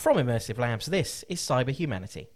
From 0.00 0.16
Immersive 0.16 0.56
Labs, 0.56 0.86
this 0.86 1.26
is 1.28 1.42
Cyber 1.42 1.72
Humanity. 1.72 2.30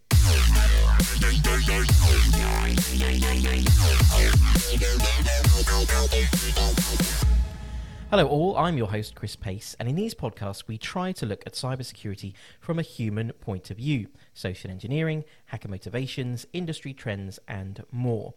Hello, 8.11 8.29
all. 8.29 8.59
I'm 8.59 8.77
your 8.77 8.89
host, 8.89 9.15
Chris 9.15 9.35
Pace, 9.35 9.75
and 9.81 9.89
in 9.89 9.95
these 9.97 10.15
podcasts, 10.15 10.69
we 10.69 10.77
try 10.77 11.13
to 11.13 11.25
look 11.25 11.43
at 11.47 11.55
cybersecurity 11.55 12.35
from 12.61 12.79
a 12.79 12.83
human 12.83 13.33
point 13.41 13.71
of 13.71 13.79
view 13.79 14.09
social 14.35 14.71
engineering, 14.71 15.25
hacker 15.47 15.69
motivations, 15.69 16.47
industry 16.53 16.93
trends, 16.93 17.39
and 17.49 17.83
more. 17.91 18.35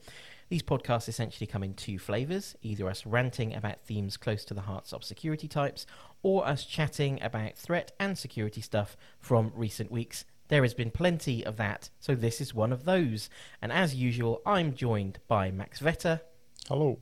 These 0.49 0.63
podcasts 0.63 1.09
essentially 1.09 1.45
come 1.45 1.63
in 1.63 1.73
two 1.73 1.99
flavours 1.99 2.55
either 2.61 2.89
us 2.89 3.05
ranting 3.05 3.53
about 3.53 3.81
themes 3.81 4.15
close 4.15 4.45
to 4.45 4.53
the 4.53 4.61
hearts 4.61 4.93
of 4.93 5.03
security 5.03 5.49
types, 5.49 5.85
or 6.23 6.47
us 6.47 6.65
chatting 6.65 7.21
about 7.21 7.55
threat 7.55 7.91
and 7.99 8.17
security 8.17 8.61
stuff 8.61 8.97
from 9.19 9.51
recent 9.55 9.91
weeks. 9.91 10.25
There 10.49 10.61
has 10.63 10.73
been 10.73 10.91
plenty 10.91 11.45
of 11.45 11.57
that, 11.57 11.89
so 11.99 12.15
this 12.15 12.39
is 12.39 12.53
one 12.53 12.71
of 12.71 12.85
those. 12.85 13.29
And 13.61 13.71
as 13.71 13.95
usual, 13.95 14.41
I'm 14.45 14.73
joined 14.73 15.19
by 15.27 15.51
Max 15.51 15.79
Vetter, 15.79 16.21
Hello. 16.67 16.99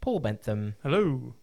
Paul 0.00 0.20
Bentham, 0.20 0.74
Hello. 0.82 1.34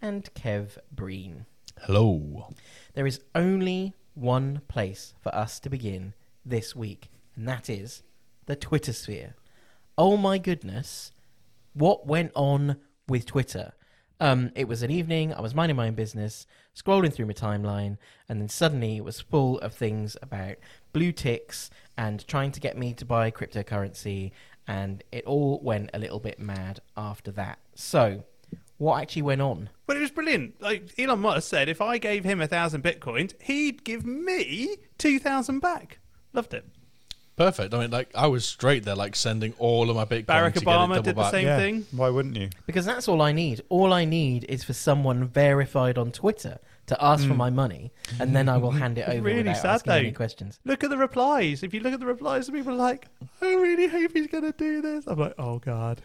and 0.00 0.32
Kev 0.34 0.78
Breen. 0.92 1.46
Hello. 1.82 2.48
There 2.94 3.06
is 3.06 3.20
only 3.34 3.94
one 4.14 4.62
place 4.68 5.14
for 5.20 5.34
us 5.34 5.58
to 5.60 5.68
begin 5.70 6.14
this 6.44 6.74
week, 6.76 7.10
and 7.36 7.48
that 7.48 7.68
is 7.68 8.02
the 8.46 8.56
Twitter 8.56 8.92
sphere. 8.92 9.34
Oh 9.98 10.16
my 10.16 10.38
goodness, 10.38 11.12
what 11.72 12.06
went 12.06 12.32
on 12.34 12.76
with 13.08 13.26
Twitter? 13.26 13.72
Um, 14.20 14.52
it 14.54 14.68
was 14.68 14.82
an 14.82 14.90
evening, 14.90 15.34
I 15.34 15.40
was 15.40 15.54
minding 15.54 15.76
my 15.76 15.88
own 15.88 15.94
business, 15.94 16.46
scrolling 16.74 17.12
through 17.12 17.26
my 17.26 17.32
timeline, 17.32 17.98
and 18.28 18.40
then 18.40 18.48
suddenly 18.48 18.96
it 18.96 19.04
was 19.04 19.20
full 19.20 19.58
of 19.58 19.74
things 19.74 20.16
about 20.22 20.56
blue 20.92 21.12
ticks 21.12 21.70
and 21.96 22.26
trying 22.26 22.52
to 22.52 22.60
get 22.60 22.78
me 22.78 22.94
to 22.94 23.04
buy 23.04 23.30
cryptocurrency, 23.30 24.30
and 24.66 25.02
it 25.10 25.24
all 25.24 25.60
went 25.62 25.90
a 25.92 25.98
little 25.98 26.20
bit 26.20 26.38
mad 26.38 26.80
after 26.96 27.32
that. 27.32 27.58
So, 27.74 28.22
what 28.78 29.02
actually 29.02 29.22
went 29.22 29.42
on? 29.42 29.70
Well, 29.86 29.96
it 29.96 30.00
was 30.00 30.10
brilliant. 30.10 30.60
Like 30.60 30.92
Elon 30.98 31.20
Musk 31.20 31.48
said, 31.48 31.68
if 31.68 31.80
I 31.80 31.98
gave 31.98 32.24
him 32.24 32.40
a 32.40 32.46
thousand 32.46 32.82
bitcoins, 32.82 33.40
he'd 33.42 33.84
give 33.84 34.06
me 34.06 34.76
two 34.96 35.18
thousand 35.18 35.60
back. 35.60 35.98
Loved 36.32 36.54
it. 36.54 36.64
Perfect. 37.36 37.74
I 37.74 37.80
mean, 37.80 37.90
like, 37.90 38.10
I 38.14 38.28
was 38.28 38.44
straight 38.44 38.84
there, 38.84 38.94
like, 38.94 39.16
sending 39.16 39.54
all 39.58 39.90
of 39.90 39.96
my 39.96 40.04
Bitcoin 40.04 40.26
Barack 40.26 40.54
to 40.54 40.60
Obama 40.60 40.88
get 40.88 40.98
it 40.98 41.02
did 41.04 41.14
double 41.16 41.22
the 41.22 41.24
back. 41.24 41.30
same 41.32 41.46
yeah. 41.46 41.58
thing. 41.58 41.86
Why 41.90 42.08
wouldn't 42.08 42.36
you? 42.36 42.50
Because 42.66 42.86
that's 42.86 43.08
all 43.08 43.20
I 43.20 43.32
need. 43.32 43.60
All 43.68 43.92
I 43.92 44.04
need 44.04 44.44
is 44.48 44.62
for 44.62 44.72
someone 44.72 45.26
verified 45.26 45.98
on 45.98 46.12
Twitter 46.12 46.58
to 46.86 47.02
ask 47.04 47.26
for 47.26 47.32
mm. 47.32 47.38
my 47.38 47.50
money, 47.50 47.92
and 48.20 48.36
then 48.36 48.48
I 48.48 48.56
will 48.58 48.70
hand 48.70 48.98
it 48.98 49.08
over. 49.08 49.22
Really 49.22 49.38
without 49.38 49.56
sad, 49.56 49.74
asking 49.74 49.92
any 49.92 50.10
though. 50.10 50.16
questions. 50.16 50.60
Look 50.64 50.84
at 50.84 50.90
the 50.90 50.98
replies. 50.98 51.62
If 51.62 51.74
you 51.74 51.80
look 51.80 51.92
at 51.94 52.00
the 52.00 52.06
replies, 52.06 52.48
people 52.50 52.72
are 52.72 52.76
like, 52.76 53.08
"I 53.42 53.54
really 53.54 53.88
hope 53.88 54.12
he's 54.12 54.26
going 54.28 54.44
to 54.44 54.52
do 54.52 54.80
this." 54.82 55.06
I'm 55.06 55.18
like, 55.18 55.34
"Oh 55.38 55.58
God." 55.58 56.02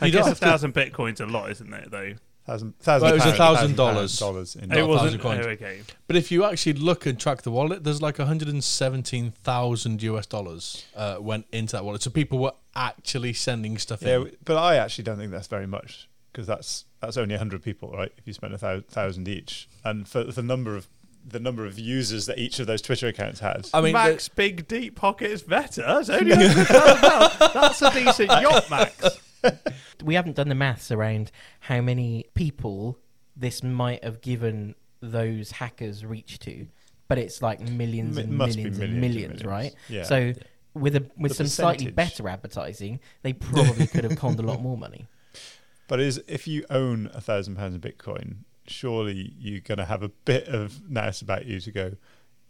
I 0.00 0.06
You 0.06 0.12
don't 0.12 0.20
guess 0.20 0.26
a 0.26 0.28
have 0.30 0.38
to- 0.40 0.44
thousand 0.46 0.74
bitcoins 0.74 1.20
a 1.20 1.26
lot, 1.26 1.50
isn't 1.50 1.72
it? 1.72 1.90
Though 1.90 2.14
Thousand, 2.50 2.78
thousand 2.80 3.04
Well, 3.06 3.12
it 3.12 3.16
was 3.24 3.26
a 3.26 3.36
thousand 3.36 3.76
dollars. 3.76 4.18
dollars 4.18 4.56
in 4.56 4.68
Not 4.70 4.78
it 4.78 4.82
wasn't. 4.86 5.20
thousand 5.22 5.44
coins. 5.44 5.46
Okay. 5.46 5.82
But 6.08 6.16
if 6.16 6.32
you 6.32 6.44
actually 6.44 6.72
look 6.72 7.06
and 7.06 7.18
track 7.20 7.42
the 7.42 7.50
wallet, 7.52 7.84
there's 7.84 8.02
like 8.02 8.18
117,000 8.18 10.02
US 10.02 10.26
dollars 10.26 10.84
uh, 10.96 11.18
went 11.20 11.46
into 11.52 11.72
that 11.76 11.84
wallet. 11.84 12.02
So 12.02 12.10
people 12.10 12.38
were 12.38 12.52
actually 12.74 13.32
sending 13.34 13.78
stuff 13.78 14.02
Yeah, 14.02 14.16
in. 14.22 14.36
but 14.44 14.56
I 14.56 14.76
actually 14.76 15.04
don't 15.04 15.18
think 15.18 15.30
that's 15.32 15.46
very 15.46 15.66
much 15.66 16.08
because 16.32 16.46
that's 16.46 16.84
that's 17.00 17.16
only 17.16 17.36
hundred 17.36 17.62
people, 17.62 17.90
right? 17.92 18.12
If 18.18 18.26
you 18.26 18.32
spend 18.32 18.54
a 18.54 18.56
thou- 18.58 18.80
thousand 18.88 19.28
each, 19.28 19.68
and 19.84 20.06
for 20.08 20.24
the 20.24 20.42
number 20.42 20.76
of 20.76 20.88
the 21.26 21.38
number 21.40 21.66
of 21.66 21.78
users 21.78 22.26
that 22.26 22.38
each 22.38 22.58
of 22.60 22.66
those 22.66 22.80
Twitter 22.82 23.06
accounts 23.08 23.40
had, 23.40 23.68
I 23.74 23.80
mean, 23.80 23.92
Max 23.92 24.28
Big 24.28 24.66
Deep 24.68 24.96
Pocket 24.96 25.30
is 25.30 25.42
better. 25.42 25.82
That's 25.82 26.08
only 26.10 26.32
£100,000. 26.36 27.52
That's 27.52 27.82
a 27.82 27.90
decent 27.92 28.28
yacht, 28.42 28.70
Max. 28.70 29.20
We 30.04 30.14
haven't 30.14 30.36
done 30.36 30.48
the 30.48 30.54
maths 30.54 30.90
around 30.90 31.30
how 31.60 31.80
many 31.80 32.26
people 32.34 32.98
this 33.36 33.62
might 33.62 34.02
have 34.02 34.20
given 34.20 34.74
those 35.00 35.52
hackers 35.52 36.04
reach 36.04 36.38
to, 36.40 36.66
but 37.08 37.18
it's 37.18 37.42
like 37.42 37.60
millions 37.60 38.18
M- 38.18 38.24
and 38.24 38.32
must 38.38 38.56
millions, 38.56 38.78
and 38.78 39.00
millions 39.00 39.42
millions, 39.42 39.44
right? 39.44 39.74
Yeah. 39.88 40.04
So 40.04 40.32
with 40.74 40.96
a 40.96 41.06
with 41.16 41.32
The 41.32 41.36
some 41.36 41.46
slightly 41.46 41.90
better 41.90 42.28
advertising, 42.28 43.00
they 43.22 43.32
probably 43.32 43.86
could 43.86 44.04
have 44.04 44.16
conned 44.16 44.38
a 44.38 44.42
lot 44.42 44.60
more 44.62 44.76
money. 44.76 45.06
but 45.88 46.00
is 46.00 46.22
if 46.28 46.46
you 46.46 46.64
own 46.70 47.10
a 47.12 47.20
thousand 47.20 47.56
pounds 47.56 47.74
of 47.74 47.80
Bitcoin, 47.80 48.44
surely 48.66 49.34
you're 49.38 49.60
going 49.60 49.78
to 49.78 49.84
have 49.84 50.02
a 50.02 50.08
bit 50.08 50.48
of 50.48 50.88
nous 50.88 51.20
about 51.20 51.46
you 51.46 51.60
to 51.60 51.70
go. 51.72 51.92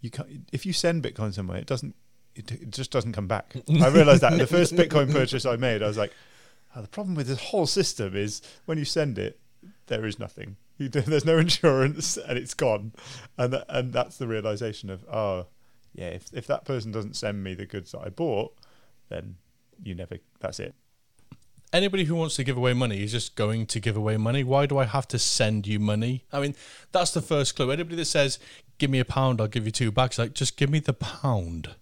You 0.01 0.11
can't 0.11 0.28
if 0.53 0.67
you 0.67 0.72
send 0.72 1.03
Bitcoin 1.03 1.33
somewhere, 1.34 1.59
it 1.59 1.67
doesn't. 1.67 1.95
It, 2.37 2.53
it 2.53 2.71
just 2.71 2.93
doesn't 2.93 3.12
come 3.12 3.27
back. 3.27 3.57
I 3.83 3.89
realized 3.89 4.22
that 4.22 4.39
the 4.39 4.47
first 4.47 4.75
Bitcoin 4.75 5.11
purchase 5.11 5.45
I 5.45 5.57
made, 5.57 5.83
I 5.83 5.89
was 5.89 5.99
like, 5.99 6.12
oh, 6.77 6.83
the 6.83 6.89
problem 6.89 7.15
with 7.15 7.27
this 7.29 7.41
whole 7.41 7.67
system 7.67 8.17
is 8.17 8.43
when 8.67 8.79
you 8.79 8.85
send 8.85 9.19
it, 9.19 9.39
there 9.87 10.07
is 10.07 10.19
nothing. 10.19 10.57
Do- 10.79 10.89
there's 10.89 11.25
no 11.27 11.39
insurance, 11.47 12.17
and 12.17 12.39
it's 12.39 12.55
gone. 12.55 12.93
And 13.37 13.53
tha- 13.53 13.67
and 13.69 13.93
that's 13.93 14.17
the 14.19 14.27
realization 14.27 14.91
of 14.91 15.05
oh, 15.13 15.47
yeah. 15.95 16.09
If 16.09 16.29
if 16.33 16.47
that 16.47 16.65
person 16.65 16.93
doesn't 16.93 17.17
send 17.17 17.43
me 17.45 17.55
the 17.55 17.67
goods 17.67 17.93
that 17.93 18.01
I 18.01 18.09
bought, 18.09 18.55
then 19.09 19.37
you 19.83 19.95
never. 19.95 20.19
That's 20.41 20.61
it. 20.61 20.75
anybody 21.73 22.05
who 22.05 22.15
wants 22.17 22.35
to 22.37 22.45
give 22.45 22.57
away 22.57 22.73
money 22.73 23.03
is 23.05 23.13
just 23.13 23.37
going 23.37 23.67
to 23.67 23.79
give 23.81 23.97
away 23.97 24.17
money. 24.17 24.43
Why 24.45 24.67
do 24.67 24.79
I 24.79 24.85
have 24.87 25.07
to 25.09 25.19
send 25.19 25.67
you 25.67 25.79
money? 25.79 26.25
I 26.33 26.41
mean, 26.41 26.55
that's 26.93 27.13
the 27.13 27.23
first 27.23 27.57
clue. 27.57 27.71
Anybody 27.71 27.97
that 27.97 28.07
says, 28.07 28.39
give 28.79 28.91
me 28.91 28.99
a 29.01 29.05
pound, 29.05 29.41
I'll 29.41 29.47
give 29.49 29.67
you 29.67 29.73
two 29.73 29.91
bucks, 29.93 30.19
like, 30.19 30.33
just 30.33 30.57
give 30.57 30.71
me 30.71 30.81
the 30.81 30.93
pound. 30.95 31.77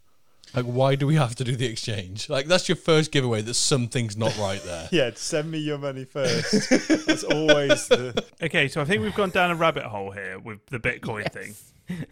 Like, 0.55 0.65
why 0.65 0.95
do 0.95 1.07
we 1.07 1.17
have 1.17 1.35
to 1.37 1.45
do 1.45 1.57
the 1.57 1.67
exchange? 1.67 2.29
Like, 2.29 2.47
that's 2.47 2.69
your 2.69 2.77
first 2.77 3.13
giveaway 3.13 3.43
that 3.43 3.55
something's 3.55 4.17
not 4.17 4.37
right 4.39 4.63
there. 4.63 4.89
Yeah, 4.99 5.11
send 5.15 5.51
me 5.51 5.59
your 5.59 5.79
money 5.79 6.05
first. 6.05 6.71
that's 7.07 7.25
always 7.25 7.89
the. 7.89 8.25
Okay, 8.43 8.69
so 8.69 8.81
I 8.81 8.85
think 8.85 9.03
we've 9.03 9.15
gone 9.15 9.31
down 9.31 9.51
a 9.51 9.55
rabbit 9.55 9.85
hole 9.85 10.11
here 10.11 10.39
with 10.39 10.65
the 10.67 10.79
Bitcoin 10.79 11.31
thing. 11.33 11.55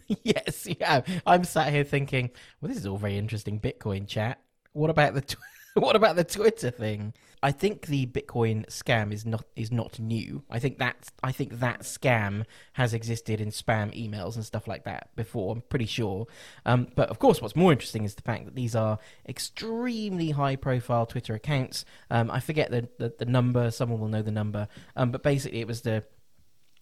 yes, 0.23 0.67
yeah. 0.79 1.01
I'm 1.25 1.43
sat 1.43 1.71
here 1.71 1.83
thinking, 1.83 2.29
well, 2.61 2.69
this 2.69 2.77
is 2.77 2.85
all 2.85 2.97
very 2.97 3.17
interesting 3.17 3.59
Bitcoin 3.59 4.07
chat. 4.07 4.39
What 4.73 4.89
about 4.89 5.13
the 5.13 5.21
tw- 5.21 5.37
what 5.75 5.95
about 5.95 6.15
the 6.15 6.23
Twitter 6.23 6.69
thing? 6.71 7.13
I 7.43 7.51
think 7.51 7.85
the 7.85 8.07
Bitcoin 8.07 8.65
scam 8.67 9.13
is 9.13 9.25
not 9.25 9.45
is 9.55 9.71
not 9.71 9.99
new. 9.99 10.43
I 10.49 10.59
think 10.59 10.79
that 10.79 11.09
I 11.23 11.31
think 11.31 11.59
that 11.59 11.81
scam 11.81 12.45
has 12.73 12.93
existed 12.93 13.39
in 13.39 13.49
spam 13.49 13.93
emails 13.95 14.35
and 14.35 14.43
stuff 14.45 14.67
like 14.67 14.85
that 14.85 15.15
before. 15.15 15.53
I'm 15.53 15.61
pretty 15.61 15.85
sure. 15.85 16.27
Um, 16.65 16.87
but 16.95 17.09
of 17.09 17.19
course, 17.19 17.41
what's 17.41 17.55
more 17.55 17.71
interesting 17.71 18.05
is 18.05 18.15
the 18.15 18.23
fact 18.23 18.45
that 18.45 18.55
these 18.55 18.75
are 18.75 18.97
extremely 19.27 20.31
high 20.31 20.55
profile 20.55 21.05
Twitter 21.05 21.35
accounts. 21.35 21.85
Um, 22.09 22.31
I 22.31 22.39
forget 22.39 22.71
the, 22.71 22.89
the 22.97 23.13
the 23.19 23.25
number. 23.25 23.69
Someone 23.69 23.99
will 23.99 24.07
know 24.07 24.23
the 24.23 24.31
number. 24.31 24.67
Um, 24.95 25.11
but 25.11 25.21
basically, 25.21 25.61
it 25.61 25.67
was 25.67 25.81
the 25.81 26.03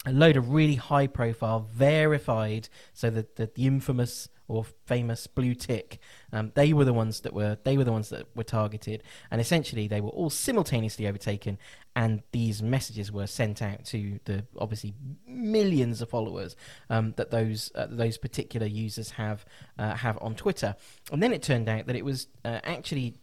a 0.06 0.12
load 0.12 0.36
of 0.36 0.52
really 0.52 0.76
high 0.76 1.06
profile, 1.06 1.68
verified, 1.72 2.68
so 2.94 3.10
that 3.10 3.36
the, 3.36 3.50
the 3.54 3.66
infamous 3.66 4.28
or 4.48 4.64
famous 4.86 5.26
blue 5.26 5.54
tick, 5.54 5.98
um, 6.32 6.52
they 6.54 6.72
were 6.72 6.84
the 6.84 6.92
ones 6.92 7.20
that 7.20 7.32
were 7.32 7.58
they 7.64 7.76
were 7.76 7.84
the 7.84 7.92
ones 7.92 8.08
that 8.10 8.26
were 8.36 8.44
targeted, 8.44 9.02
and 9.30 9.40
essentially 9.40 9.88
they 9.88 10.00
were 10.00 10.10
all 10.10 10.30
simultaneously 10.30 11.06
overtaken, 11.06 11.58
and 11.94 12.22
these 12.32 12.62
messages 12.62 13.10
were 13.10 13.26
sent 13.26 13.62
out 13.62 13.84
to 13.84 14.20
the 14.24 14.44
obviously 14.58 14.94
millions 15.26 16.00
of 16.02 16.08
followers 16.08 16.56
um, 16.90 17.14
that 17.16 17.30
those 17.30 17.72
uh, 17.74 17.86
those 17.88 18.18
particular 18.18 18.66
users 18.66 19.10
have 19.10 19.44
uh, 19.78 19.94
have 19.94 20.18
on 20.20 20.34
Twitter, 20.34 20.76
and 21.12 21.22
then 21.22 21.32
it 21.32 21.42
turned 21.42 21.68
out 21.68 21.86
that 21.86 21.96
it 21.96 22.04
was 22.04 22.28
uh, 22.44 22.60
actually 22.64 23.14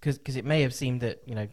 because 0.00 0.36
it 0.36 0.44
may 0.44 0.62
have 0.62 0.74
seemed 0.74 1.00
that 1.00 1.22
you 1.26 1.34
know 1.34 1.48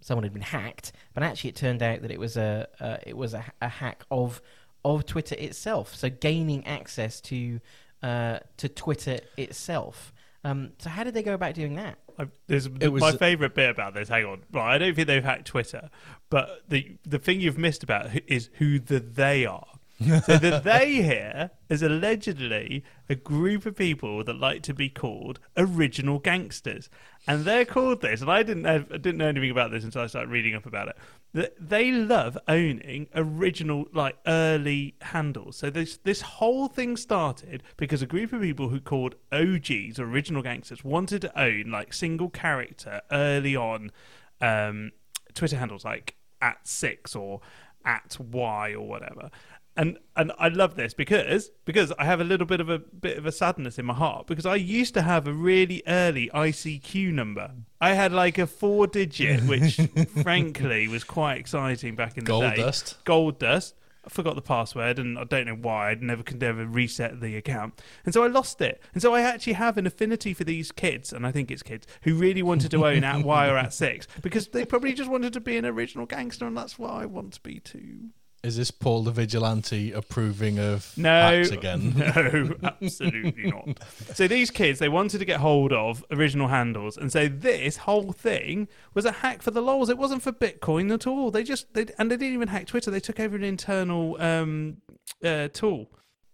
someone 0.00 0.24
had 0.24 0.32
been 0.32 0.42
hacked, 0.42 0.92
but 1.14 1.22
actually 1.22 1.50
it 1.50 1.56
turned 1.56 1.82
out 1.82 2.02
that 2.02 2.10
it 2.10 2.20
was 2.20 2.36
a 2.36 2.68
uh, 2.80 2.98
it 3.06 3.16
was 3.16 3.34
a, 3.34 3.44
a 3.60 3.68
hack 3.68 4.04
of 4.10 4.40
of 4.84 5.06
Twitter 5.06 5.34
itself. 5.38 5.94
So 5.94 6.08
gaining 6.08 6.66
access 6.66 7.20
to 7.22 7.60
uh, 8.02 8.38
to 8.58 8.68
Twitter 8.68 9.18
itself. 9.36 10.12
Um, 10.44 10.70
so 10.78 10.88
how 10.90 11.02
did 11.04 11.14
they 11.14 11.22
go 11.22 11.34
about 11.34 11.54
doing 11.54 11.74
that? 11.74 11.98
I, 12.18 12.28
there's 12.46 12.66
It 12.66 12.88
was- 12.88 13.00
my 13.00 13.12
favourite 13.12 13.54
bit 13.54 13.70
about 13.70 13.94
this. 13.94 14.08
Hang 14.08 14.24
on, 14.24 14.42
right? 14.52 14.74
I 14.74 14.78
don't 14.78 14.94
think 14.94 15.06
they've 15.08 15.22
hacked 15.24 15.46
Twitter, 15.46 15.90
but 16.30 16.62
the 16.68 16.96
the 17.04 17.18
thing 17.18 17.40
you've 17.40 17.58
missed 17.58 17.82
about 17.82 18.10
is 18.26 18.50
who 18.54 18.78
the 18.78 19.00
they 19.00 19.46
are. 19.46 19.66
so 20.00 20.38
the 20.38 20.60
they 20.64 20.94
here 21.02 21.50
is 21.68 21.82
allegedly 21.82 22.84
a 23.08 23.16
group 23.16 23.66
of 23.66 23.74
people 23.76 24.22
that 24.22 24.34
like 24.38 24.62
to 24.62 24.72
be 24.74 24.88
called 24.88 25.40
original 25.56 26.18
gangsters, 26.20 26.88
and 27.26 27.44
they're 27.44 27.64
called 27.64 28.00
this. 28.00 28.20
And 28.20 28.30
I 28.30 28.42
didn't 28.44 28.62
know, 28.62 28.84
I 28.92 28.96
didn't 28.96 29.16
know 29.18 29.26
anything 29.26 29.50
about 29.50 29.70
this 29.72 29.82
until 29.84 30.02
I 30.02 30.06
started 30.06 30.30
reading 30.30 30.54
up 30.54 30.66
about 30.66 30.88
it. 30.88 30.96
They 31.32 31.92
love 31.92 32.38
owning 32.48 33.08
original, 33.14 33.86
like 33.92 34.16
early 34.26 34.94
handles. 35.02 35.56
So 35.56 35.68
this 35.68 35.98
this 35.98 36.22
whole 36.22 36.68
thing 36.68 36.96
started 36.96 37.62
because 37.76 38.00
a 38.00 38.06
group 38.06 38.32
of 38.32 38.40
people 38.40 38.70
who 38.70 38.80
called 38.80 39.14
OGs, 39.30 39.98
original 39.98 40.42
gangsters, 40.42 40.82
wanted 40.82 41.22
to 41.22 41.40
own 41.40 41.70
like 41.70 41.92
single 41.92 42.30
character 42.30 43.02
early 43.12 43.54
on 43.54 43.92
um, 44.40 44.92
Twitter 45.34 45.58
handles, 45.58 45.84
like 45.84 46.16
at 46.40 46.66
six 46.66 47.14
or 47.14 47.40
at 47.84 48.16
Y 48.18 48.72
or 48.72 48.86
whatever. 48.86 49.30
And 49.78 49.96
and 50.16 50.32
I 50.38 50.48
love 50.48 50.74
this 50.74 50.92
because 50.92 51.50
because 51.64 51.92
I 51.98 52.04
have 52.04 52.20
a 52.20 52.24
little 52.24 52.46
bit 52.46 52.60
of 52.60 52.68
a 52.68 52.78
bit 52.78 53.16
of 53.16 53.24
a 53.24 53.32
sadness 53.32 53.78
in 53.78 53.86
my 53.86 53.94
heart 53.94 54.26
because 54.26 54.44
I 54.44 54.56
used 54.56 54.92
to 54.94 55.02
have 55.02 55.28
a 55.28 55.32
really 55.32 55.82
early 55.86 56.28
ICQ 56.34 57.12
number. 57.12 57.52
I 57.80 57.94
had 57.94 58.12
like 58.12 58.38
a 58.38 58.46
four 58.46 58.88
digit, 58.88 59.42
which 59.44 59.76
frankly 60.22 60.88
was 60.88 61.04
quite 61.04 61.38
exciting 61.38 61.94
back 61.94 62.18
in 62.18 62.24
the 62.24 62.28
Gold 62.28 62.42
day. 62.42 62.56
Gold 62.56 62.66
dust. 62.66 62.96
Gold 63.04 63.38
dust. 63.38 63.74
I 64.04 64.10
forgot 64.10 64.36
the 64.36 64.42
password 64.42 64.98
and 64.98 65.18
I 65.18 65.24
don't 65.24 65.46
know 65.46 65.54
why. 65.54 65.90
I'd 65.90 66.02
never 66.02 66.22
could 66.22 66.40
never 66.40 66.66
reset 66.66 67.20
the 67.20 67.36
account. 67.36 67.80
And 68.04 68.12
so 68.12 68.24
I 68.24 68.26
lost 68.26 68.60
it. 68.60 68.82
And 68.94 69.02
so 69.02 69.14
I 69.14 69.20
actually 69.20 69.52
have 69.52 69.76
an 69.76 69.86
affinity 69.86 70.32
for 70.32 70.44
these 70.44 70.72
kids, 70.72 71.12
and 71.12 71.26
I 71.26 71.30
think 71.30 71.50
it's 71.50 71.62
kids, 71.62 71.86
who 72.02 72.14
really 72.14 72.42
wanted 72.42 72.70
to 72.70 72.86
own 72.86 73.04
at 73.04 73.22
Y 73.22 73.48
or 73.48 73.58
at 73.58 73.74
six 73.74 74.08
because 74.22 74.48
they 74.48 74.64
probably 74.64 74.94
just 74.94 75.10
wanted 75.10 75.34
to 75.34 75.40
be 75.40 75.56
an 75.56 75.66
original 75.66 76.06
gangster 76.06 76.46
and 76.46 76.56
that's 76.56 76.78
what 76.78 76.90
I 76.90 77.04
want 77.04 77.34
to 77.34 77.40
be 77.42 77.60
too. 77.60 78.08
Is 78.44 78.56
this 78.56 78.70
Paul 78.70 79.02
the 79.02 79.10
Vigilante 79.10 79.90
approving 79.90 80.60
of 80.60 80.96
No, 80.96 81.10
hacks 81.10 81.50
again? 81.50 81.92
no, 81.96 82.54
absolutely 82.62 83.50
not. 83.50 83.80
So 84.14 84.28
these 84.28 84.50
kids, 84.50 84.78
they 84.78 84.88
wanted 84.88 85.18
to 85.18 85.24
get 85.24 85.40
hold 85.40 85.72
of 85.72 86.04
original 86.10 86.48
handles, 86.48 86.96
and 86.96 87.10
so 87.10 87.26
this 87.28 87.78
whole 87.78 88.12
thing 88.12 88.68
was 88.94 89.04
a 89.04 89.12
hack 89.12 89.42
for 89.42 89.50
the 89.50 89.60
lols. 89.60 89.90
It 89.90 89.98
wasn't 89.98 90.22
for 90.22 90.32
Bitcoin 90.32 90.92
at 90.92 91.06
all. 91.06 91.30
They 91.30 91.42
just 91.42 91.74
they 91.74 91.86
and 91.98 92.10
they 92.10 92.16
didn't 92.16 92.34
even 92.34 92.48
hack 92.48 92.66
Twitter. 92.66 92.90
They 92.90 93.00
took 93.00 93.18
over 93.18 93.36
an 93.36 93.44
internal 93.44 94.20
um, 94.20 94.78
uh, 95.24 95.48
tool. 95.48 95.90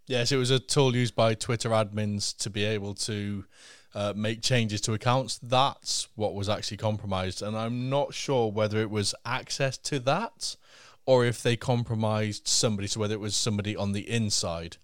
Yes, 0.06 0.30
it 0.30 0.36
was 0.36 0.50
a 0.50 0.58
tool 0.58 0.94
used 0.94 1.16
by 1.16 1.32
Twitter 1.34 1.70
admins 1.70 2.36
to 2.38 2.50
be 2.50 2.64
able 2.64 2.94
to 2.94 3.44
uh, 3.94 4.12
make 4.14 4.42
changes 4.42 4.82
to 4.82 4.92
accounts. 4.92 5.38
That's 5.42 6.08
what 6.16 6.34
was 6.34 6.50
actually 6.50 6.76
compromised, 6.76 7.40
and 7.40 7.56
I'm 7.56 7.88
not 7.88 8.12
sure 8.12 8.52
whether 8.52 8.78
it 8.80 8.90
was 8.90 9.14
access 9.24 9.78
to 9.78 9.98
that 10.00 10.56
or 11.06 11.24
if 11.24 11.42
they 11.42 11.56
compromised 11.56 12.48
somebody. 12.48 12.88
So 12.88 13.00
whether 13.00 13.14
it 13.14 13.20
was 13.20 13.36
somebody 13.36 13.76
on 13.76 13.92
the 13.92 14.08
inside. 14.08 14.76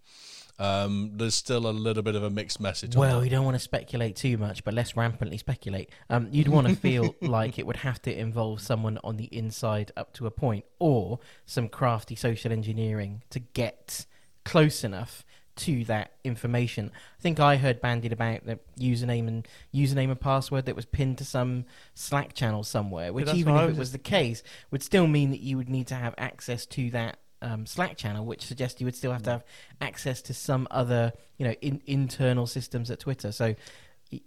Um, 0.59 1.13
there's 1.15 1.35
still 1.35 1.67
a 1.67 1.73
little 1.73 2.03
bit 2.03 2.15
of 2.17 2.23
a 2.23 2.29
mixed 2.29 2.61
message. 2.61 2.95
on 2.95 3.01
Well, 3.01 3.23
we 3.23 3.31
don't 3.31 3.47
want 3.47 3.55
to 3.55 3.61
speculate 3.61 4.15
too 4.15 4.37
much, 4.37 4.63
but 4.63 4.75
let's 4.75 4.95
rampantly 4.95 5.39
speculate. 5.39 5.89
Um, 6.11 6.29
you'd 6.31 6.49
want 6.49 6.69
to 6.69 6.77
feel 6.89 7.15
like 7.23 7.59
it 7.59 7.67
would 7.67 7.79
have 7.79 8.03
to 8.03 8.15
involve 8.15 8.61
someone 8.61 8.99
on 9.03 9.17
the 9.17 9.25
inside 9.25 9.91
up 9.97 10.13
to 10.15 10.27
a 10.27 10.31
point, 10.31 10.67
or 10.79 11.19
some 11.47 11.67
crafty 11.71 12.15
social 12.15 12.53
engineering 12.53 13.23
to 13.31 13.39
get 13.39 14.05
close 14.45 14.85
enough 14.85 15.25
to 15.57 15.85
that 15.85 16.13
information. 16.25 16.91
I 17.19 17.23
think 17.23 17.41
I 17.41 17.57
heard 17.57 17.81
bandied 17.81 18.13
about 18.13 18.47
the 18.47 18.59
username 18.79 19.29
and 19.29 19.49
username 19.75 20.11
and 20.11 20.21
password 20.21 20.67
that 20.67 20.77
was 20.77 20.87
pinned 20.87 21.19
to 21.19 21.25
some 21.25 21.65
Slack 21.95 22.35
channel 22.35 22.65
somewhere, 22.65 23.13
which 23.13 23.33
even 23.35 23.57
if 23.57 23.71
it 23.71 23.77
was 23.77 23.93
the 23.93 23.99
case, 23.99 24.43
would 24.71 24.83
still 24.83 25.07
mean 25.07 25.31
that 25.31 25.41
you 25.41 25.57
would 25.57 25.69
need 25.69 25.87
to 25.89 25.95
have 25.95 26.15
access 26.19 26.67
to 26.67 26.91
that 26.91 27.19
um, 27.43 27.67
Slack 27.67 27.97
channel, 27.97 28.25
which 28.25 28.45
suggests 28.45 28.81
you 28.81 28.87
would 28.87 28.97
still 28.97 29.13
have 29.13 29.23
to 29.25 29.31
have 29.31 29.45
access 29.81 30.23
to 30.23 30.35
some 30.35 30.69
other, 30.71 31.13
you 31.39 31.47
know, 31.47 31.55
in, 31.61 31.81
internal 31.87 32.47
systems 32.47 32.91
at 32.91 33.01
Twitter. 33.01 33.33
So, 33.33 33.55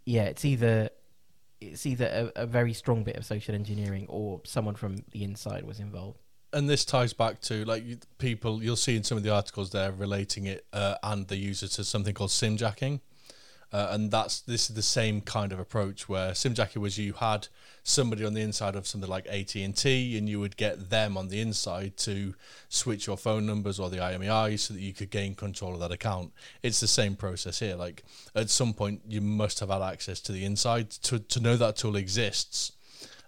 yeah, 0.05 0.23
it's 0.23 0.45
either 0.45 0.89
it's 1.61 1.85
either 1.85 2.31
a, 2.35 2.43
a 2.43 2.45
very 2.45 2.73
strong 2.73 3.03
bit 3.03 3.15
of 3.15 3.25
social 3.25 3.55
engineering 3.55 4.05
or 4.09 4.41
someone 4.43 4.75
from 4.75 4.97
the 5.11 5.23
inside 5.23 5.65
was 5.65 5.79
involved. 5.79 6.19
And 6.53 6.69
this 6.69 6.85
ties 6.85 7.13
back 7.13 7.41
to 7.41 7.65
like 7.65 7.83
people 8.19 8.63
you'll 8.63 8.75
see 8.75 8.95
in 8.95 9.03
some 9.03 9.17
of 9.17 9.23
the 9.23 9.33
articles 9.33 9.71
there 9.71 9.91
relating 9.91 10.45
it 10.45 10.65
uh, 10.71 10.95
and 11.03 11.27
the 11.27 11.35
user 11.35 11.67
to 11.67 11.83
something 11.83 12.13
called 12.13 12.29
simjacking 12.29 12.99
uh, 13.73 13.87
and 13.89 14.11
that's 14.11 14.41
this 14.41 14.69
is 14.69 14.75
the 14.75 14.83
same 14.83 15.19
kind 15.19 15.51
of 15.51 15.59
approach 15.59 16.07
where 16.07 16.31
simjacking 16.31 16.77
was 16.77 16.99
you 16.99 17.13
had 17.13 17.47
somebody 17.81 18.23
on 18.23 18.35
the 18.35 18.41
inside 18.41 18.75
of 18.75 18.85
something 18.85 19.09
like 19.09 19.25
AT&T 19.27 20.17
and 20.17 20.29
you 20.29 20.39
would 20.39 20.55
get 20.55 20.91
them 20.91 21.17
on 21.17 21.27
the 21.27 21.41
inside 21.41 21.97
to 21.97 22.35
switch 22.69 23.07
your 23.07 23.17
phone 23.17 23.47
numbers 23.47 23.79
or 23.79 23.89
the 23.89 23.97
IMEI 23.97 24.59
so 24.59 24.75
that 24.75 24.79
you 24.79 24.93
could 24.93 25.09
gain 25.09 25.33
control 25.33 25.73
of 25.73 25.79
that 25.79 25.91
account. 25.91 26.31
It's 26.61 26.79
the 26.79 26.87
same 26.87 27.15
process 27.15 27.59
here. 27.59 27.75
Like 27.75 28.03
at 28.35 28.51
some 28.51 28.73
point 28.73 29.01
you 29.07 29.21
must 29.21 29.59
have 29.59 29.69
had 29.69 29.81
access 29.81 30.21
to 30.21 30.31
the 30.31 30.45
inside 30.45 30.91
to, 30.91 31.17
to 31.17 31.39
know 31.39 31.57
that 31.57 31.75
tool 31.75 31.95
exists 31.95 32.73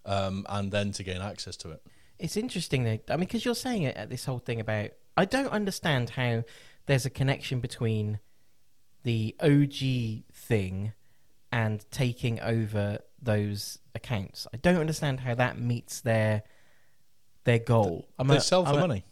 um, 0.06 0.46
and 0.48 0.72
then 0.72 0.92
to 0.94 1.04
gain 1.04 1.22
access 1.22 1.58
to 1.58 1.72
it 1.72 1.82
It's 2.20 2.38
interesting 2.38 2.84
though. 2.84 3.00
I 3.10 3.14
mean, 3.18 3.22
because 3.22 3.46
you're 3.46 3.56
saying 3.56 3.84
it, 3.84 3.98
uh, 3.98 4.06
this 4.06 4.26
whole 4.26 4.40
thing 4.40 4.60
about. 4.60 4.92
I 5.18 5.26
don't 5.26 5.50
understand 5.50 6.12
how 6.12 6.44
there's 6.88 7.06
a 7.06 7.10
connection 7.10 7.62
between 7.62 8.20
the 9.04 9.36
OG 9.40 10.24
thing 10.34 10.94
and 11.52 11.86
taking 11.90 12.40
over 12.42 13.00
those 13.22 13.80
accounts. 13.94 14.46
I 14.54 14.58
don't 14.58 14.80
understand 14.80 15.22
how 15.22 15.36
that 15.36 15.58
meets 15.58 16.02
their 16.02 16.44
their 17.46 17.60
goal. 17.60 18.08
I'm 18.20 18.28
they 18.28 18.38
a- 18.38 18.42
sell 18.42 18.66
for 18.66 18.72
I'm 18.72 18.78
a- 18.78 18.82
money 18.82 19.06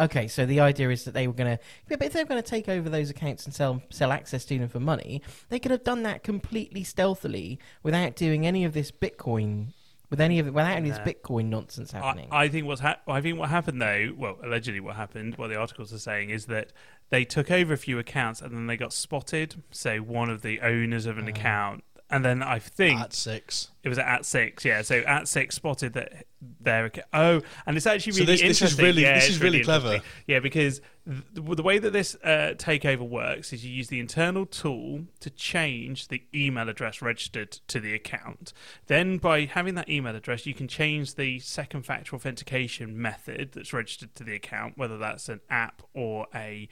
Okay, 0.00 0.26
so 0.26 0.44
the 0.44 0.58
idea 0.60 0.90
is 0.90 1.04
that 1.04 1.14
they 1.14 1.28
were 1.28 1.32
going 1.32 1.56
to, 1.56 1.62
yeah, 1.88 1.96
but 1.96 2.06
if 2.06 2.12
they're 2.12 2.24
going 2.24 2.42
to 2.42 2.48
take 2.48 2.68
over 2.68 2.88
those 2.88 3.10
accounts 3.10 3.44
and 3.44 3.54
sell 3.54 3.80
sell 3.90 4.10
access 4.10 4.44
to 4.46 4.58
them 4.58 4.68
for 4.68 4.80
money, 4.80 5.22
they 5.50 5.60
could 5.60 5.70
have 5.70 5.84
done 5.84 6.02
that 6.02 6.24
completely 6.24 6.82
stealthily 6.82 7.60
without 7.84 8.16
doing 8.16 8.44
any 8.44 8.64
of 8.64 8.72
this 8.72 8.90
Bitcoin, 8.90 9.72
with 10.10 10.20
any 10.20 10.38
of 10.38 10.46
it, 10.46 10.54
without 10.54 10.76
any 10.76 10.90
of 10.90 10.96
this 11.04 11.14
Bitcoin 11.14 11.46
nonsense 11.46 11.92
happening. 11.92 12.28
I, 12.30 12.44
I 12.44 12.48
think 12.48 12.66
what's 12.66 12.80
hap- 12.80 13.08
I 13.08 13.20
think 13.20 13.38
what 13.38 13.48
happened 13.50 13.80
though, 13.80 14.12
well, 14.16 14.38
allegedly 14.44 14.80
what 14.80 14.96
happened, 14.96 15.36
what 15.36 15.48
the 15.48 15.56
articles 15.56 15.92
are 15.92 15.98
saying 15.98 16.30
is 16.30 16.46
that 16.46 16.72
they 17.10 17.24
took 17.24 17.50
over 17.50 17.72
a 17.74 17.78
few 17.78 17.98
accounts 17.98 18.40
and 18.40 18.52
then 18.52 18.66
they 18.66 18.76
got 18.76 18.92
spotted. 18.92 19.62
So 19.70 19.98
one 19.98 20.30
of 20.30 20.42
the 20.42 20.60
owners 20.60 21.06
of 21.06 21.18
an 21.18 21.24
Oh. 21.24 21.28
account, 21.28 21.84
and 22.10 22.24
then 22.24 22.42
I 22.42 22.58
think 22.58 23.00
at 23.00 23.12
six 23.12 23.70
it 23.82 23.88
was 23.88 23.98
at 23.98 24.24
six, 24.24 24.64
yeah. 24.64 24.82
So 24.82 24.98
at 25.00 25.26
six 25.28 25.54
spotted 25.56 25.92
that 25.94 26.26
there. 26.60 26.90
Oh, 27.12 27.40
and 27.66 27.76
it's 27.76 27.86
actually 27.86 28.12
So 28.12 28.20
really 28.20 28.32
this- 28.32 28.60
this 28.60 28.72
is 28.72 28.78
really- 28.78 29.02
yeah, 29.02 29.14
this 29.14 29.30
is 29.30 29.40
really 29.40 29.62
clever. 29.62 30.00
Yeah, 30.26 30.40
because 30.40 30.80
th- 31.06 31.22
the 31.34 31.62
way 31.62 31.78
that 31.78 31.92
this 31.92 32.14
uh, 32.22 32.54
takeover 32.56 33.00
works 33.08 33.52
is 33.52 33.64
you 33.64 33.72
use 33.72 33.88
the 33.88 34.00
internal 34.00 34.46
tool 34.46 35.04
to 35.20 35.30
change 35.30 36.08
the 36.08 36.22
email 36.34 36.68
address 36.68 37.00
registered 37.02 37.50
to 37.68 37.80
the 37.80 37.94
account. 37.94 38.52
Then, 38.86 39.18
by 39.18 39.46
having 39.46 39.74
that 39.74 39.88
email 39.88 40.14
address, 40.14 40.46
you 40.46 40.54
can 40.54 40.68
change 40.68 41.14
the 41.16 41.38
second 41.40 41.82
factor 41.84 42.14
authentication 42.16 43.00
method 43.00 43.52
that's 43.52 43.72
registered 43.72 44.14
to 44.16 44.24
the 44.24 44.34
account, 44.34 44.76
whether 44.78 44.98
that's 44.98 45.28
an 45.28 45.40
app 45.50 45.82
or 45.94 46.26
a 46.34 46.68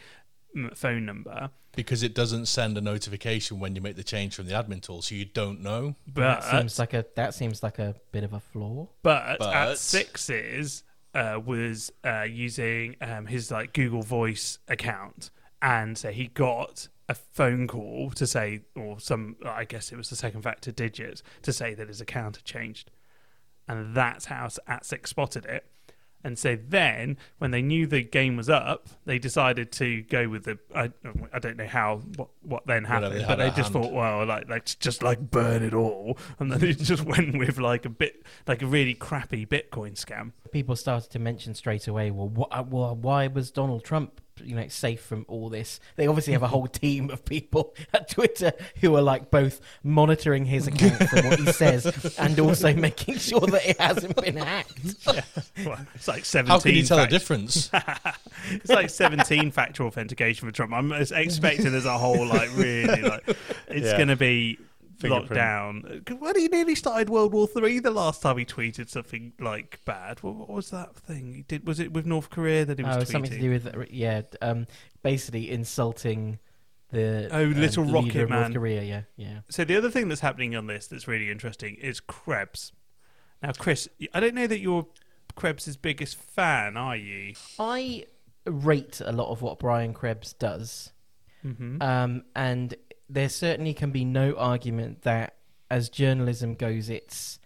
phone 0.75 1.05
number. 1.07 1.51
Because 1.75 2.03
it 2.03 2.15
doesn't 2.15 2.47
send 2.47 2.77
a 2.77 2.81
notification 2.81 3.59
when 3.61 3.75
you 3.75 3.81
make 3.81 3.97
the 3.97 4.05
change 4.05 4.35
from 4.35 4.47
the 4.47 4.53
admin 4.53 4.81
tool, 4.83 5.03
so 5.03 5.15
you 5.15 5.25
don't 5.25 5.61
know. 5.61 5.95
But 6.07 6.41
that 6.41 6.45
seems 6.45 6.79
like 6.79 6.95
a 6.95 7.05
that 7.17 7.35
seems 7.35 7.63
like 7.63 7.79
a 7.79 7.95
bit 8.13 8.25
of 8.25 8.33
a 8.33 8.41
flaw. 8.41 8.89
But, 9.03 9.39
But- 9.39 9.55
at 9.55 9.79
sixes 9.79 10.85
uh, 11.15 11.41
was 11.45 11.93
uh, 12.05 12.23
using 12.23 12.97
um, 13.01 13.27
his 13.27 13.51
like 13.51 13.73
Google 13.73 14.03
Voice 14.03 14.59
account, 14.69 15.31
and 15.61 15.97
so 15.97 16.11
he 16.11 16.29
got 16.29 16.89
a 17.09 17.15
phone 17.15 17.67
call 17.67 18.11
to 18.13 18.27
say, 18.27 18.61
or 18.75 18.99
some, 19.01 19.37
I 19.45 19.65
guess 19.65 19.93
it 19.93 19.97
was 19.97 20.09
the 20.09 20.17
second 20.17 20.43
factor 20.43 20.73
digit 20.73 21.21
to 21.43 21.53
say 21.53 21.75
that 21.75 21.89
his 21.89 22.01
account 22.01 22.37
had 22.37 22.45
changed, 22.45 22.91
and 23.69 23.95
that's 23.95 24.27
how 24.27 24.49
at 24.67 24.87
six 24.87 25.11
spotted 25.11 25.45
it. 25.47 25.67
And 26.25 26.39
so 26.39 26.57
then, 26.69 27.17
when 27.39 27.51
they 27.51 27.63
knew 27.63 27.87
the 27.87 28.03
game 28.03 28.37
was 28.37 28.49
up, 28.49 28.89
they 29.05 29.19
decided 29.19 29.73
to 29.73 30.03
go 30.03 30.29
with 30.29 30.45
the. 30.45 30.59
I, 30.75 30.93
I 31.33 31.39
don't 31.39 31.57
know 31.57 31.67
how 31.67 31.99
what 32.17 32.29
what 32.43 32.67
then 32.67 32.85
happened, 32.85 33.21
they 33.21 33.25
but 33.25 33.37
they 33.37 33.49
just 33.51 33.73
hand. 33.73 33.85
thought, 33.85 33.93
well, 33.93 34.25
like 34.27 34.49
let's 34.49 34.75
just 34.75 35.03
like 35.03 35.31
burn 35.31 35.63
it 35.63 35.75
all, 35.75 36.17
and 36.39 36.53
then 36.53 36.63
it 36.63 36.79
just 36.79 37.05
went 37.07 37.37
with 37.39 37.59
like 37.59 37.85
a 37.85 37.91
bit 37.91 38.25
like 38.47 38.63
a 38.63 38.67
really 38.67 38.95
crappy 38.95 39.45
Bitcoin 39.47 39.95
scam. 39.95 40.33
People 40.53 40.77
started 40.77 41.11
to 41.11 41.19
mention 41.19 41.55
straight 41.55 41.89
away, 41.89 42.11
well, 42.11 42.31
wh- 42.51 42.57
uh, 42.59 42.63
well 42.69 42.95
why 42.95 43.27
was 43.27 43.51
Donald 43.51 43.85
Trump, 43.85 44.21
you 44.45 44.55
know, 44.55 44.69
safe 44.69 45.01
from 45.01 45.25
all 45.29 45.49
this? 45.49 45.81
They 45.97 46.07
obviously 46.07 46.35
have 46.35 46.43
a 46.43 46.49
whole 46.49 46.67
team 46.67 47.09
of 47.11 47.25
people 47.25 47.75
at 47.95 48.11
Twitter 48.11 48.53
who 48.83 48.95
are 48.97 49.03
like 49.03 49.31
both 49.31 49.61
monitoring 49.83 50.45
his 50.45 50.67
account 50.67 51.09
from 51.09 51.27
what 51.27 51.39
he 51.41 51.51
says 51.53 52.15
and 52.19 52.39
also 52.39 52.75
making 52.75 53.17
sure 53.19 53.41
that 53.41 53.67
it 53.67 53.81
hasn't 53.81 54.15
been 54.23 54.37
hacked. 54.37 54.79
Well, 55.65 55.79
it's 55.95 56.09
like 56.09 56.25
seventeen. 56.25 56.51
How 56.57 56.61
can 56.61 56.75
you 56.75 56.83
tell 56.83 56.99
the 56.99 57.07
difference? 57.07 57.71
It's 58.51 58.71
like 58.71 58.91
seventeen 58.91 59.51
factor 59.53 59.85
authentication 59.85 60.49
for 60.49 60.53
Trump. 60.53 60.73
I'm 60.73 60.91
expecting 60.93 61.71
there's 61.71 61.85
a 61.85 61.97
whole 61.99 62.27
like 62.27 62.51
really 62.57 63.03
like 63.03 63.29
it's 63.69 63.87
Yeah. 63.87 63.97
going 63.97 64.09
to 64.09 64.17
be 64.17 64.59
locked 65.03 65.35
down. 65.35 66.03
When 66.19 66.37
he 66.37 66.49
nearly 66.49 66.75
started 66.75 67.09
World 67.11 67.33
War 67.33 67.47
Three, 67.47 67.79
the 67.79 67.91
last 67.91 68.23
time 68.23 68.39
he 68.39 68.45
tweeted 68.45 68.89
something 68.89 69.33
like 69.41 69.81
bad. 69.85 70.23
What, 70.23 70.35
what 70.37 70.49
was 70.51 70.71
that 70.71 70.97
thing 70.97 71.35
he 71.35 71.43
did? 71.43 71.67
Was 71.67 71.81
it 71.81 71.93
with 71.93 72.07
North 72.07 72.31
Korea 72.31 72.65
that 72.65 72.79
he 72.79 72.85
was 72.85 72.97
Oh, 72.97 73.01
tweeting? 73.01 73.07
something 73.07 73.31
to 73.33 73.39
do 73.41 73.51
with 73.51 73.75
yeah, 73.91 74.23
um, 74.41 74.67
basically 75.03 75.51
insulting 75.51 76.39
the 76.91 77.29
Oh, 77.33 77.45
um, 77.45 77.55
little 77.55 77.85
rocket 77.85 78.17
of 78.23 78.31
North 78.31 78.43
man. 78.43 78.53
Korea. 78.55 78.83
Yeah, 78.83 79.03
yeah. 79.17 79.39
So 79.49 79.65
the 79.65 79.77
other 79.77 79.91
thing 79.91 80.09
that's 80.09 80.21
happening 80.21 80.55
on 80.57 80.67
this 80.67 80.87
that's 80.87 81.09
really 81.09 81.31
interesting 81.31 81.77
is 81.77 82.01
Krebs. 82.01 82.73
Now, 83.43 83.53
Chris, 83.59 83.89
I 84.15 84.21
don't 84.21 84.35
know 84.35 84.47
that 84.47 84.61
you're 84.61 84.87
Krebs' 85.35 85.77
biggest 85.77 86.17
fan, 86.17 86.77
are 86.77 86.97
you? 86.97 87.35
I 87.59 88.05
rate 88.47 89.01
a 89.05 89.13
lot 89.13 89.31
of 89.31 89.41
what 89.43 89.59
Brian 89.59 89.95
Krebs 89.95 90.33
does, 90.35 90.93
Mm-hmm. 91.45 91.83
um, 91.83 92.23
and 92.37 92.73
there 93.13 93.29
certainly 93.29 93.75
can 93.75 93.91
be 93.91 94.05
no 94.05 94.35
argument 94.37 95.03
that, 95.03 95.37
as 95.71 95.89
journalism 95.89 96.55
goes, 96.55 96.89
it's 96.89 97.39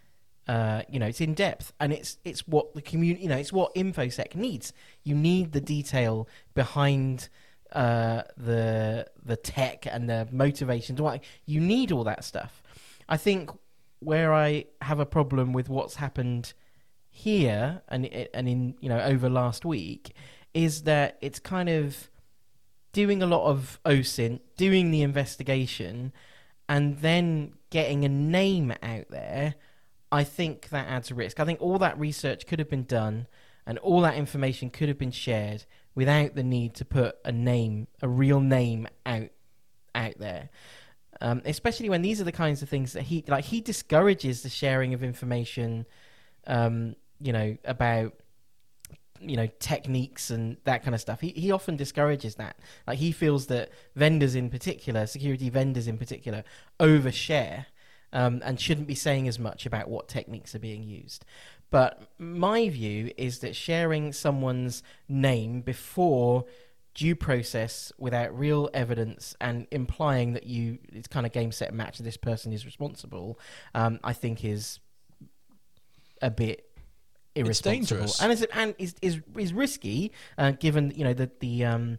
Uh, 0.49 0.83
you 0.93 0.99
know, 1.01 1.09
it's 1.09 1.21
in 1.21 1.35
depth, 1.35 1.73
and 1.81 1.93
it's 1.93 2.19
it's 2.25 2.43
what 2.47 2.67
the 2.75 2.83
community, 2.91 3.23
you 3.25 3.29
know, 3.29 3.41
it's 3.45 3.53
what 3.53 3.75
infosec 3.75 4.37
needs. 4.37 4.73
You 5.03 5.17
need 5.17 5.51
the 5.51 5.61
detail 5.61 6.29
behind 6.55 7.29
uh, 7.73 8.23
the 8.49 9.07
the 9.31 9.37
tech 9.37 9.87
and 9.95 10.09
the 10.09 10.29
motivations. 10.31 11.01
Why 11.01 11.21
you 11.47 11.61
need 11.61 11.91
all 11.91 12.05
that 12.05 12.23
stuff. 12.23 12.63
I 13.09 13.17
think 13.17 13.51
where 13.99 14.31
I 14.33 14.67
have 14.83 15.01
a 15.01 15.07
problem 15.07 15.53
with 15.53 15.69
what's 15.69 15.97
happened 15.97 16.55
here 17.11 17.83
and 17.89 18.07
and 18.33 18.47
in 18.49 18.61
you 18.81 18.89
know 18.89 19.01
over 19.13 19.29
last 19.29 19.65
week 19.65 20.15
is 20.55 20.83
that 20.83 21.19
it's 21.21 21.41
kind 21.41 21.69
of 21.69 22.09
doing 22.97 23.23
a 23.23 23.27
lot 23.27 23.45
of 23.45 23.79
OSINT, 23.85 24.41
doing 24.57 24.91
the 24.91 25.03
investigation, 25.03 26.15
and 26.67 27.01
then 27.01 27.53
getting 27.69 28.07
a 28.07 28.09
name 28.09 28.73
out 28.83 29.05
there. 29.11 29.55
I 30.11 30.25
think 30.25 30.71
that 30.71 30.89
adds 30.89 31.11
a 31.11 31.15
risk. 31.15 31.39
I 31.39 31.45
think 31.45 31.61
all 31.61 31.79
that 31.79 32.01
research 32.01 32.47
could 32.47 32.59
have 32.59 32.71
been 32.71 32.85
done 32.85 33.27
and 33.67 33.77
all 33.81 34.01
that 34.01 34.15
information 34.15 34.71
could 34.71 34.89
have 34.89 34.97
been 34.97 35.11
shared 35.11 35.67
without 35.95 36.37
the 36.37 36.43
need 36.43 36.73
to 36.77 36.87
put 36.87 37.17
a 37.23 37.31
name, 37.31 37.87
a 38.01 38.09
real 38.09 38.41
name 38.41 38.89
out 39.05 39.29
out 39.95 40.15
there. 40.17 40.49
Um, 41.21 41.43
especially 41.45 41.91
when 41.91 42.01
these 42.01 42.19
are 42.19 42.25
the 42.25 42.33
kinds 42.33 42.63
of 42.63 42.71
things 42.71 42.95
that 42.95 43.03
he 43.03 43.23
like. 43.29 43.45
He 43.45 43.61
discourages 43.61 44.43
the 44.43 44.49
sharing 44.49 44.95
of 44.95 45.05
information, 45.05 45.85
um, 46.47 46.97
you 47.21 47.35
know, 47.35 47.59
about 47.63 48.15
you 49.21 49.37
know 49.37 49.49
techniques 49.59 50.31
and 50.31 50.57
that 50.65 50.83
kind 50.83 50.95
of 50.95 51.01
stuff. 51.01 51.21
He 51.21 51.29
he 51.31 51.51
often 51.51 51.77
discourages 51.77 52.37
that. 52.37 52.57
Like 52.87 52.99
he 52.99 53.13
feels 53.13 53.47
that 53.47 53.71
vendors 53.95 54.35
in 54.35 54.51
particular, 54.51 55.07
security 55.07 55.51
vendors 55.51 55.89
in 55.89 55.99
particular, 55.99 56.45
overshare 56.81 57.67
um, 58.13 58.41
and 58.45 58.61
shouldn't 58.61 58.87
be 58.87 58.95
saying 58.95 59.29
as 59.29 59.39
much 59.39 59.67
about 59.67 59.89
what 59.89 60.09
techniques 60.09 60.55
are 60.55 60.61
being 60.61 60.83
used. 60.83 61.25
But 61.71 62.03
my 62.19 62.69
view 62.69 63.11
is 63.17 63.41
that 63.41 63.57
sharing 63.57 64.13
someone's 64.13 64.83
name 65.09 65.61
before 65.61 66.45
due 66.95 67.15
process 67.15 67.93
without 67.99 68.37
real 68.37 68.71
evidence 68.73 69.37
and 69.39 69.67
implying 69.71 70.33
that 70.33 70.47
you 70.47 70.79
it's 70.95 71.07
kind 71.07 71.27
of 71.27 71.33
game 71.33 71.53
set 71.53 71.75
match 71.75 71.99
this 71.99 72.17
person 72.17 72.55
is 72.55 72.65
responsible 72.65 73.39
um, 73.75 74.01
i 74.03 74.15
think 74.15 74.43
is 74.43 74.81
a 76.23 76.31
bit 76.31 76.67
irresponsible 77.37 78.01
dangerous. 78.01 78.23
and 78.23 78.33
is 78.33 78.43
and 78.53 78.75
is 78.79 78.95
is, 79.03 79.21
is 79.37 79.53
risky 79.53 80.13
uh, 80.39 80.51
given 80.53 80.93
you 80.95 81.05
know 81.05 81.15
the 81.15 81.31
the 81.41 81.65
um, 81.65 81.99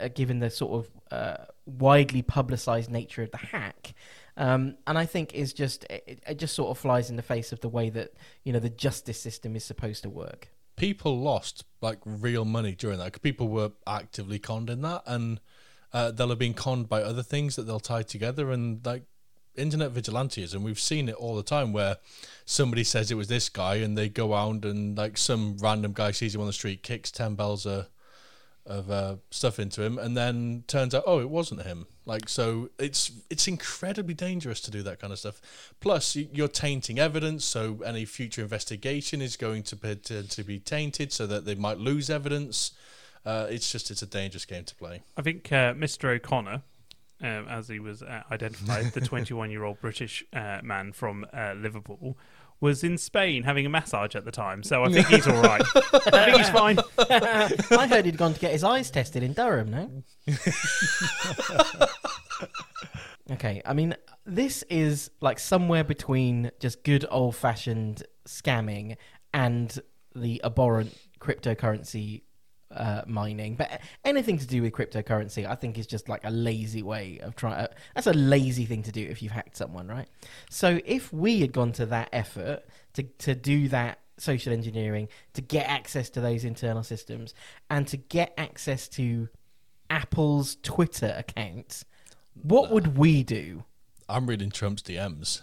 uh, 0.00 0.08
given 0.08 0.38
the 0.38 0.50
sort 0.50 0.84
of 0.84 0.90
uh, 1.10 1.44
widely 1.66 2.22
publicized 2.22 2.90
nature 2.90 3.22
of 3.22 3.30
the 3.30 3.36
hack 3.36 3.94
um, 4.36 4.76
and 4.86 4.96
I 4.96 5.06
think 5.06 5.34
is 5.34 5.52
just 5.52 5.84
it, 5.84 6.22
it 6.26 6.38
just 6.38 6.54
sort 6.54 6.70
of 6.70 6.78
flies 6.78 7.10
in 7.10 7.16
the 7.16 7.22
face 7.22 7.52
of 7.52 7.60
the 7.60 7.68
way 7.68 7.90
that 7.90 8.14
you 8.44 8.52
know 8.52 8.58
the 8.58 8.70
justice 8.70 9.20
system 9.20 9.54
is 9.54 9.64
supposed 9.64 10.02
to 10.02 10.10
work. 10.10 10.48
people 10.76 11.20
lost 11.20 11.64
like 11.82 11.98
real 12.04 12.44
money 12.44 12.74
during 12.74 12.98
that. 12.98 13.20
People 13.22 13.48
were 13.48 13.72
actively 13.86 14.38
conned 14.38 14.70
in 14.70 14.80
that, 14.82 15.02
and 15.06 15.40
uh, 15.92 16.10
they'll 16.10 16.30
have 16.30 16.38
been 16.38 16.54
conned 16.54 16.88
by 16.88 17.02
other 17.02 17.22
things 17.22 17.56
that 17.56 17.64
they'll 17.64 17.80
tie 17.80 18.02
together. 18.02 18.50
And 18.50 18.84
like 18.84 19.04
internet 19.56 19.92
vigilantism, 19.92 20.62
we've 20.62 20.80
seen 20.80 21.08
it 21.08 21.14
all 21.14 21.36
the 21.36 21.42
time 21.42 21.72
where 21.72 21.96
somebody 22.44 22.84
says 22.84 23.10
it 23.10 23.16
was 23.16 23.28
this 23.28 23.48
guy, 23.48 23.76
and 23.76 23.96
they 23.96 24.08
go 24.08 24.34
out 24.34 24.64
and 24.64 24.96
like 24.96 25.16
some 25.18 25.56
random 25.58 25.92
guy 25.92 26.10
sees 26.10 26.34
him 26.34 26.40
on 26.40 26.46
the 26.46 26.52
street, 26.52 26.82
kicks 26.82 27.10
ten 27.10 27.34
bells 27.34 27.66
of 27.66 27.88
of 28.66 28.90
uh, 28.90 29.16
stuff 29.30 29.58
into 29.58 29.82
him, 29.82 29.98
and 29.98 30.16
then 30.16 30.64
turns 30.66 30.94
out, 30.94 31.02
oh, 31.06 31.20
it 31.20 31.30
wasn't 31.30 31.62
him. 31.62 31.86
Like 32.06 32.28
so, 32.28 32.70
it's 32.78 33.12
it's 33.30 33.48
incredibly 33.48 34.14
dangerous 34.14 34.60
to 34.62 34.70
do 34.70 34.82
that 34.82 35.00
kind 35.00 35.12
of 35.12 35.18
stuff. 35.18 35.40
Plus, 35.80 36.16
you're 36.16 36.48
tainting 36.48 36.98
evidence, 36.98 37.44
so 37.44 37.80
any 37.84 38.04
future 38.04 38.42
investigation 38.42 39.20
is 39.22 39.36
going 39.36 39.62
to 39.64 39.76
be, 39.76 39.96
to, 39.96 40.22
to 40.22 40.44
be 40.44 40.58
tainted, 40.58 41.12
so 41.12 41.26
that 41.26 41.44
they 41.44 41.54
might 41.54 41.78
lose 41.78 42.10
evidence. 42.10 42.72
Uh, 43.24 43.46
it's 43.50 43.70
just 43.70 43.90
it's 43.90 44.02
a 44.02 44.06
dangerous 44.06 44.44
game 44.44 44.64
to 44.64 44.74
play. 44.74 45.02
I 45.16 45.22
think 45.22 45.52
uh, 45.52 45.74
Mr. 45.74 46.14
O'Connor, 46.14 46.62
um, 47.22 47.46
as 47.48 47.68
he 47.68 47.78
was 47.78 48.02
uh, 48.02 48.22
identified, 48.30 48.92
the 48.92 49.00
21 49.02 49.50
year 49.50 49.64
old 49.64 49.80
British 49.80 50.24
uh, 50.32 50.60
man 50.62 50.92
from 50.92 51.26
uh, 51.32 51.54
Liverpool, 51.56 52.16
was 52.60 52.84
in 52.84 52.98
Spain 52.98 53.44
having 53.44 53.64
a 53.64 53.68
massage 53.68 54.14
at 54.14 54.24
the 54.24 54.30
time. 54.30 54.62
So 54.62 54.84
I 54.84 54.92
think 54.92 55.06
he's 55.06 55.26
all 55.26 55.42
right. 55.42 55.62
I 55.74 56.24
think 56.26 56.36
he's 56.36 56.50
fine. 56.50 56.78
I 57.78 57.86
heard 57.86 58.04
he'd 58.04 58.18
gone 58.18 58.34
to 58.34 58.40
get 58.40 58.52
his 58.52 58.62
eyes 58.62 58.90
tested 58.90 59.22
in 59.22 59.32
Durham. 59.32 59.70
No. 59.70 60.02
okay, 63.32 63.62
I 63.64 63.72
mean 63.72 63.96
this 64.26 64.62
is 64.64 65.10
like 65.20 65.38
somewhere 65.38 65.84
between 65.84 66.50
just 66.60 66.84
good 66.84 67.06
old 67.10 67.34
fashioned 67.34 68.02
scamming 68.26 68.96
and 69.32 69.78
the 70.14 70.42
abhorrent 70.44 70.96
cryptocurrency 71.18 72.22
uh, 72.74 73.02
mining. 73.06 73.56
But 73.56 73.80
anything 74.04 74.38
to 74.38 74.46
do 74.46 74.62
with 74.62 74.72
cryptocurrency, 74.72 75.48
I 75.48 75.54
think, 75.54 75.78
is 75.78 75.86
just 75.86 76.08
like 76.08 76.24
a 76.24 76.30
lazy 76.30 76.82
way 76.82 77.18
of 77.22 77.36
trying. 77.36 77.54
Uh, 77.54 77.68
that's 77.94 78.06
a 78.06 78.12
lazy 78.12 78.64
thing 78.64 78.82
to 78.84 78.92
do 78.92 79.02
if 79.02 79.22
you've 79.22 79.32
hacked 79.32 79.56
someone, 79.56 79.88
right? 79.88 80.08
So 80.50 80.80
if 80.84 81.12
we 81.12 81.40
had 81.40 81.52
gone 81.52 81.72
to 81.72 81.86
that 81.86 82.08
effort 82.12 82.64
to 82.94 83.02
to 83.02 83.34
do 83.34 83.68
that 83.68 84.00
social 84.18 84.52
engineering 84.52 85.08
to 85.32 85.40
get 85.40 85.66
access 85.66 86.10
to 86.10 86.20
those 86.20 86.44
internal 86.44 86.82
systems 86.82 87.34
and 87.70 87.88
to 87.88 87.96
get 87.96 88.34
access 88.36 88.86
to 88.88 89.28
Apple's 89.88 90.56
Twitter 90.62 91.14
account, 91.16 91.84
what 92.42 92.70
would 92.70 92.96
we 92.96 93.22
do? 93.22 93.64
I'm 94.08 94.26
reading 94.26 94.50
Trump's 94.50 94.82
DMs. 94.82 95.42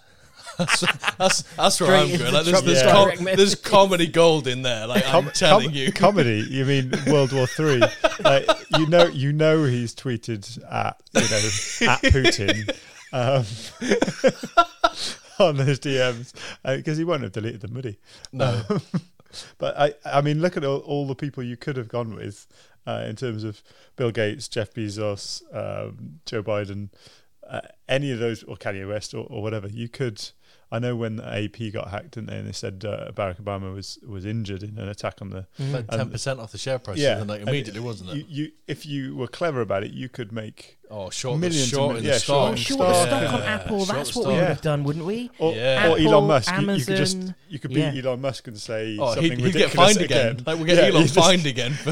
That's, 0.57 0.81
that's, 1.17 1.41
that's 1.41 1.81
where 1.81 1.89
Straight 1.89 1.99
I'm 1.99 2.05
into 2.05 2.17
going. 2.19 2.33
Like, 2.33 2.45
there's, 2.45 2.61
there's, 2.63 2.81
direct 2.81 3.17
com- 3.17 3.35
there's 3.35 3.55
comedy 3.55 4.07
gold 4.07 4.47
in 4.47 4.61
there. 4.61 4.87
Like 4.87 5.03
I'm 5.07 5.29
telling 5.31 5.67
com- 5.67 5.75
you. 5.75 5.91
comedy. 5.91 6.45
You 6.49 6.65
mean 6.65 6.93
World 7.07 7.33
War 7.33 7.47
Three? 7.47 7.81
like, 8.23 8.45
you 8.77 8.87
know, 8.87 9.05
you 9.07 9.33
know, 9.33 9.63
he's 9.63 9.93
tweeted 9.93 10.59
at 10.71 11.01
you 11.13 11.21
know 11.21 11.91
at 11.91 12.01
Putin 12.01 12.69
um, 13.13 13.45
on 15.39 15.55
his 15.55 15.79
DMs 15.79 16.33
because 16.63 16.97
he 16.97 17.03
won't 17.03 17.23
have 17.23 17.31
deleted 17.31 17.61
them, 17.61 17.73
would 17.73 17.85
he? 17.85 17.97
No. 18.31 18.61
Um, 18.69 18.81
but 19.57 19.77
I, 19.77 19.93
I 20.05 20.21
mean, 20.21 20.41
look 20.41 20.57
at 20.57 20.63
all, 20.63 20.79
all 20.79 21.07
the 21.07 21.15
people 21.15 21.43
you 21.43 21.57
could 21.57 21.77
have 21.77 21.87
gone 21.87 22.15
with 22.15 22.47
uh, 22.85 23.05
in 23.07 23.15
terms 23.15 23.43
of 23.43 23.61
Bill 23.95 24.11
Gates, 24.11 24.47
Jeff 24.47 24.73
Bezos, 24.73 25.43
um, 25.53 26.19
Joe 26.25 26.41
Biden, 26.41 26.89
uh, 27.47 27.61
any 27.87 28.11
of 28.11 28.19
those, 28.19 28.43
or 28.43 28.55
Kanye 28.55 28.87
West, 28.87 29.13
or, 29.13 29.25
or 29.29 29.41
whatever. 29.41 29.67
You 29.67 29.89
could. 29.89 30.29
I 30.71 30.79
know 30.79 30.95
when 30.97 31.19
AP 31.21 31.71
got 31.71 31.89
hacked, 31.91 32.11
didn't 32.11 32.27
they? 32.29 32.37
And 32.37 32.47
they 32.47 32.51
said 32.51 32.83
uh, 32.85 33.11
Barack 33.13 33.41
Obama 33.41 33.73
was 33.73 33.99
was 34.05 34.25
injured 34.25 34.63
in 34.63 34.77
an 34.77 34.89
attack 34.89 35.21
on 35.21 35.29
the 35.29 35.47
Mm. 35.59 35.87
Ten 35.89 35.99
And- 36.01 36.11
percent 36.11 36.39
off 36.39 36.51
the 36.51 36.57
share 36.57 36.77
price, 36.79 36.97
yeah, 36.97 37.19
and 37.19 37.29
like 37.29 37.39
and 37.41 37.49
immediately, 37.49 37.79
wasn't 37.81 38.09
you, 38.13 38.21
it? 38.21 38.27
you 38.27 38.51
if 38.67 38.85
you 38.85 39.15
were 39.15 39.27
clever 39.27 39.61
about 39.61 39.83
it, 39.83 39.91
you 39.91 40.09
could 40.09 40.31
make 40.31 40.76
Oh, 40.89 41.09
short, 41.09 41.39
Millions 41.39 41.67
short 41.67 41.97
and 41.97 41.97
in 41.99 42.03
mil- 42.03 42.03
the 42.03 42.07
yeah, 42.13 42.17
stock. 42.17 42.51
Oh, 42.51 42.55
short 42.55 42.67
sure, 42.67 42.77
the 42.77 42.93
stock. 42.93 43.07
stock 43.07 43.33
on 43.33 43.39
Yeah, 43.41 43.45
Apple. 43.55 43.77
short 43.85 43.87
That's 43.97 44.15
what 44.15 44.21
stock. 44.23 44.27
we 44.27 44.39
would 44.39 44.47
have 44.47 44.61
done, 44.61 44.83
wouldn't 44.85 45.05
we? 45.05 45.31
or, 45.37 45.53
Yeah. 45.53 45.89
or 45.89 45.97
Elon 45.99 46.05
Apple, 46.07 46.21
Musk. 46.21 46.51
You, 46.61 46.71
you 46.71 46.85
could 46.85 46.95
just 46.97 47.17
you 47.49 47.59
could 47.59 47.71
yeah. 47.71 47.91
beat 47.91 48.05
Elon 48.05 48.21
Musk 48.21 48.47
and 48.47 48.57
say 48.57 48.97
Oh, 48.97 49.13
something 49.13 49.31
he'd, 49.37 49.45
he'd 49.47 49.53
get 49.53 49.71
fined 49.71 49.97
again. 50.01 50.43
Like 50.45 50.59
we 50.59 50.65
get 50.65 50.77
Yeah, 50.77 50.83
Elon 50.89 51.01
you 51.01 51.07
just- 51.09 51.15
fined 51.15 51.45
again. 51.45 51.73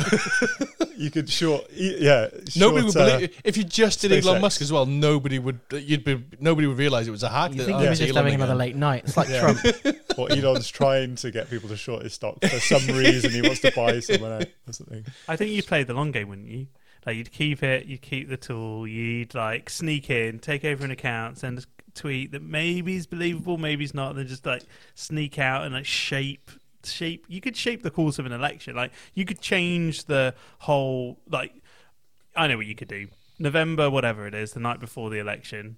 You 0.98 1.12
could 1.12 1.30
short, 1.30 1.66
yeah. 1.74 2.30
nobody 2.56 2.86
would 2.86 2.96
uh, 2.96 3.16
believe 3.18 3.42
if 3.44 3.58
you 3.58 3.66
just 3.66 4.00
did 4.00 4.12
SpaceX. 4.12 4.26
Elon 4.28 4.42
Musk 4.42 4.62
as 4.62 4.72
well. 4.72 4.86
Nobody 4.86 5.40
would. 5.40 5.60
You'd 5.74 6.06
be. 6.06 6.24
Nobody 6.40 6.68
would 6.68 6.78
realize 6.78 7.06
it 7.06 7.12
was 7.12 7.22
a 7.24 7.28
hack. 7.28 7.52
You 7.52 7.58
that, 7.58 7.66
think 7.66 7.78
oh, 7.80 7.82
he 7.82 7.90
was 7.90 8.00
just 8.00 8.12
Elon 8.12 8.24
having 8.24 8.36
another 8.36 8.56
late 8.56 8.78
night? 8.78 9.04
It's 9.04 9.18
like 9.18 9.28
Yeah. 9.28 9.42
Trump. 9.42 9.60
or 10.18 10.32
Elon's 10.32 10.70
trying 10.70 11.16
to 11.18 11.32
get 11.32 11.50
people 11.50 11.68
to 11.68 11.76
short 11.76 12.04
his 12.04 12.14
stock 12.14 12.38
for 12.42 12.60
some 12.62 12.88
reason. 12.96 13.32
He 13.32 13.42
wants 13.42 13.60
to 13.60 13.74
buy 13.76 14.00
someone 14.00 14.32
out 14.32 14.48
or 14.68 14.72
something. 14.72 15.06
I 15.28 15.36
think 15.36 15.52
you'd 15.52 15.68
play 15.68 15.84
the 15.84 15.94
long 15.94 16.12
game, 16.12 16.30
wouldn't 16.30 16.48
you? 16.48 16.68
Like 17.06 17.18
you'd 17.18 17.32
keep 17.32 17.62
it, 17.62 17.86
you'd 17.86 18.02
keep 18.02 18.30
the 18.30 18.38
tool, 18.38 18.88
you'd 18.88 19.36
like 19.36 19.70
sneak 19.70 20.10
in, 20.10 20.40
take 20.40 20.66
over 20.66 20.84
an 20.84 20.92
account, 20.92 21.38
send 21.38 21.60
a 21.60 21.64
tweet 21.94 22.32
that 22.32 22.42
maybe 22.42 22.96
is 22.96 23.06
believable, 23.06 23.58
maybe 23.58 23.84
it's 23.84 23.94
not, 23.94 24.12
and 24.12 24.20
then 24.20 24.28
just 24.28 24.46
like 24.46 24.64
sneak 24.96 25.38
out 25.38 25.64
and 25.64 25.74
like 25.74 25.86
shape 25.86 26.52
shape 26.84 27.26
you 27.28 27.42
could 27.42 27.58
shape 27.58 27.82
the 27.82 27.92
course 27.92 28.20
of 28.20 28.26
an 28.26 28.32
election. 28.32 28.76
Like 28.76 28.92
you 29.14 29.26
could 29.26 29.40
change 29.40 30.06
the 30.06 30.34
whole 30.60 31.20
like 31.30 31.54
I 32.36 32.48
know 32.48 32.58
what 32.58 32.66
you 32.66 32.76
could 32.76 32.88
do. 32.88 33.08
November, 33.38 33.90
whatever 33.90 34.28
it 34.28 34.34
is, 34.34 34.54
the 34.54 34.60
night 34.60 34.80
before 34.80 35.10
the 35.10 35.20
election. 35.20 35.78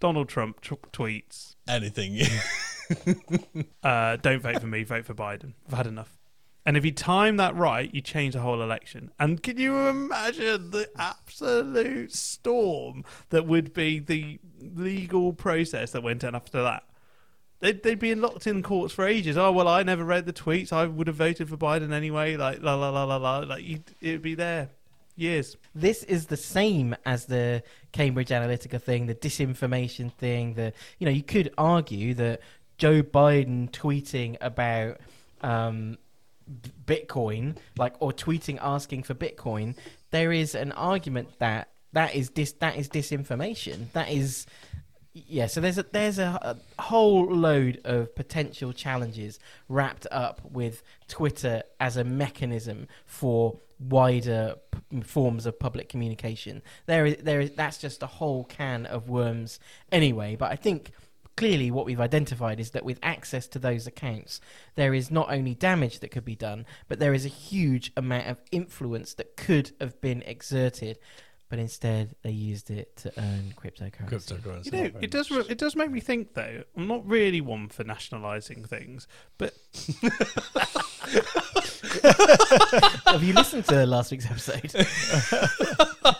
Donald 0.00 0.28
Trump 0.28 0.60
tr- 0.60 0.74
tweets, 0.92 1.54
Anything. 1.66 2.20
uh, 3.82 4.16
"Don't 4.16 4.42
vote 4.42 4.60
for 4.60 4.66
me, 4.66 4.84
vote 4.84 5.06
for 5.06 5.14
Biden. 5.14 5.54
I've 5.66 5.76
had 5.76 5.86
enough." 5.86 6.18
And 6.66 6.76
if 6.76 6.84
you 6.84 6.92
time 6.92 7.36
that 7.36 7.54
right, 7.54 7.94
you 7.94 8.00
change 8.00 8.34
the 8.34 8.40
whole 8.40 8.62
election. 8.62 9.10
And 9.18 9.42
can 9.42 9.58
you 9.58 9.86
imagine 9.86 10.70
the 10.70 10.88
absolute 10.96 12.12
storm 12.12 13.04
that 13.28 13.46
would 13.46 13.74
be 13.74 13.98
the 13.98 14.40
legal 14.60 15.34
process 15.34 15.90
that 15.92 16.02
went 16.02 16.24
on 16.24 16.34
after 16.34 16.62
that? 16.62 16.84
They'd, 17.60 17.82
they'd 17.82 17.98
be 17.98 18.14
locked 18.14 18.46
in 18.46 18.62
courts 18.62 18.94
for 18.94 19.06
ages. 19.06 19.36
Oh 19.36 19.52
well, 19.52 19.68
I 19.68 19.82
never 19.82 20.04
read 20.04 20.26
the 20.26 20.32
tweets. 20.32 20.72
I 20.72 20.86
would 20.86 21.06
have 21.06 21.16
voted 21.16 21.48
for 21.48 21.56
Biden 21.56 21.92
anyway. 21.92 22.36
Like 22.36 22.62
la 22.62 22.74
la 22.74 22.90
la 22.90 23.04
la 23.04 23.16
la. 23.16 23.38
Like 23.38 23.64
it'd 24.00 24.22
be 24.22 24.34
there 24.34 24.70
years. 25.16 25.56
This 25.74 26.02
is 26.04 26.26
the 26.26 26.36
same 26.36 26.96
as 27.06 27.26
the 27.26 27.62
Cambridge 27.92 28.28
Analytica 28.28 28.80
thing, 28.80 29.06
the 29.06 29.14
disinformation 29.14 30.12
thing. 30.12 30.54
The 30.54 30.72
you 30.98 31.06
know 31.06 31.10
you 31.10 31.22
could 31.22 31.52
argue 31.56 32.14
that 32.14 32.40
Joe 32.78 33.02
Biden 33.02 33.70
tweeting 33.70 34.36
about 34.40 35.00
um, 35.42 35.98
Bitcoin, 36.84 37.56
like 37.76 37.94
or 38.00 38.12
tweeting 38.12 38.58
asking 38.60 39.04
for 39.04 39.14
Bitcoin, 39.14 39.76
there 40.10 40.32
is 40.32 40.54
an 40.54 40.72
argument 40.72 41.38
that 41.38 41.68
that 41.92 42.14
is 42.14 42.28
dis 42.30 42.52
that 42.52 42.76
is 42.76 42.88
disinformation. 42.88 43.90
That 43.92 44.10
is 44.10 44.46
yeah. 45.12 45.46
So 45.46 45.60
there's 45.60 45.78
a 45.78 45.84
there's 45.84 46.18
a, 46.18 46.58
a 46.78 46.82
whole 46.82 47.26
load 47.26 47.80
of 47.84 48.14
potential 48.14 48.72
challenges 48.72 49.38
wrapped 49.68 50.06
up 50.10 50.40
with 50.44 50.82
Twitter 51.08 51.62
as 51.80 51.96
a 51.96 52.04
mechanism 52.04 52.88
for 53.06 53.58
wider 53.78 54.56
p- 54.70 55.00
forms 55.02 55.46
of 55.46 55.58
public 55.58 55.88
communication. 55.88 56.62
There 56.86 57.06
is 57.06 57.16
there 57.18 57.40
is 57.40 57.52
that's 57.52 57.78
just 57.78 58.02
a 58.02 58.06
whole 58.06 58.44
can 58.44 58.86
of 58.86 59.08
worms 59.08 59.60
anyway. 59.92 60.36
But 60.36 60.50
I 60.50 60.56
think 60.56 60.92
clearly 61.36 61.70
what 61.70 61.86
we've 61.86 62.00
identified 62.00 62.60
is 62.60 62.70
that 62.70 62.84
with 62.84 62.98
access 63.02 63.46
to 63.48 63.58
those 63.58 63.86
accounts, 63.86 64.40
there 64.74 64.94
is 64.94 65.10
not 65.10 65.32
only 65.32 65.54
damage 65.54 66.00
that 66.00 66.10
could 66.10 66.24
be 66.24 66.36
done, 66.36 66.66
but 66.88 66.98
there 66.98 67.14
is 67.14 67.24
a 67.24 67.28
huge 67.28 67.92
amount 67.96 68.28
of 68.28 68.40
influence 68.52 69.14
that 69.14 69.36
could 69.36 69.72
have 69.80 70.00
been 70.00 70.22
exerted. 70.22 70.98
But 71.50 71.58
instead, 71.58 72.16
they 72.22 72.30
used 72.30 72.70
it 72.70 72.96
to 72.96 73.12
earn 73.18 73.54
cryptocurrency. 73.56 74.08
Cryptocurrency. 74.08 74.64
You 74.66 74.72
know, 74.72 74.90
it 75.00 75.10
does. 75.10 75.30
Re- 75.30 75.44
it 75.48 75.58
does 75.58 75.76
make 75.76 75.90
me 75.90 76.00
think, 76.00 76.34
though. 76.34 76.64
I'm 76.76 76.88
not 76.88 77.06
really 77.06 77.40
one 77.40 77.68
for 77.68 77.84
nationalising 77.84 78.64
things, 78.64 79.06
but 79.36 79.54
have 83.06 83.22
you 83.22 83.32
listened 83.32 83.64
to 83.66 83.86
last 83.86 84.10
week's 84.10 84.26
episode? 84.26 84.86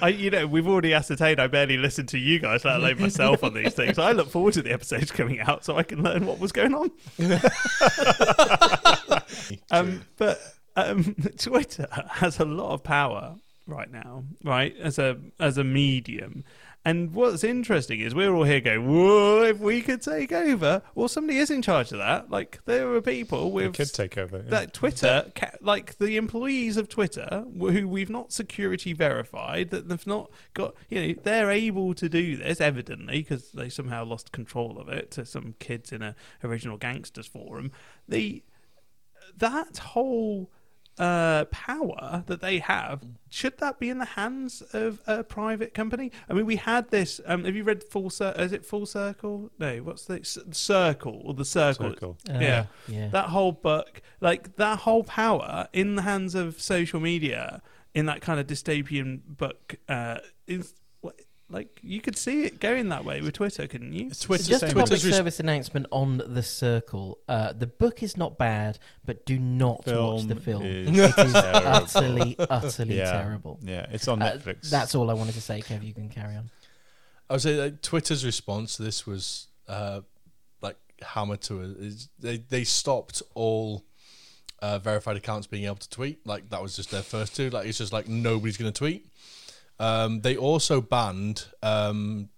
I, 0.00 0.08
you 0.08 0.30
know, 0.30 0.46
we've 0.46 0.66
already 0.66 0.94
ascertained 0.94 1.40
I 1.40 1.46
barely 1.46 1.76
listen 1.76 2.06
to 2.06 2.18
you 2.18 2.38
guys, 2.38 2.64
let 2.64 2.76
alone 2.76 3.00
myself, 3.00 3.42
on 3.42 3.54
these 3.54 3.74
things. 3.74 3.98
I 3.98 4.12
look 4.12 4.30
forward 4.30 4.54
to 4.54 4.62
the 4.62 4.72
episodes 4.72 5.10
coming 5.10 5.40
out 5.40 5.64
so 5.64 5.76
I 5.76 5.82
can 5.82 6.02
learn 6.02 6.26
what 6.26 6.38
was 6.38 6.52
going 6.52 6.74
on. 6.74 6.90
um, 9.70 10.04
but 10.16 10.40
um, 10.76 11.16
Twitter 11.36 11.88
has 12.10 12.38
a 12.38 12.44
lot 12.44 12.72
of 12.72 12.84
power 12.84 13.36
right 13.66 13.90
now, 13.90 14.24
right? 14.44 14.76
As 14.78 14.98
a 14.98 15.18
as 15.38 15.58
a 15.58 15.64
medium. 15.64 16.44
And 16.88 17.12
what's 17.12 17.44
interesting 17.44 18.00
is 18.00 18.14
we're 18.14 18.32
all 18.34 18.44
here 18.44 18.60
going, 18.60 18.88
"Whoa! 18.88 19.42
If 19.42 19.58
we 19.58 19.82
could 19.82 20.00
take 20.00 20.32
over, 20.32 20.80
well, 20.94 21.06
somebody 21.08 21.38
is 21.38 21.50
in 21.50 21.60
charge 21.60 21.92
of 21.92 21.98
that. 21.98 22.30
Like 22.30 22.60
there 22.64 22.90
are 22.94 23.02
people 23.02 23.52
We 23.52 23.66
with 23.66 23.76
could 23.76 23.92
take 23.92 24.16
over. 24.16 24.38
yeah. 24.38 24.50
that 24.50 24.72
Twitter, 24.72 25.30
ca- 25.34 25.56
like 25.60 25.98
the 25.98 26.16
employees 26.16 26.78
of 26.78 26.88
Twitter, 26.88 27.44
who 27.58 27.86
we've 27.86 28.08
not 28.08 28.32
security 28.32 28.94
verified, 28.94 29.68
that 29.68 29.88
they've 29.88 30.06
not 30.06 30.30
got, 30.54 30.74
you 30.88 31.08
know, 31.08 31.14
they're 31.22 31.50
able 31.50 31.92
to 31.94 32.08
do 32.08 32.36
this 32.38 32.58
evidently 32.60 33.18
because 33.18 33.52
they 33.52 33.68
somehow 33.68 34.04
lost 34.06 34.32
control 34.32 34.78
of 34.78 34.88
it 34.88 35.10
to 35.10 35.26
some 35.26 35.56
kids 35.58 35.92
in 35.92 36.00
a 36.00 36.14
original 36.42 36.78
gangsters 36.78 37.26
forum. 37.26 37.70
The 38.08 38.42
that 39.36 39.76
whole 39.78 40.50
uh, 40.98 41.44
power 41.46 42.24
that 42.26 42.40
they 42.40 42.58
have 42.58 43.02
should 43.30 43.58
that 43.58 43.78
be 43.78 43.90
in 43.90 43.98
the 43.98 44.04
hands 44.06 44.62
of 44.72 45.00
a 45.06 45.22
private 45.22 45.74
company? 45.74 46.10
I 46.28 46.32
mean, 46.32 46.46
we 46.46 46.56
had 46.56 46.90
this. 46.90 47.20
Um, 47.26 47.44
have 47.44 47.54
you 47.54 47.62
read 47.64 47.84
Full 47.84 48.08
Circle? 48.10 48.42
Is 48.42 48.52
it 48.52 48.64
Full 48.64 48.86
Circle? 48.86 49.50
No, 49.58 49.76
what's 49.78 50.06
the 50.06 50.24
C- 50.24 50.40
Circle 50.52 51.20
or 51.24 51.34
the 51.34 51.44
Circle? 51.44 51.90
Circle. 51.90 52.16
Uh, 52.28 52.38
Yeah. 52.40 52.66
yeah. 52.88 53.08
that 53.08 53.26
whole 53.26 53.52
book, 53.52 54.00
like 54.20 54.56
that 54.56 54.78
whole 54.80 55.04
power 55.04 55.68
in 55.72 55.96
the 55.96 56.02
hands 56.02 56.34
of 56.34 56.60
social 56.60 57.00
media, 57.00 57.60
in 57.94 58.06
that 58.06 58.20
kind 58.22 58.40
of 58.40 58.46
dystopian 58.46 59.20
book, 59.26 59.76
uh, 59.88 60.18
is 60.46 60.58
what- 60.58 60.74
like 61.50 61.80
you 61.82 62.00
could 62.00 62.16
see 62.16 62.44
it 62.44 62.60
going 62.60 62.90
that 62.90 63.04
way 63.04 63.20
with 63.22 63.32
Twitter, 63.34 63.66
couldn't 63.66 63.92
you? 63.92 64.10
Twitter, 64.10 64.44
Just 64.44 64.62
a 64.62 64.70
Twitter's 64.70 64.74
public 64.90 65.02
res- 65.04 65.14
service 65.16 65.40
announcement 65.40 65.86
on 65.90 66.18
the 66.26 66.42
Circle. 66.42 67.18
Uh, 67.28 67.52
the 67.54 67.66
book 67.66 68.02
is 68.02 68.16
not 68.16 68.36
bad, 68.36 68.78
but 69.04 69.24
do 69.24 69.38
not 69.38 69.86
watch 69.86 70.24
the 70.26 70.36
film. 70.36 70.62
is 70.64 70.88
It 70.88 70.94
is 71.18 71.32
terrible. 71.32 71.68
utterly, 71.68 72.36
utterly 72.50 72.98
Yeah. 72.98 73.12
terrible. 73.12 73.58
Yeah, 73.62 73.86
it's 73.90 74.08
on 74.08 74.20
Uh, 74.20 74.32
Netflix. 74.32 74.68
that's 74.68 74.94
all 74.94 75.10
I 75.10 75.14
wanted 75.14 75.34
to 75.34 75.40
say, 75.40 75.60
Kev. 75.62 75.82
You 75.82 75.94
can 75.94 76.08
carry 76.10 76.36
on. 76.36 76.50
I 77.30 77.34
would 77.34 77.42
say 77.42 77.56
that 77.56 77.82
Twitter's 77.82 78.24
response 78.24 78.76
to 78.76 78.82
this 78.82 79.06
was 79.06 79.48
uh, 79.68 80.00
like 80.60 80.76
hammer 81.02 81.36
to 81.36 81.60
it. 81.62 81.76
Is 81.78 82.08
they 82.18 82.38
they 82.38 82.64
stopped 82.64 83.22
all 83.34 83.84
uh, 84.60 84.78
verified 84.78 85.16
accounts 85.16 85.46
being 85.46 85.64
able 85.64 85.76
to 85.76 85.88
tweet. 85.90 86.26
Like 86.26 86.50
that 86.50 86.60
was 86.62 86.74
just 86.76 86.90
their 86.90 87.02
first 87.02 87.34
two. 87.36 87.48
Like 87.50 87.66
it's 87.66 87.78
just 87.78 87.92
like 87.92 88.06
nobody's 88.08 88.56
going 88.56 88.72
to 88.72 88.78
tweet. 88.78 89.06
Um, 89.80 90.20
they 90.22 90.36
also 90.36 90.80
banned 90.80 91.46
um, 91.62 92.30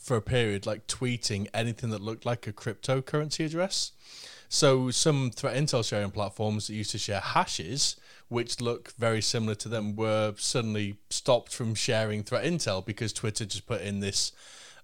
for 0.00 0.16
a 0.16 0.22
period 0.22 0.66
like 0.66 0.86
tweeting 0.86 1.48
anything 1.52 1.90
that 1.90 2.00
looked 2.00 2.26
like 2.26 2.46
a 2.46 2.52
cryptocurrency 2.52 3.44
address. 3.44 3.92
So 4.48 4.90
some 4.90 5.30
threat 5.30 5.56
intel 5.56 5.82
sharing 5.82 6.10
platforms 6.10 6.66
that 6.66 6.74
used 6.74 6.90
to 6.90 6.98
share 6.98 7.20
hashes, 7.20 7.96
which 8.28 8.60
look 8.60 8.92
very 8.98 9.22
similar 9.22 9.54
to 9.54 9.68
them, 9.68 9.96
were 9.96 10.34
suddenly 10.36 10.98
stopped 11.08 11.54
from 11.54 11.74
sharing 11.74 12.22
threat 12.22 12.44
intel 12.44 12.84
because 12.84 13.14
Twitter 13.14 13.46
just 13.46 13.66
put 13.66 13.80
in 13.80 14.00
this 14.00 14.32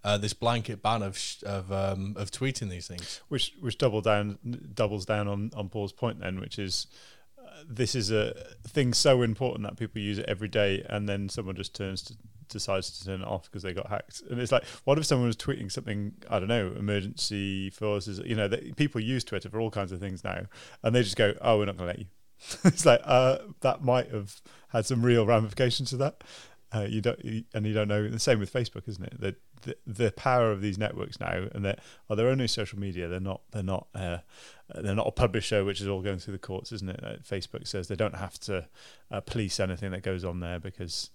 uh, 0.04 0.16
this 0.16 0.32
blanket 0.32 0.80
ban 0.80 1.02
of 1.02 1.18
sh- 1.18 1.42
of 1.42 1.70
um, 1.72 2.14
of 2.16 2.30
tweeting 2.30 2.70
these 2.70 2.86
things. 2.86 3.20
which 3.28 3.52
which 3.60 3.76
double 3.76 4.00
down 4.00 4.38
doubles 4.74 5.04
down 5.04 5.28
on 5.28 5.50
on 5.54 5.68
Paul's 5.68 5.92
point 5.92 6.20
then, 6.20 6.40
which 6.40 6.58
is 6.58 6.86
this 7.68 7.94
is 7.94 8.10
a 8.10 8.34
thing 8.66 8.92
so 8.94 9.22
important 9.22 9.64
that 9.64 9.76
people 9.76 10.00
use 10.00 10.18
it 10.18 10.26
every 10.28 10.48
day, 10.48 10.84
and 10.88 11.08
then 11.08 11.28
someone 11.28 11.56
just 11.56 11.74
turns 11.74 12.02
to 12.02 12.14
decides 12.48 12.98
to 12.98 13.04
turn 13.04 13.20
it 13.20 13.26
off 13.26 13.44
because 13.44 13.62
they 13.62 13.72
got 13.72 13.88
hacked. 13.88 14.22
And 14.30 14.40
it's 14.40 14.52
like, 14.52 14.64
what 14.84 14.98
if 14.98 15.04
someone 15.04 15.26
was 15.26 15.36
tweeting 15.36 15.70
something? 15.70 16.14
I 16.30 16.38
don't 16.38 16.48
know, 16.48 16.72
emergency 16.78 17.70
forces. 17.70 18.20
You 18.24 18.34
know, 18.34 18.48
that 18.48 18.76
people 18.76 19.00
use 19.00 19.24
Twitter 19.24 19.48
for 19.48 19.60
all 19.60 19.70
kinds 19.70 19.92
of 19.92 20.00
things 20.00 20.24
now, 20.24 20.46
and 20.82 20.94
they 20.94 21.02
just 21.02 21.16
go, 21.16 21.34
"Oh, 21.40 21.58
we're 21.58 21.66
not 21.66 21.76
going 21.76 21.90
to 21.90 21.98
let 21.98 21.98
you." 21.98 22.06
it's 22.64 22.86
like 22.86 23.00
uh, 23.04 23.38
that 23.60 23.82
might 23.82 24.10
have 24.10 24.40
had 24.68 24.86
some 24.86 25.04
real 25.04 25.26
ramifications 25.26 25.90
to 25.90 25.96
that. 25.98 26.22
Uh, 26.74 26.86
you 26.88 27.00
don't, 27.00 27.24
you, 27.24 27.44
and 27.54 27.66
you 27.66 27.72
don't 27.72 27.88
know. 27.88 28.08
The 28.08 28.18
same 28.18 28.40
with 28.40 28.52
Facebook, 28.52 28.86
isn't 28.88 29.04
it? 29.04 29.20
The, 29.20 29.36
the 29.62 29.76
the 29.86 30.12
power 30.12 30.52
of 30.52 30.60
these 30.60 30.76
networks 30.76 31.18
now, 31.18 31.46
and 31.54 31.64
that 31.64 31.80
oh, 32.10 32.14
they're 32.14 32.28
only 32.28 32.46
social 32.46 32.78
media. 32.78 33.08
They're 33.08 33.20
not. 33.20 33.40
They're 33.52 33.62
not. 33.62 33.88
Uh, 33.94 34.18
they're 34.74 34.94
not 34.94 35.06
a 35.06 35.12
publisher, 35.12 35.64
which 35.64 35.80
is 35.80 35.88
all 35.88 36.02
going 36.02 36.18
through 36.18 36.32
the 36.32 36.38
courts, 36.38 36.72
isn't 36.72 36.90
it? 36.90 37.00
Uh, 37.02 37.16
Facebook 37.26 37.66
says 37.66 37.88
they 37.88 37.96
don't 37.96 38.16
have 38.16 38.38
to 38.40 38.68
uh, 39.10 39.20
police 39.20 39.58
anything 39.60 39.92
that 39.92 40.02
goes 40.02 40.24
on 40.24 40.40
there 40.40 40.58
because 40.58 41.10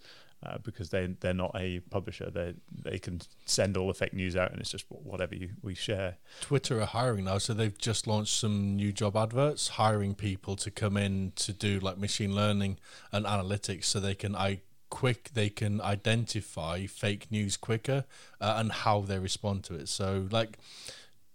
uh, 0.45 0.57
because 0.57 0.89
they 0.89 1.07
they're 1.19 1.33
not 1.33 1.51
a 1.55 1.79
publisher. 1.91 2.29
They 2.29 2.55
they 2.71 2.99
can 2.99 3.21
send 3.45 3.77
all 3.77 3.87
the 3.87 3.93
fake 3.93 4.13
news 4.13 4.35
out, 4.35 4.51
and 4.51 4.59
it's 4.59 4.71
just 4.71 4.85
whatever 4.89 5.35
you, 5.35 5.51
we 5.61 5.75
share. 5.75 6.17
Twitter 6.41 6.81
are 6.81 6.85
hiring 6.85 7.25
now, 7.25 7.37
so 7.37 7.53
they've 7.53 7.77
just 7.77 8.07
launched 8.07 8.35
some 8.35 8.75
new 8.75 8.91
job 8.91 9.15
adverts, 9.15 9.69
hiring 9.69 10.15
people 10.15 10.55
to 10.57 10.71
come 10.71 10.97
in 10.97 11.31
to 11.35 11.53
do 11.53 11.79
like 11.79 11.97
machine 11.97 12.35
learning 12.35 12.79
and 13.11 13.25
analytics, 13.25 13.85
so 13.85 13.99
they 13.99 14.15
can 14.15 14.35
I 14.35 14.61
quick 14.93 15.32
they 15.34 15.49
can 15.49 15.82
identify 15.82 16.86
fake 16.86 17.25
news 17.32 17.58
quicker 17.58 18.06
uh, 18.39 18.58
and 18.58 18.71
how 18.71 19.01
they 19.01 19.17
respond 19.17 19.63
to 19.63 19.73
it. 19.73 19.89
So 19.89 20.27
like 20.29 20.60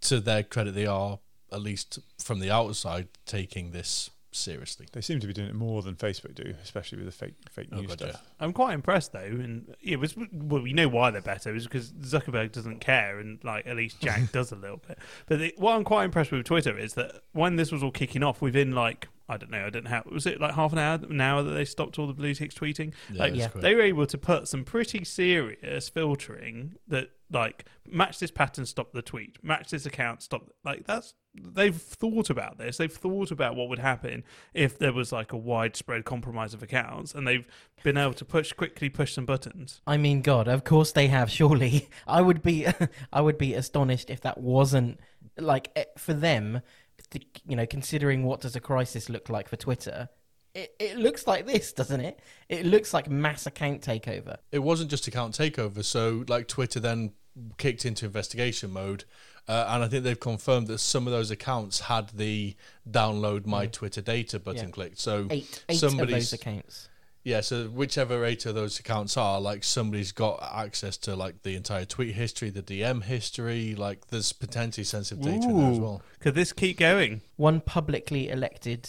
to 0.03 0.21
their 0.21 0.45
credit, 0.45 0.77
they 0.77 0.87
are 0.87 1.19
at 1.51 1.61
least 1.61 1.99
from 2.19 2.39
the 2.39 2.53
outside 2.53 3.09
taking 3.27 3.73
this 3.73 4.11
seriously. 4.31 4.87
They 4.93 5.01
seem 5.01 5.19
to 5.19 5.27
be 5.27 5.33
doing 5.33 5.49
it 5.49 5.57
more 5.57 5.83
than 5.83 5.97
Facebook 5.97 6.37
do, 6.37 6.55
especially 6.63 6.99
with 6.99 7.07
the 7.07 7.13
fake 7.13 7.35
fake 7.51 7.67
Oh, 7.73 7.81
news 7.81 7.89
God, 7.89 7.99
stuff. 7.99 8.23
I'm 8.39 8.53
quite 8.53 8.75
impressed 8.75 9.13
though, 9.13 9.19
and 9.19 9.75
it 9.83 9.99
was 9.99 10.17
well, 10.17 10.63
we 10.63 10.73
know 10.73 10.87
why 10.87 11.11
they're 11.11 11.21
better 11.21 11.53
is 11.53 11.65
because 11.65 11.91
Zuckerberg 11.91 12.53
doesn't 12.53 12.79
care, 12.79 13.19
and 13.19 13.43
like 13.43 13.67
at 13.67 13.75
least 13.75 14.01
Jack 14.01 14.31
does 14.33 14.53
a 14.53 14.57
little 14.57 14.81
bit. 14.87 15.01
But 15.27 15.41
the, 15.41 15.53
what 15.57 15.75
I'm 15.75 15.83
quite 15.83 16.05
impressed 16.05 16.31
with 16.31 16.45
Twitter 16.45 16.79
is 16.79 16.95
that 16.95 17.23
when 17.33 17.57
this 17.57 17.73
was 17.73 17.83
all 17.83 17.91
kicking 17.91 18.23
off, 18.23 18.41
within 18.41 18.71
like 18.73 19.09
I 19.29 19.37
don't 19.37 19.51
know, 19.51 19.67
I 19.67 19.71
don't 19.71 19.85
know 19.85 19.91
how 19.91 20.03
was 20.11 20.27
it 20.27 20.41
like 20.41 20.55
half 20.55 20.73
an 20.73 20.79
hour, 20.79 20.99
an 21.09 21.21
hour 21.21 21.43
that 21.43 21.51
they 21.53 21.65
stopped 21.65 21.99
all 21.99 22.07
the 22.07 22.15
blue 22.15 22.35
ticks 22.35 22.55
tweeting. 22.55 22.95
Yeah, 23.13 23.21
like 23.23 23.35
Yeah. 23.35 23.49
they 23.55 23.75
were 23.75 23.83
able 23.83 24.07
to 24.07 24.17
put 24.19 24.49
some 24.49 24.65
pretty 24.65 25.05
serious 25.05 25.89
filtering 25.89 26.77
that 26.89 27.11
like 27.31 27.67
match 27.87 28.19
this 28.21 28.31
pattern, 28.31 28.65
stop 28.65 28.93
the 28.93 29.03
tweet, 29.03 29.37
match 29.45 29.71
this 29.71 29.85
account, 29.85 30.23
stop. 30.23 30.49
Like 30.65 30.87
that's 30.87 31.13
they've 31.35 31.77
thought 31.77 32.31
about 32.31 32.57
this. 32.57 32.79
They've 32.79 32.91
thought 32.93 33.31
about 33.31 33.55
what 33.55 33.69
would 33.69 33.79
happen 33.79 34.25
if 34.55 34.79
there 34.79 34.95
was 34.95 35.13
like 35.13 35.33
a 35.35 35.37
widespread 35.37 36.07
compromise 36.07 36.55
of 36.55 36.63
accounts, 36.63 37.15
and 37.15 37.29
they've 37.29 37.47
been 37.85 37.99
able 37.99 38.15
to 38.15 38.25
push 38.25 38.53
quickly 38.55 38.89
push 38.89 39.13
some 39.13 39.27
buttons. 39.27 39.83
I 39.87 39.99
mean, 39.99 40.23
God, 40.23 40.49
of 40.49 40.65
course 40.65 40.93
they 40.93 41.09
have. 41.09 41.31
Surely, 41.31 41.89
I 42.07 42.23
would 42.23 42.43
be, 42.43 42.67
I 43.13 43.21
would 43.21 43.37
be 43.37 43.53
astonished 43.53 44.09
if 44.09 44.23
that 44.23 44.39
wasn't 44.39 44.99
like 45.37 45.71
eh, 45.77 45.85
for 45.99 46.15
them. 46.15 46.63
You 47.47 47.57
know, 47.57 47.67
considering 47.67 48.25
what 48.25 48.41
does 48.41 48.55
a 48.57 48.61
crisis 48.61 49.09
look 49.09 49.29
like 49.29 49.49
for 49.49 49.57
Twitter, 49.57 50.09
it, 50.55 50.75
it 50.79 50.97
looks 50.99 51.27
like 51.27 51.47
this, 51.47 51.73
doesn't 51.73 52.01
it? 52.01 52.21
It 52.49 52.67
looks 52.67 52.93
like 52.93 53.09
mass 53.09 53.47
account 53.47 53.81
takeover. 53.83 54.37
it 54.53 54.59
wasn't 54.61 54.91
just 54.91 55.07
account 55.07 55.37
takeover. 55.37 55.85
So 55.85 56.25
like 56.29 56.49
Twitter 56.49 56.81
then 56.81 57.13
kicked 57.57 57.85
into 57.87 58.05
investigation 58.05 58.73
mode, 58.73 59.05
uh, 59.47 59.67
and 59.69 59.83
I 59.83 59.89
think 59.89 60.05
they've 60.05 60.19
confirmed 60.19 60.67
that 60.67 60.79
some 60.79 61.07
of 61.07 61.13
those 61.13 61.31
accounts 61.31 61.81
had 61.81 62.11
the 62.11 62.57
download 62.91 63.47
my 63.47 63.67
Twitter 63.67 64.01
data 64.03 64.39
button 64.39 64.67
Yeah. 64.67 64.73
clicked. 64.73 64.99
So 64.99 65.27
Eight, 65.31 65.65
eight 65.69 65.83
of 65.83 65.97
those 65.97 66.33
accounts. 66.33 66.89
Yeah, 67.29 67.43
so 67.43 67.67
whichever 67.67 68.25
eight 68.25 68.47
of 68.47 68.55
those 68.55 68.81
accounts 68.81 69.19
are, 69.19 69.39
like 69.39 69.63
somebody's 69.63 70.13
got 70.13 70.43
access 70.55 70.97
to 70.99 71.15
like 71.15 71.43
the 71.43 71.57
entire 71.57 71.85
tweet 71.85 72.15
history, 72.15 72.49
the 72.49 72.63
DM 72.63 73.03
history. 73.03 73.75
Like 73.75 74.07
there's 74.07 74.33
potentially 74.33 74.85
sensitive 74.85 75.23
data 75.23 75.47
in 75.51 75.59
there 75.61 75.71
as 75.73 75.79
well. 75.79 76.01
Could 76.21 76.35
this 76.35 76.55
keep 76.55 76.79
going? 76.79 77.21
One 77.37 77.61
publicly 77.61 78.31
elected 78.31 78.89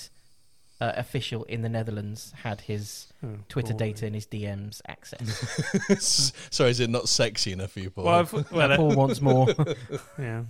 uh, 0.80 0.94
official 0.96 1.44
in 1.44 1.64
the 1.64 1.70
Netherlands 1.70 2.34
had 2.44 2.62
his 2.62 3.08
Oh, 3.22 3.36
Twitter 3.50 3.74
boy. 3.74 3.80
data 3.80 4.06
and 4.06 4.16
his 4.16 4.26
DMs 4.26 4.80
access. 4.88 6.32
so 6.50 6.66
is 6.66 6.80
it 6.80 6.90
not 6.90 7.10
sexy 7.10 7.52
enough 7.52 7.72
for 7.74 7.82
you, 7.82 7.90
Paul? 7.90 8.06
Well, 8.06 8.20
I've, 8.20 8.52
well, 8.54 8.78
Paul 8.78 8.96
wants 8.96 9.20
more, 9.20 9.48
yeah, 10.18 10.44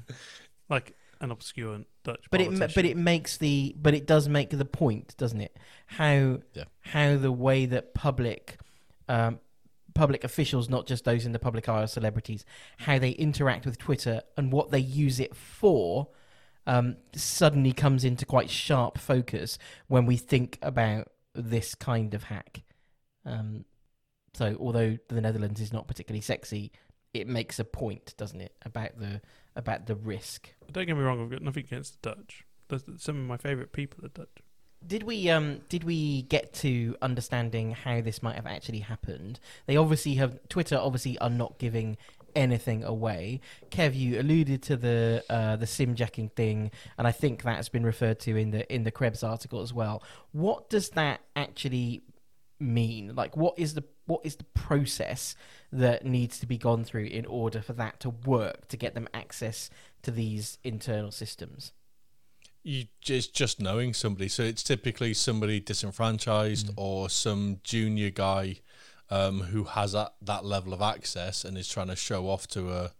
like 0.69 0.95
an 1.19 1.31
obscure 1.31 1.79
Dutch. 2.13 2.25
but 2.31 2.41
it 2.41 2.75
but 2.75 2.85
it 2.85 2.97
makes 2.97 3.37
the 3.37 3.75
but 3.81 3.93
it 3.93 4.05
does 4.05 4.27
make 4.27 4.49
the 4.49 4.65
point, 4.65 5.15
doesn't 5.17 5.41
it? 5.41 5.57
How 5.87 6.39
Yeah. 6.53 6.65
how 6.81 7.17
the 7.17 7.31
way 7.31 7.65
that 7.65 7.93
public 7.93 8.57
um, 9.07 9.39
public 9.93 10.23
officials, 10.23 10.69
not 10.69 10.87
just 10.87 11.03
those 11.03 11.25
in 11.25 11.31
the 11.31 11.39
public 11.39 11.67
eye 11.67 11.81
or 11.81 11.87
celebrities, 11.87 12.45
how 12.77 12.99
they 12.99 13.11
interact 13.11 13.65
with 13.65 13.77
Twitter 13.77 14.21
and 14.37 14.51
what 14.51 14.71
they 14.71 14.79
use 14.79 15.19
it 15.19 15.35
for, 15.35 16.09
um, 16.67 16.97
suddenly 17.13 17.73
comes 17.73 18.03
into 18.03 18.25
quite 18.25 18.49
sharp 18.49 18.97
focus 18.97 19.57
when 19.87 20.05
we 20.05 20.15
think 20.15 20.59
about 20.61 21.09
this 21.33 21.75
kind 21.75 22.13
of 22.13 22.23
hack. 22.25 22.63
Um, 23.25 23.65
so, 24.33 24.55
although 24.59 24.97
the 25.07 25.21
Netherlands 25.21 25.59
is 25.59 25.73
not 25.73 25.87
particularly 25.87 26.21
sexy, 26.21 26.71
it 27.13 27.27
makes 27.27 27.59
a 27.59 27.63
point, 27.65 28.13
doesn't 28.17 28.39
it, 28.39 28.53
about 28.63 28.99
the 28.99 29.21
about 29.55 29.87
the 29.87 29.95
risk. 29.95 30.49
Don't 30.71 30.85
get 30.85 30.95
me 30.97 31.03
wrong. 31.03 31.21
I've 31.21 31.29
got 31.31 31.41
nothing 31.41 31.65
against 31.65 32.01
the 32.01 32.09
Dutch. 32.15 32.45
There's- 32.67 32.83
Some 32.97 33.17
of 33.19 33.25
my 33.25 33.37
favourite 33.37 33.71
people 33.71 34.05
are 34.05 34.09
Dutch. 34.09 34.37
Did 34.85 35.03
we 35.03 35.29
um 35.29 35.59
did 35.67 35.83
we 35.83 36.21
get 36.21 36.53
to 36.55 36.95
understanding 37.01 37.71
how 37.71 37.99
this 37.99 38.23
might 38.23 38.35
have 38.35 38.45
actually 38.45 38.79
happened? 38.79 39.39
They 39.65 39.75
obviously 39.75 40.13
have 40.15 40.39
Twitter 40.47 40.77
obviously 40.77 41.17
are 41.19 41.29
not 41.29 41.57
giving 41.57 41.97
anything 42.33 42.85
away. 42.85 43.41
Kev, 43.71 43.93
you 43.93 44.21
alluded 44.21 44.61
to 44.63 44.77
the 44.77 45.23
uh, 45.29 45.57
the 45.57 45.67
sim 45.67 45.95
jacking 45.95 46.29
thing, 46.29 46.71
and 46.97 47.05
I 47.07 47.11
think 47.11 47.43
that's 47.43 47.67
been 47.67 47.85
referred 47.85 48.19
to 48.21 48.37
in 48.37 48.51
the 48.51 48.73
in 48.73 48.83
the 48.83 48.91
Krebs 48.91 49.21
article 49.21 49.59
as 49.61 49.73
well. 49.73 50.01
What 50.31 50.69
does 50.69 50.91
that 50.91 51.19
actually 51.35 52.03
mean? 52.59 53.15
Like, 53.15 53.37
what 53.37 53.57
is 53.57 53.73
the 53.73 53.83
what 54.05 54.21
is 54.23 54.35
the 54.35 54.43
process 54.43 55.35
that 55.71 56.05
needs 56.05 56.39
to 56.39 56.45
be 56.47 56.57
gone 56.57 56.83
through 56.83 57.05
in 57.05 57.25
order 57.25 57.61
for 57.61 57.73
that 57.73 57.99
to 58.01 58.09
work 58.09 58.67
to 58.69 58.77
get 58.77 58.95
them 58.95 59.07
access 59.13 59.69
to 60.03 60.11
these 60.11 60.57
internal 60.63 61.11
systems? 61.11 61.73
you 62.61 62.85
just 63.01 63.33
just 63.33 63.61
knowing 63.61 63.93
somebody. 63.93 64.27
So 64.27 64.43
it's 64.43 64.63
typically 64.63 65.13
somebody 65.13 65.61
Mm. 65.61 65.65
disenfranchised 65.65 66.71
or 66.75 67.09
some 67.09 67.61
junior 67.63 68.09
guy 68.09 68.57
um, 69.09 69.39
who 69.41 69.63
has 69.63 69.93
that, 69.93 70.13
that 70.21 70.45
level 70.45 70.73
of 70.73 70.81
access 70.81 71.43
and 71.45 71.57
is 71.57 71.67
trying 71.69 71.87
to 71.87 71.95
show 71.95 72.27
off 72.27 72.47
to 72.47 72.69
a, 72.71 72.91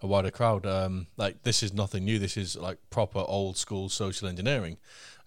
a 0.00 0.06
wider 0.06 0.30
crowd. 0.30 0.66
Um, 0.66 1.06
like 1.16 1.42
this 1.42 1.62
is 1.62 1.72
nothing 1.72 2.04
new. 2.04 2.18
This 2.18 2.36
is 2.36 2.56
like 2.56 2.78
proper 2.90 3.20
old 3.20 3.56
school 3.56 3.88
social 3.88 4.26
engineering. 4.28 4.78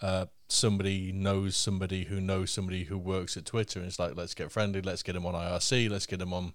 Uh, 0.01 0.25
somebody 0.47 1.11
knows 1.11 1.55
somebody 1.55 2.05
who 2.05 2.21
knows 2.21 2.51
somebody 2.51 2.83
who 2.85 2.97
works 2.97 3.35
at 3.37 3.45
Twitter, 3.45 3.79
and 3.79 3.87
it's 3.87 3.99
like 3.99 4.15
let's 4.15 4.33
get 4.33 4.51
friendly. 4.51 4.81
Let's 4.81 5.03
get 5.03 5.15
him 5.15 5.25
on 5.25 5.33
IRC. 5.33 5.89
Let's 5.89 6.05
get 6.05 6.21
him 6.21 6.33
on 6.33 6.53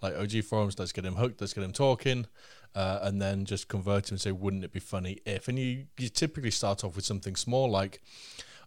like 0.00 0.16
OG 0.16 0.44
forums. 0.44 0.78
Let's 0.78 0.92
get 0.92 1.04
him 1.04 1.14
hooked. 1.14 1.40
Let's 1.40 1.54
get 1.54 1.64
him 1.64 1.72
talking 1.72 2.26
uh, 2.74 3.00
and 3.02 3.20
then 3.20 3.44
just 3.44 3.68
convert 3.68 4.10
him 4.10 4.14
and 4.14 4.20
say, 4.20 4.32
wouldn't 4.32 4.64
it 4.64 4.72
be 4.72 4.80
funny 4.80 5.18
if? 5.26 5.48
And 5.48 5.58
you, 5.58 5.86
you 5.98 6.08
typically 6.08 6.50
start 6.50 6.84
off 6.84 6.96
with 6.96 7.04
something 7.04 7.36
small 7.36 7.70
like, 7.70 8.02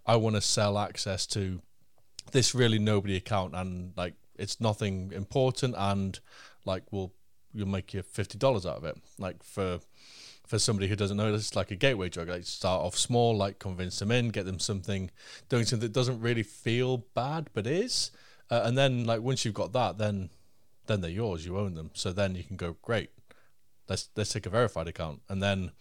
I 0.06 0.15
want 0.17 0.36
to 0.36 0.41
sell 0.41 0.78
access 0.78 1.25
to 1.28 1.62
this 2.32 2.54
really 2.54 2.78
nobody 2.80 3.15
account, 3.15 3.56
and 3.56 3.93
like 3.95 4.13
it's 4.38 4.62
nothing 4.62 5.12
important, 5.15 5.73
and 5.75 6.19
like 6.63 6.84
we'll 6.91 7.12
you'll 7.54 7.67
make 7.67 7.91
you 7.93 8.04
fifty 8.04 8.38
dollars 8.38 8.67
out 8.67 8.78
of 8.78 8.84
it. 8.84 8.97
Like 9.17 9.41
for 9.41 9.80
for 10.45 10.60
somebody 10.60 10.88
who 10.88 10.95
doesn't 10.95 11.17
know, 11.17 11.34
it's 11.34 11.55
like 11.55 11.71
a 11.71 11.75
gateway 11.75 12.10
drug. 12.10 12.29
Like 12.29 12.45
start 12.45 12.84
off 12.84 12.97
small, 12.97 13.36
like 13.36 13.60
convince 13.60 13.99
them 13.99 14.12
in, 14.12 14.29
get 14.29 14.45
them 14.45 14.60
something, 14.60 15.12
doing 15.49 15.65
something 15.65 15.88
that 15.88 15.93
doesn't 15.93 16.19
really 16.19 16.43
feel 16.43 17.05
bad 17.13 17.49
but 17.53 17.67
is, 17.67 18.12
uh, 18.49 18.62
and 18.63 18.77
then 18.77 19.05
like 19.05 19.21
once 19.21 19.45
you've 19.45 19.53
got 19.53 19.73
that, 19.73 19.97
then 19.97 20.29
then 20.88 21.01
they're 21.01 21.10
yours. 21.10 21.45
You 21.45 21.58
own 21.58 21.73
them. 21.73 21.89
So 21.93 22.13
then 22.13 22.36
you 22.36 22.43
can 22.43 22.58
go 22.58 22.75
great 22.81 23.10
let's 23.88 24.10
let's 24.15 24.34
take 24.34 24.45
a 24.45 24.49
verified 24.49 24.88
account 24.88 25.21
and 25.29 25.41
then 25.41 25.71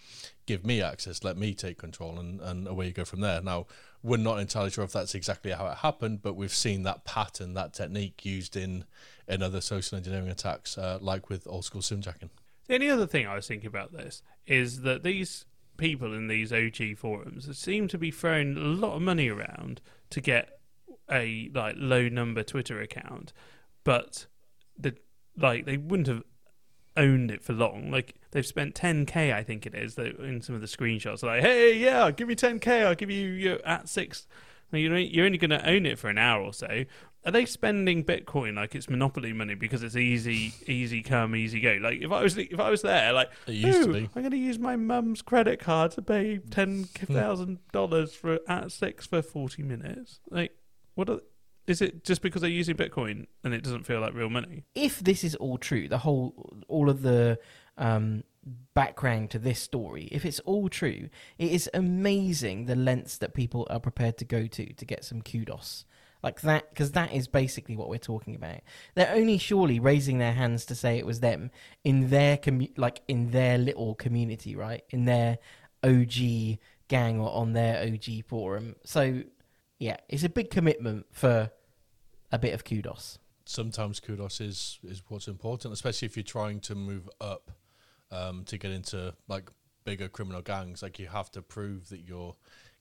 give 0.46 0.64
me 0.64 0.82
access 0.82 1.24
let 1.24 1.36
me 1.36 1.54
take 1.54 1.78
control 1.78 2.18
and 2.18 2.40
and 2.40 2.66
away 2.68 2.86
you 2.86 2.92
go 2.92 3.04
from 3.04 3.20
there 3.20 3.40
now 3.40 3.66
we're 4.02 4.16
not 4.16 4.38
entirely 4.38 4.70
sure 4.70 4.84
if 4.84 4.92
that's 4.92 5.14
exactly 5.14 5.52
how 5.52 5.66
it 5.66 5.78
happened 5.78 6.20
but 6.22 6.34
we've 6.34 6.54
seen 6.54 6.82
that 6.82 7.04
pattern 7.04 7.54
that 7.54 7.72
technique 7.72 8.24
used 8.24 8.56
in 8.56 8.84
in 9.26 9.42
other 9.42 9.60
social 9.60 9.96
engineering 9.96 10.28
attacks 10.28 10.76
uh, 10.76 10.98
like 11.00 11.30
with 11.30 11.46
old 11.46 11.64
school 11.64 11.80
simjacking 11.80 12.30
The 12.66 12.74
only 12.74 12.90
other 12.90 13.06
thing 13.06 13.26
I 13.26 13.34
was 13.34 13.46
thinking 13.46 13.66
about 13.66 13.92
this 13.92 14.22
is 14.46 14.82
that 14.82 15.02
these 15.02 15.44
people 15.76 16.14
in 16.14 16.28
these 16.28 16.52
OG 16.52 16.96
forums 16.96 17.56
seem 17.58 17.88
to 17.88 17.98
be 17.98 18.10
throwing 18.10 18.56
a 18.56 18.60
lot 18.60 18.94
of 18.96 19.02
money 19.02 19.28
around 19.28 19.80
to 20.10 20.20
get 20.20 20.60
a 21.10 21.50
like 21.54 21.74
low 21.78 22.08
number 22.08 22.42
Twitter 22.42 22.80
account, 22.80 23.32
but 23.82 24.26
the 24.78 24.94
like 25.36 25.66
they 25.66 25.76
wouldn't 25.76 26.08
have 26.08 26.22
owned 26.96 27.30
it 27.30 27.42
for 27.42 27.52
long. 27.52 27.90
Like 27.90 28.14
they've 28.30 28.46
spent 28.46 28.74
10k, 28.74 29.34
I 29.34 29.42
think 29.42 29.66
it 29.66 29.74
is, 29.74 29.98
in 29.98 30.40
some 30.40 30.54
of 30.54 30.60
the 30.60 30.66
screenshots. 30.66 31.22
Like, 31.22 31.42
hey, 31.42 31.76
yeah, 31.76 32.10
give 32.10 32.28
me 32.28 32.34
10k, 32.36 32.86
I'll 32.86 32.94
give 32.94 33.10
you 33.10 33.28
your 33.30 33.66
at 33.66 33.88
six. 33.88 34.26
You're 34.72 34.90
only- 34.90 35.14
you're 35.14 35.26
only 35.26 35.38
going 35.38 35.50
to 35.50 35.68
own 35.68 35.86
it 35.86 35.98
for 36.00 36.08
an 36.08 36.18
hour 36.18 36.42
or 36.42 36.52
so. 36.52 36.84
Are 37.26 37.32
they 37.32 37.46
spending 37.46 38.04
Bitcoin 38.04 38.56
like 38.56 38.74
it's 38.74 38.90
monopoly 38.90 39.32
money 39.32 39.54
because 39.54 39.82
it's 39.82 39.96
easy, 39.96 40.52
easy 40.66 41.02
come, 41.02 41.34
easy 41.34 41.58
go? 41.60 41.78
Like 41.80 42.02
if 42.02 42.12
I 42.12 42.22
was 42.22 42.36
if 42.36 42.60
I 42.60 42.68
was 42.68 42.82
there, 42.82 43.12
like 43.12 43.30
it 43.46 43.52
used 43.52 43.82
to 43.84 43.88
"Ooh, 43.88 43.92
be 43.92 44.10
I'm 44.14 44.22
going 44.22 44.30
to 44.30 44.36
use 44.36 44.58
my 44.58 44.76
mum's 44.76 45.22
credit 45.22 45.58
card 45.58 45.92
to 45.92 46.02
pay 46.02 46.38
ten 46.50 46.84
thousand 46.84 47.60
dollars 47.72 48.14
for 48.14 48.40
at 48.46 48.72
six 48.72 49.06
for 49.06 49.22
forty 49.22 49.62
minutes. 49.62 50.20
Like, 50.30 50.52
what 50.96 51.08
are, 51.08 51.20
is 51.66 51.80
it? 51.80 52.04
Just 52.04 52.20
because 52.20 52.42
they're 52.42 52.50
using 52.50 52.76
Bitcoin 52.76 53.26
and 53.42 53.54
it 53.54 53.62
doesn't 53.62 53.84
feel 53.84 54.00
like 54.00 54.12
real 54.14 54.28
money? 54.30 54.64
if 54.74 55.00
this 55.00 55.24
is 55.24 55.34
all 55.36 55.56
true, 55.56 55.88
the 55.88 55.98
whole, 55.98 56.58
all 56.68 56.90
of 56.90 57.00
the 57.00 57.38
um, 57.78 58.22
background 58.74 59.30
to 59.30 59.38
this 59.38 59.60
story, 59.60 60.08
if 60.12 60.26
it's 60.26 60.40
all 60.40 60.68
true, 60.68 61.08
it 61.38 61.50
is 61.50 61.70
amazing 61.72 62.66
the 62.66 62.76
lengths 62.76 63.16
that 63.16 63.32
people 63.32 63.66
are 63.70 63.80
prepared 63.80 64.18
to 64.18 64.26
go 64.26 64.46
to 64.46 64.74
to 64.74 64.84
get 64.84 65.04
some 65.04 65.22
kudos. 65.22 65.86
Like 66.24 66.40
that, 66.40 66.70
because 66.70 66.92
that 66.92 67.12
is 67.12 67.28
basically 67.28 67.76
what 67.76 67.90
we're 67.90 67.98
talking 67.98 68.34
about. 68.34 68.60
They're 68.94 69.14
only 69.14 69.36
surely 69.36 69.78
raising 69.78 70.18
their 70.18 70.32
hands 70.32 70.64
to 70.66 70.74
say 70.74 70.98
it 70.98 71.04
was 71.04 71.20
them 71.20 71.50
in 71.84 72.08
their 72.08 72.38
commu- 72.38 72.76
like 72.78 73.02
in 73.06 73.30
their 73.30 73.58
little 73.58 73.94
community, 73.94 74.56
right? 74.56 74.82
In 74.88 75.04
their 75.04 75.36
OG 75.84 76.58
gang 76.88 77.20
or 77.20 77.30
on 77.30 77.52
their 77.52 77.82
OG 77.86 78.24
forum. 78.26 78.74
So, 78.84 79.22
yeah, 79.78 79.98
it's 80.08 80.24
a 80.24 80.30
big 80.30 80.48
commitment 80.50 81.04
for 81.12 81.50
a 82.32 82.38
bit 82.38 82.54
of 82.54 82.64
kudos. 82.64 83.18
sometimes 83.44 84.00
kudos 84.00 84.40
is 84.40 84.78
is 84.82 85.02
what's 85.08 85.28
important 85.28 85.74
especially 85.74 86.06
if 86.06 86.16
you're 86.16 86.24
trying 86.24 86.58
to 86.58 86.74
move 86.74 87.08
up 87.20 87.50
um, 88.10 88.44
to 88.44 88.56
get 88.56 88.70
into 88.70 89.12
like 89.28 89.50
bigger 89.84 90.08
criminal 90.08 90.40
gangs 90.40 90.82
like 90.82 90.98
you 90.98 91.06
have 91.06 91.30
to 91.30 91.42
prove 91.42 91.90
that 91.90 92.00
you're 92.00 92.34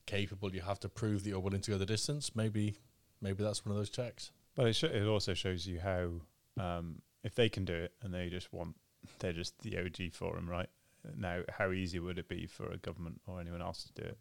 capable 0.06 0.54
you 0.54 0.62
have 0.62 0.80
to 0.80 0.88
prove 0.88 1.22
that 1.22 1.28
you're 1.28 1.40
willing 1.40 1.60
to 1.60 1.70
go 1.72 1.76
the 1.78 1.84
distance 1.86 2.34
maybe 2.34 2.78
maybe 3.24 3.42
that's 3.42 3.64
one 3.64 3.72
of 3.72 3.78
those 3.78 3.90
checks 3.90 4.30
But 4.54 4.68
it, 4.68 4.76
sh- 4.76 4.84
it 4.84 5.06
also 5.06 5.34
shows 5.34 5.66
you 5.66 5.80
how 5.80 6.10
um, 6.62 7.02
if 7.24 7.34
they 7.34 7.48
can 7.48 7.64
do 7.64 7.74
it 7.74 7.92
and 8.02 8.14
they 8.14 8.28
just 8.28 8.52
want 8.52 8.76
they're 9.18 9.32
just 9.32 9.58
the 9.60 9.78
OG 9.78 10.12
forum, 10.12 10.48
right? 10.48 10.68
Now, 11.16 11.42
how 11.58 11.72
easy 11.72 11.98
would 11.98 12.18
it 12.18 12.28
be 12.28 12.46
for 12.46 12.70
a 12.70 12.78
government 12.78 13.20
or 13.26 13.40
anyone 13.40 13.60
else 13.60 13.84
to 13.84 14.02
do 14.02 14.08
it? 14.08 14.18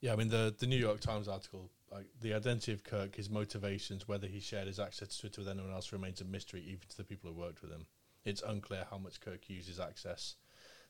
Yeah, 0.00 0.12
I 0.12 0.16
mean 0.16 0.28
the 0.28 0.54
the 0.58 0.66
New 0.66 0.76
York 0.78 1.00
Times 1.00 1.28
article, 1.28 1.70
like 1.90 2.06
the 2.20 2.34
identity 2.34 2.72
of 2.72 2.84
Kirk, 2.84 3.16
his 3.16 3.30
motivations, 3.30 4.08
whether 4.08 4.26
he 4.26 4.40
shared 4.40 4.66
his 4.66 4.80
access 4.80 5.08
to 5.08 5.20
Twitter 5.20 5.40
with 5.42 5.48
anyone 5.48 5.72
else 5.72 5.92
remains 5.92 6.20
a 6.20 6.24
mystery, 6.24 6.62
even 6.62 6.88
to 6.88 6.96
the 6.96 7.04
people 7.04 7.30
who 7.30 7.38
worked 7.38 7.62
with 7.62 7.70
him. 7.70 7.86
It's 8.24 8.42
unclear 8.42 8.86
how 8.90 8.98
much 8.98 9.20
Kirk 9.20 9.48
uses 9.48 9.78
access 9.78 10.36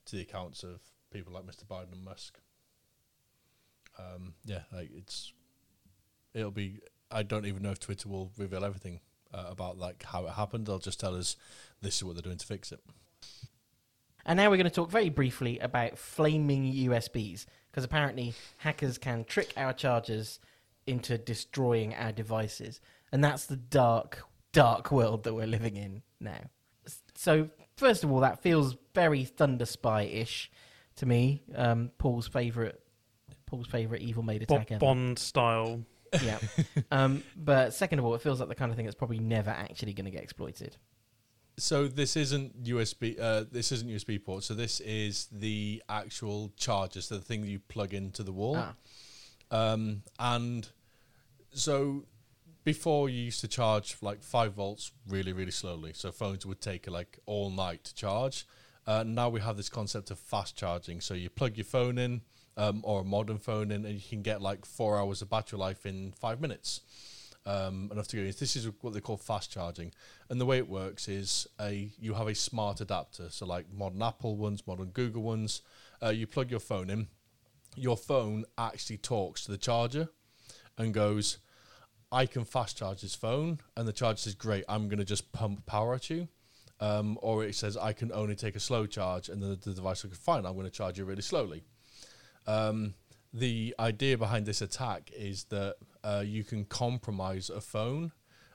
to 0.07 0.16
the 0.16 0.23
accounts 0.23 0.62
of 0.62 0.81
people 1.12 1.33
like 1.35 1.45
Mr. 1.45 1.64
Biden 1.64 1.92
and 1.92 2.05
Musk. 2.05 2.38
Um, 3.99 4.35
yeah, 4.45 4.62
like 4.73 4.90
it's 4.95 5.33
it'll 6.35 6.51
be. 6.51 6.81
I 7.11 7.23
don't 7.23 7.47
even 7.47 7.62
know 7.62 7.71
if 7.71 7.81
Twitter 7.81 8.09
will 8.09 8.31
reveal 8.37 8.64
everything 8.64 9.01
uh, 9.33 9.45
about 9.49 9.79
like 9.79 10.03
how 10.03 10.27
it 10.27 10.33
happened. 10.33 10.66
They'll 10.66 10.79
just 10.79 11.01
tell 11.01 11.14
us 11.14 11.37
this 11.83 11.97
is 11.97 12.05
what 12.05 12.14
they're 12.14 12.23
doing 12.23 12.38
to 12.38 12.47
fix 12.47 12.73
it. 12.73 12.81
And 14.25 14.38
now 14.38 14.51
we're 14.51 14.57
going 14.57 14.64
to 14.64 14.71
talk 14.71 14.90
very 14.90 15.09
briefly 15.09 15.59
about 15.61 15.99
flaming 15.99 16.73
USBs, 16.73 17.47
because 17.71 17.85
apparently 17.85 18.35
hackers 18.59 18.99
can 18.99 19.25
trick 19.25 19.53
our 19.57 19.73
chargers 19.73 20.40
into 20.87 21.16
destroying 21.16 21.95
our 21.95 22.11
devices. 22.11 22.81
And 23.12 23.23
that's 23.23 23.47
the 23.47 23.57
dark, 23.57 24.25
dark 24.53 24.90
world 24.90 25.23
that 25.25 25.35
we're 25.35 25.47
living 25.47 25.77
in 25.77 26.03
now. 26.19 26.40
So, 27.14 27.51
first 27.77 28.03
of 28.03 28.11
all, 28.11 28.21
that 28.21 28.42
feels 28.42 28.77
very 28.95 29.25
Thunder 29.25 29.64
Spy 29.64 30.03
ish 30.03 30.51
to 30.97 31.07
me. 31.07 31.45
Um, 31.55 31.92
Paul's 31.99 32.27
favourite. 32.27 32.75
Paul's 33.47 33.69
favourite 33.69 34.03
evil 34.03 34.25
maid 34.25 34.45
Bo- 34.49 34.57
attack 34.57 34.73
ever. 34.73 34.81
Bond 34.81 35.21
style 35.21 35.85
yeah. 36.23 36.38
Um, 36.90 37.23
but 37.37 37.75
second 37.75 37.99
of 37.99 38.05
all, 38.05 38.14
it 38.14 38.23
feels 38.23 38.40
like 38.40 38.49
the 38.49 38.55
kind 38.55 38.71
of 38.71 38.77
thing 38.77 38.87
that's 38.87 38.95
probably 38.95 39.19
never 39.19 39.51
actually 39.51 39.92
going 39.92 40.05
to 40.05 40.11
get 40.11 40.23
exploited. 40.23 40.77
So 41.59 41.88
this 41.88 42.16
isn't 42.16 42.64
USB. 42.64 43.19
Uh, 43.19 43.45
this 43.51 43.73
isn't 43.73 43.90
USB 43.90 44.23
port. 44.23 44.45
So 44.45 44.55
this 44.55 44.81
is 44.81 45.29
the 45.33 45.83
actual 45.88 46.53
charger. 46.57 47.01
So 47.01 47.16
the 47.16 47.25
thing 47.25 47.40
that 47.42 47.49
you 47.49 47.59
plug 47.61 47.95
into 47.95 48.23
the 48.23 48.33
wall. 48.33 48.57
Ah. 48.59 48.75
Um, 49.51 50.03
and 50.19 50.69
so 51.53 52.05
before 52.64 53.09
you 53.09 53.23
used 53.23 53.40
to 53.40 53.49
charge 53.49 53.97
like 54.03 54.23
five 54.23 54.55
volts 54.55 54.92
really, 55.09 55.33
really 55.33 55.53
slowly. 55.53 55.92
So 55.95 56.12
phones 56.12 56.45
would 56.45 56.61
take 56.61 56.90
like 56.90 57.19
all 57.25 57.51
night 57.51 57.85
to 57.85 57.95
charge. 57.95 58.47
Uh, 58.87 59.03
now 59.07 59.29
we 59.29 59.40
have 59.40 59.57
this 59.57 59.69
concept 59.69 60.11
of 60.11 60.19
fast 60.19 60.57
charging. 60.57 61.01
So 61.01 61.14
you 61.14 61.31
plug 61.31 61.57
your 61.57 61.64
phone 61.64 61.97
in 61.97 62.23
um, 62.57 62.81
or 62.85 63.01
a 63.01 63.05
modern 63.05 63.38
phone 63.38 63.71
in, 63.71 63.85
and 63.85 63.95
you 63.95 64.09
can 64.09 64.23
get 64.23 64.40
like 64.40 64.64
four 64.64 64.99
hours 64.99 65.23
of 65.23 65.31
battery 65.31 65.59
life 65.59 65.87
in 65.87 66.12
five 66.12 66.40
minutes. 66.40 66.81
Um, 67.45 67.90
enough 67.92 68.09
to 68.09 68.16
go. 68.16 68.25
This 68.25 68.57
is 68.57 68.69
what 68.81 68.92
they 68.92 69.01
call 69.01 69.16
fast 69.16 69.53
charging, 69.53 69.92
and 70.29 70.40
the 70.40 70.47
way 70.47 70.59
it 70.59 70.69
works 70.69 71.07
is 71.07 71.47
a 71.61 71.90
you 72.01 72.14
have 72.14 72.27
a 72.27 72.35
smart 72.35 72.81
adapter. 72.81 73.29
So 73.31 73.47
like 73.47 73.66
modern 73.73 74.03
Apple 74.03 74.37
ones, 74.37 74.66
modern 74.66 74.88
Google 74.88 75.23
ones, 75.23 75.62
uh, 76.03 76.09
you 76.09 76.27
plug 76.27 76.51
your 76.51 76.59
phone 76.59 76.90
in. 76.90 77.07
Your 77.77 77.97
phone 77.97 78.47
actually 78.59 78.97
talks 78.97 79.45
to 79.45 79.53
the 79.53 79.59
charger, 79.59 80.09
and 80.77 80.92
goes, 80.92 81.38
"I 82.11 82.27
can 82.27 82.45
fast 82.45 82.79
charge 82.79 83.03
this 83.03 83.14
phone," 83.14 83.61
and 83.77 83.87
the 83.87 83.92
charger 83.92 84.19
says, 84.19 84.35
"Great, 84.35 84.64
I'm 84.69 84.88
going 84.88 84.99
to 84.99 85.05
just 85.05 85.31
pump 85.31 85.66
power 85.66 85.95
at 85.95 86.11
you." 86.11 86.27
Um, 86.81 87.16
or 87.23 87.45
it 87.45 87.55
says, 87.55 87.77
"I 87.77 87.92
can 87.92 88.11
only 88.11 88.35
take 88.35 88.57
a 88.57 88.61
slow 88.61 88.87
charge," 88.87 89.29
and 89.29 89.40
the, 89.40 89.55
the 89.55 89.73
device 89.73 90.03
will 90.03 90.11
go, 90.11 90.16
"Fine, 90.16 90.47
I'm 90.47 90.55
going 90.55 90.64
to 90.64 90.71
charge 90.71 90.99
you 90.99 91.05
really 91.05 91.23
slowly." 91.23 91.62
Um, 92.46 92.94
the 93.32 93.74
idea 93.78 94.16
behind 94.16 94.46
this 94.46 94.62
attack 94.62 95.11
is 95.14 95.44
that 95.44 95.76
uh, 96.02 96.22
you 96.24 96.44
can 96.44 96.64
compromise 96.64 97.50
a 97.50 97.61
phone 97.61 98.12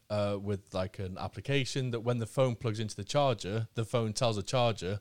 uh, 0.10 0.38
with 0.42 0.62
like 0.74 1.00
an 1.00 1.18
application 1.20 1.92
that 1.92 2.02
when 2.02 2.20
the 2.20 2.26
phone 2.26 2.56
plugs 2.56 2.80
into 2.80 2.96
the 2.96 3.04
charger, 3.04 3.68
the 3.76 3.86
phone 3.86 4.14
tells 4.14 4.36
the 4.36 4.44
charger, 4.44 5.00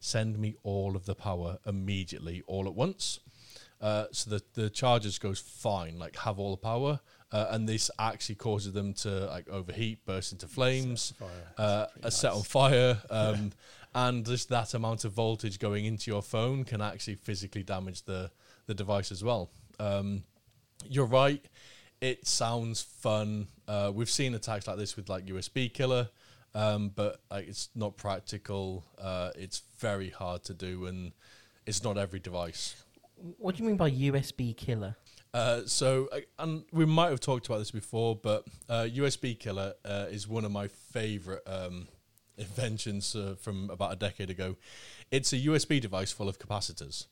send 0.00 0.38
me 0.38 0.54
all 0.62 0.96
of 0.96 1.06
the 1.06 1.14
power 1.14 1.58
immediately, 1.66 2.42
all 2.46 2.66
at 2.66 2.74
once. 2.74 3.20
Uh, 3.80 4.06
so 4.12 4.30
the 4.30 4.42
the 4.54 4.70
chargers 4.70 5.18
goes 5.18 5.40
fine, 5.40 5.98
like 5.98 6.16
have 6.18 6.38
all 6.38 6.52
the 6.52 6.56
power, 6.56 7.00
uh, 7.32 7.46
and 7.50 7.68
this 7.68 7.90
actually 7.98 8.36
causes 8.36 8.72
them 8.72 8.92
to 8.94 9.26
like 9.26 9.48
overheat, 9.48 10.04
burst 10.06 10.30
into 10.30 10.46
flames, 10.46 11.14
uh, 11.58 11.86
pretty 11.86 12.06
are 12.06 12.10
set 12.12 12.32
on 12.32 12.42
fire, 12.42 13.02
um, 13.10 13.50
and 13.94 14.24
just 14.24 14.48
that 14.48 14.74
amount 14.74 15.04
of 15.04 15.12
voltage 15.12 15.58
going 15.58 15.84
into 15.84 16.10
your 16.10 16.22
phone 16.22 16.64
can 16.64 16.80
actually 16.80 17.16
physically 17.16 17.62
damage 17.62 18.02
the 18.02 18.30
the 18.66 18.74
device 18.74 19.10
as 19.10 19.24
well. 19.24 19.50
Um, 19.80 20.24
you're 20.88 21.06
right. 21.06 21.44
It 22.00 22.26
sounds 22.26 22.82
fun. 22.82 23.48
Uh, 23.68 23.92
we've 23.94 24.10
seen 24.10 24.34
attacks 24.34 24.66
like 24.66 24.76
this 24.76 24.96
with 24.96 25.08
like 25.08 25.26
USB 25.26 25.72
killer, 25.72 26.08
um, 26.54 26.90
but 26.94 27.20
like 27.30 27.48
it's 27.48 27.68
not 27.74 27.96
practical. 27.96 28.84
Uh, 29.00 29.30
it's 29.36 29.62
very 29.78 30.10
hard 30.10 30.44
to 30.44 30.54
do, 30.54 30.86
and 30.86 31.12
it's 31.66 31.82
not 31.82 31.98
every 31.98 32.20
device. 32.20 32.74
What 33.38 33.56
do 33.56 33.62
you 33.62 33.68
mean 33.68 33.76
by 33.76 33.90
USB 33.90 34.56
killer? 34.56 34.96
Uh, 35.34 35.62
so, 35.64 36.08
uh, 36.12 36.20
and 36.38 36.64
we 36.72 36.84
might 36.84 37.08
have 37.08 37.20
talked 37.20 37.46
about 37.46 37.58
this 37.58 37.70
before, 37.70 38.16
but 38.16 38.46
uh, 38.68 38.82
USB 38.82 39.38
killer 39.38 39.72
uh, 39.84 40.06
is 40.10 40.28
one 40.28 40.44
of 40.44 40.52
my 40.52 40.68
favorite 40.68 41.42
um, 41.46 41.88
inventions 42.42 43.14
uh, 43.16 43.34
from 43.40 43.70
about 43.70 43.92
a 43.92 43.96
decade 43.96 44.30
ago. 44.30 44.56
It's 45.10 45.32
a 45.32 45.38
USB 45.38 45.80
device 45.80 46.12
full 46.12 46.28
of 46.28 46.38
capacitors, 46.38 47.06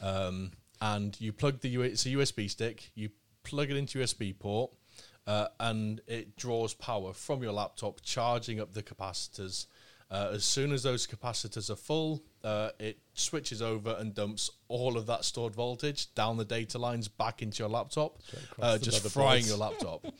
um, 0.00 0.52
and 0.80 1.18
you 1.20 1.32
plug 1.32 1.60
the 1.60 1.68
U- 1.68 1.82
it's 1.82 2.06
a 2.06 2.10
USB 2.10 2.48
stick. 2.48 2.90
You 2.94 3.10
plug 3.42 3.70
it 3.70 3.76
into 3.76 3.98
USB 3.98 4.38
port, 4.38 4.70
uh, 5.26 5.48
and 5.58 6.00
it 6.06 6.36
draws 6.36 6.74
power 6.74 7.12
from 7.12 7.42
your 7.42 7.52
laptop, 7.52 8.00
charging 8.02 8.60
up 8.60 8.72
the 8.72 8.82
capacitors. 8.82 9.66
Uh, 10.10 10.30
as 10.32 10.44
soon 10.44 10.72
as 10.72 10.82
those 10.82 11.06
capacitors 11.06 11.70
are 11.70 11.76
full, 11.76 12.20
uh, 12.42 12.70
it 12.80 12.98
switches 13.14 13.62
over 13.62 13.94
and 14.00 14.12
dumps 14.12 14.50
all 14.66 14.96
of 14.96 15.06
that 15.06 15.24
stored 15.24 15.54
voltage 15.54 16.12
down 16.14 16.36
the 16.36 16.44
data 16.44 16.78
lines 16.78 17.06
back 17.06 17.42
into 17.42 17.62
your 17.62 17.68
laptop, 17.68 18.18
uh, 18.60 18.76
just 18.76 19.08
frying 19.10 19.44
your 19.44 19.56
laptop. 19.56 20.04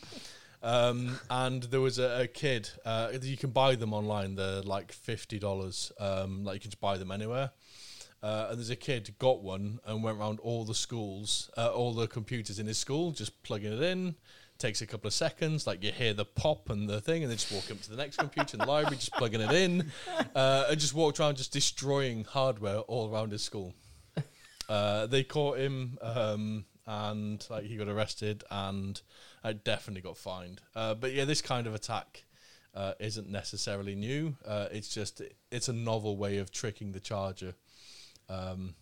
um, 0.62 1.18
and 1.29 1.62
there 1.64 1.81
was 1.81 1.99
a, 1.99 2.23
a 2.23 2.27
kid. 2.27 2.68
Uh, 2.85 3.12
you 3.23 3.37
can 3.37 3.51
buy 3.51 3.77
them 3.77 3.92
online. 3.92 4.35
They're 4.35 4.62
like 4.62 4.92
fifty 4.92 5.38
dollars. 5.38 5.92
Um, 5.99 6.44
like 6.44 6.55
you 6.55 6.61
can 6.61 6.70
just 6.70 6.81
buy 6.81 6.99
them 6.99 7.11
anywhere. 7.11 7.51
Uh, 8.23 8.49
and 8.51 8.59
there's 8.59 8.70
a 8.70 8.77
kid 8.77 9.14
got 9.18 9.42
one 9.42 9.81
and 9.87 10.03
went 10.03 10.18
around 10.18 10.40
all 10.40 10.64
the 10.64 10.75
schools, 10.75 11.51
uh, 11.57 11.68
all 11.68 11.94
the 11.94 12.07
computers 12.07 12.59
in 12.59 12.66
his 12.66 12.77
school, 12.77 13.12
just 13.12 13.42
plugging 13.42 13.73
it 13.73 13.83
in. 13.83 14.14
Takes 14.59 14.83
a 14.83 14.87
couple 14.87 15.09
of 15.09 15.14
seconds, 15.14 15.66
like 15.66 15.83
you 15.83 15.90
hear 15.90 16.12
the 16.12 16.27
pop 16.27 16.68
and 16.68 16.87
the 16.87 17.01
thing, 17.01 17.23
and 17.23 17.31
then 17.31 17.38
just 17.38 17.51
walk 17.51 17.70
up 17.70 17.81
to 17.81 17.90
the 17.90 17.96
next 17.96 18.16
computer 18.16 18.57
in 18.57 18.59
the 18.59 18.66
library, 18.66 18.96
just 18.96 19.14
plugging 19.14 19.40
it 19.40 19.53
in, 19.53 19.90
uh, 20.35 20.66
and 20.68 20.79
just 20.79 20.92
walked 20.92 21.18
around, 21.18 21.38
just 21.38 21.51
destroying 21.51 22.25
hardware 22.25 22.81
all 22.81 23.11
around 23.11 23.33
his 23.33 23.42
school. 23.42 23.73
Uh, 24.68 25.07
they 25.07 25.25
caught 25.25 25.57
him, 25.57 25.96
um, 26.03 26.66
and 26.87 27.46
like 27.49 27.64
he 27.64 27.77
got 27.77 27.88
arrested, 27.88 28.44
and 28.51 29.01
I 29.42 29.53
definitely 29.53 30.03
got 30.03 30.16
fined. 30.16 30.61
Uh, 30.74 30.94
but 30.94 31.12
yeah, 31.12 31.24
this 31.24 31.42
kind 31.42 31.66
of 31.66 31.74
attack 31.74 32.24
uh, 32.74 32.92
isn't 33.00 33.29
necessarily 33.29 33.94
new. 33.94 34.37
Uh, 34.44 34.68
it's 34.70 34.88
just 34.88 35.22
it's 35.50 35.68
a 35.68 35.72
novel 35.72 36.16
way 36.16 36.38
of 36.38 36.50
tricking 36.50 36.92
the 36.92 37.00
charger 37.00 37.55
um, 38.29 38.74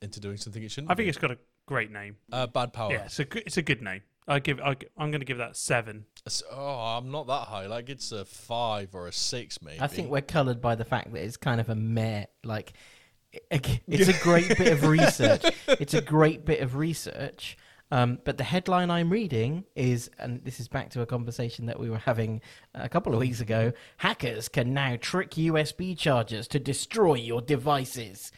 into 0.00 0.20
doing 0.20 0.36
something 0.36 0.62
it 0.62 0.70
shouldn't. 0.70 0.90
I 0.90 0.94
think 0.94 1.06
be. 1.06 1.08
it's 1.08 1.18
got 1.18 1.30
a 1.30 1.38
great 1.66 1.90
name. 1.90 2.16
uh, 2.32 2.46
bad 2.46 2.72
power. 2.72 2.92
Yeah, 2.92 3.04
it's 3.04 3.18
a 3.18 3.24
good, 3.24 3.42
it's 3.46 3.56
a 3.56 3.62
good 3.62 3.82
name. 3.82 4.02
I 4.26 4.40
give 4.40 4.60
I, 4.60 4.76
I'm 4.96 5.10
going 5.10 5.20
to 5.20 5.24
give 5.24 5.38
that 5.38 5.56
seven. 5.56 6.04
Oh, 6.52 6.98
I'm 6.98 7.10
not 7.10 7.26
that 7.28 7.48
high. 7.48 7.66
Like 7.66 7.88
it's 7.88 8.12
a 8.12 8.26
five 8.26 8.94
or 8.94 9.06
a 9.06 9.12
six, 9.12 9.62
maybe. 9.62 9.80
I 9.80 9.86
think 9.86 10.10
we're 10.10 10.20
coloured 10.20 10.60
by 10.60 10.74
the 10.74 10.84
fact 10.84 11.12
that 11.12 11.24
it's 11.24 11.38
kind 11.38 11.60
of 11.60 11.70
a 11.70 11.74
meh. 11.74 12.26
Like, 12.44 12.74
it's 13.50 14.08
a 14.08 14.22
great 14.22 14.48
bit 14.48 14.72
of 14.72 14.84
research. 14.84 15.44
It's 15.66 15.94
a 15.94 16.02
great 16.02 16.44
bit 16.44 16.60
of 16.60 16.76
research. 16.76 17.56
Um, 17.90 18.18
but 18.24 18.36
the 18.36 18.44
headline 18.44 18.90
I'm 18.90 19.10
reading 19.10 19.64
is, 19.74 20.10
and 20.18 20.44
this 20.44 20.60
is 20.60 20.68
back 20.68 20.90
to 20.90 21.00
a 21.00 21.06
conversation 21.06 21.66
that 21.66 21.80
we 21.80 21.88
were 21.88 21.98
having 21.98 22.42
a 22.74 22.88
couple 22.88 23.14
of 23.14 23.20
weeks 23.20 23.40
ago 23.40 23.72
hackers 23.96 24.48
can 24.48 24.74
now 24.74 24.96
trick 25.00 25.30
USB 25.30 25.96
chargers 25.96 26.46
to 26.48 26.58
destroy 26.58 27.14
your 27.14 27.40
devices. 27.40 28.30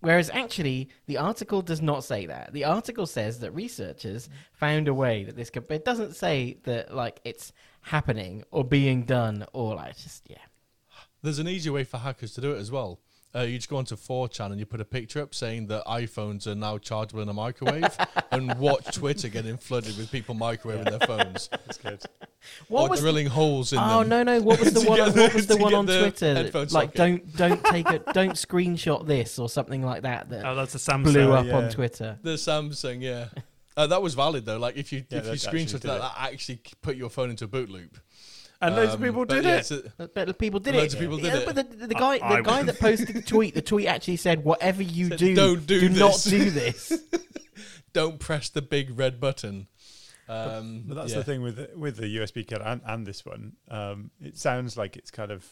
Whereas 0.00 0.30
actually, 0.30 0.88
the 1.06 1.18
article 1.18 1.60
does 1.60 1.82
not 1.82 2.04
say 2.04 2.24
that. 2.24 2.54
The 2.54 2.64
article 2.64 3.06
says 3.06 3.40
that 3.40 3.50
researchers 3.52 4.30
found 4.52 4.88
a 4.88 4.94
way 4.94 5.24
that 5.24 5.36
this 5.36 5.50
could, 5.50 5.68
but 5.68 5.74
it 5.74 5.84
doesn't 5.84 6.16
say 6.16 6.56
that 6.64 6.94
like 6.94 7.20
it's 7.24 7.52
happening 7.82 8.44
or 8.50 8.64
being 8.64 9.04
done 9.04 9.44
or 9.52 9.74
like 9.74 9.98
just 9.98 10.22
yeah. 10.28 10.38
There's 11.22 11.38
an 11.38 11.48
easy 11.48 11.68
way 11.68 11.84
for 11.84 11.98
hackers 11.98 12.32
to 12.34 12.40
do 12.40 12.52
it 12.52 12.58
as 12.58 12.70
well. 12.70 13.00
Uh, 13.32 13.42
you 13.42 13.58
just 13.58 13.68
go 13.68 13.76
onto 13.76 13.94
4chan 13.94 14.46
and 14.46 14.58
you 14.58 14.66
put 14.66 14.80
a 14.80 14.84
picture 14.84 15.22
up 15.22 15.36
saying 15.36 15.68
that 15.68 15.84
iPhones 15.86 16.48
are 16.48 16.54
now 16.56 16.76
chargeable 16.78 17.22
in 17.22 17.28
a 17.28 17.32
microwave 17.32 17.96
and 18.32 18.52
watch 18.58 18.92
Twitter 18.96 19.28
getting 19.28 19.56
flooded 19.56 19.96
with 19.96 20.10
people 20.10 20.34
microwaving 20.34 20.90
their 20.90 21.06
phones 21.06 21.48
That's 21.52 21.78
good. 21.78 22.02
What 22.66 22.82
or 22.82 22.88
was 22.88 23.00
drilling 23.00 23.26
holes 23.28 23.72
in 23.72 23.78
Oh 23.78 23.82
them. 23.82 23.90
Oh 23.92 24.02
no 24.02 24.22
no! 24.24 24.40
What 24.40 24.58
was 24.58 24.72
the 24.74 24.80
one? 24.80 24.96
get 24.98 25.14
What 25.14 25.32
was 25.34 25.46
the- 25.46 25.54
the 25.54 25.62
one 25.62 25.74
on 25.74 25.86
the 25.86 26.00
Twitter? 26.00 26.34
that, 26.50 26.54
like 26.54 26.70
socket. 26.70 26.94
don't 26.96 27.36
don't 27.36 27.64
take 27.66 27.88
it, 27.90 28.04
don't 28.12 28.32
screenshot 28.32 29.06
this 29.06 29.38
or 29.38 29.48
something 29.48 29.82
like 29.84 30.02
that. 30.02 30.28
That 30.30 30.44
Oh, 30.44 30.56
that's 30.56 30.74
a 30.74 30.78
Samsung. 30.78 31.04
blew 31.04 31.32
up 31.32 31.46
yeah. 31.46 31.56
on 31.56 31.70
Twitter. 31.70 32.18
The 32.22 32.30
Samsung, 32.34 33.00
yeah. 33.00 33.26
Uh, 33.76 33.86
that 33.86 34.02
was 34.02 34.14
valid 34.14 34.44
though. 34.44 34.58
Like 34.58 34.76
if 34.76 34.92
you 34.92 35.04
Yeah, 35.08 35.18
if 35.18 35.26
you 35.26 35.32
screenshot 35.34 35.80
that, 35.82 35.96
it. 35.96 36.00
that 36.00 36.14
actually 36.18 36.60
put 36.82 36.96
your 36.96 37.10
phone 37.10 37.30
into 37.30 37.44
a 37.44 37.48
boot 37.48 37.70
loop. 37.70 37.96
And 38.60 38.76
loads 38.76 38.94
of 38.94 39.00
Um, 39.00 39.06
people 39.06 39.24
did 39.24 39.44
yeah, 39.44 39.56
it. 39.56 39.58
it's 39.58 39.70
a- 39.70 40.08
But 40.14 40.38
people 40.38 40.60
did 40.60 40.74
Loads 40.74 40.94
it. 40.94 40.96
of 40.96 41.00
people 41.02 41.16
did 41.16 41.26
Yeah, 41.26 41.36
it. 41.38 41.46
But 41.46 41.54
the, 41.56 41.86
the 41.86 41.94
guy, 41.94 42.18
I- 42.22 42.36
the 42.36 42.42
guy 42.42 42.62
that 42.62 42.78
posted 42.78 43.14
the 43.14 43.22
tweet, 43.22 43.54
the 43.54 43.62
tweet 43.62 43.86
actually 43.86 44.16
said, 44.16 44.44
"Whatever 44.44 44.82
you 44.82 45.08
Said, 45.08 45.18
do, 45.18 45.34
"Don't 45.34 45.66
do 45.66 45.88
not 45.88 46.12
this." 46.12 46.24
do 46.24 46.50
this." 46.50 46.92
don't 47.92 48.18
press 48.20 48.48
the 48.48 48.62
big 48.62 48.98
red 48.98 49.20
button. 49.20 49.66
Um, 50.28 50.84
But 50.86 50.94
that's 50.94 51.10
yeah. 51.12 51.18
the 51.18 51.24
thing 51.24 51.42
with 51.42 51.74
with 51.74 51.96
the 51.96 52.06
USB 52.18 52.46
killer 52.46 52.62
and, 52.64 52.80
and 52.86 53.06
this 53.06 53.24
one. 53.26 53.54
Um, 53.68 54.10
it 54.20 54.36
sounds 54.38 54.76
like 54.76 54.96
it's 54.96 55.10
kind 55.10 55.32
of 55.32 55.44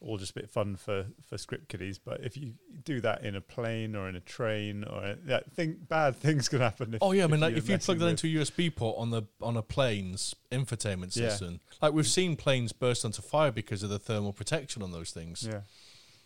all 0.00 0.18
just 0.18 0.32
a 0.32 0.34
bit 0.34 0.50
fun 0.50 0.76
for 0.76 1.06
for 1.28 1.38
script 1.38 1.68
kiddies, 1.68 1.98
but 1.98 2.20
if 2.22 2.36
you 2.36 2.52
do 2.84 3.00
that 3.00 3.24
in 3.24 3.34
a 3.34 3.40
plane 3.40 3.96
or 3.96 4.08
in 4.08 4.16
a 4.16 4.20
train 4.20 4.84
or 4.84 5.02
a, 5.02 5.16
yeah, 5.26 5.40
think 5.54 5.88
bad 5.88 6.16
things 6.24 6.48
can 6.48 6.60
happen. 6.60 6.94
If, 6.94 7.02
Oh 7.02 7.12
yeah, 7.12 7.24
I 7.24 7.26
mean, 7.28 7.40
like 7.40 7.56
if 7.56 7.68
you 7.68 7.78
plug 7.78 7.98
that 8.00 8.08
into 8.08 8.26
a 8.26 8.42
USB 8.44 8.74
port 8.74 8.96
on 8.98 9.10
the 9.10 9.22
on 9.40 9.56
a 9.56 9.62
plane's 9.62 10.34
infotainment 10.52 11.16
Yeah. 11.16 11.28
system, 11.30 11.60
like 11.80 11.92
we've 11.92 12.06
seen 12.06 12.36
planes 12.36 12.72
burst 12.72 13.04
onto 13.04 13.22
fire 13.22 13.50
because 13.50 13.82
of 13.82 13.90
the 13.90 13.98
thermal 13.98 14.32
protection 14.32 14.82
on 14.82 14.92
those 14.92 15.10
things. 15.12 15.46
yeah. 15.50 15.60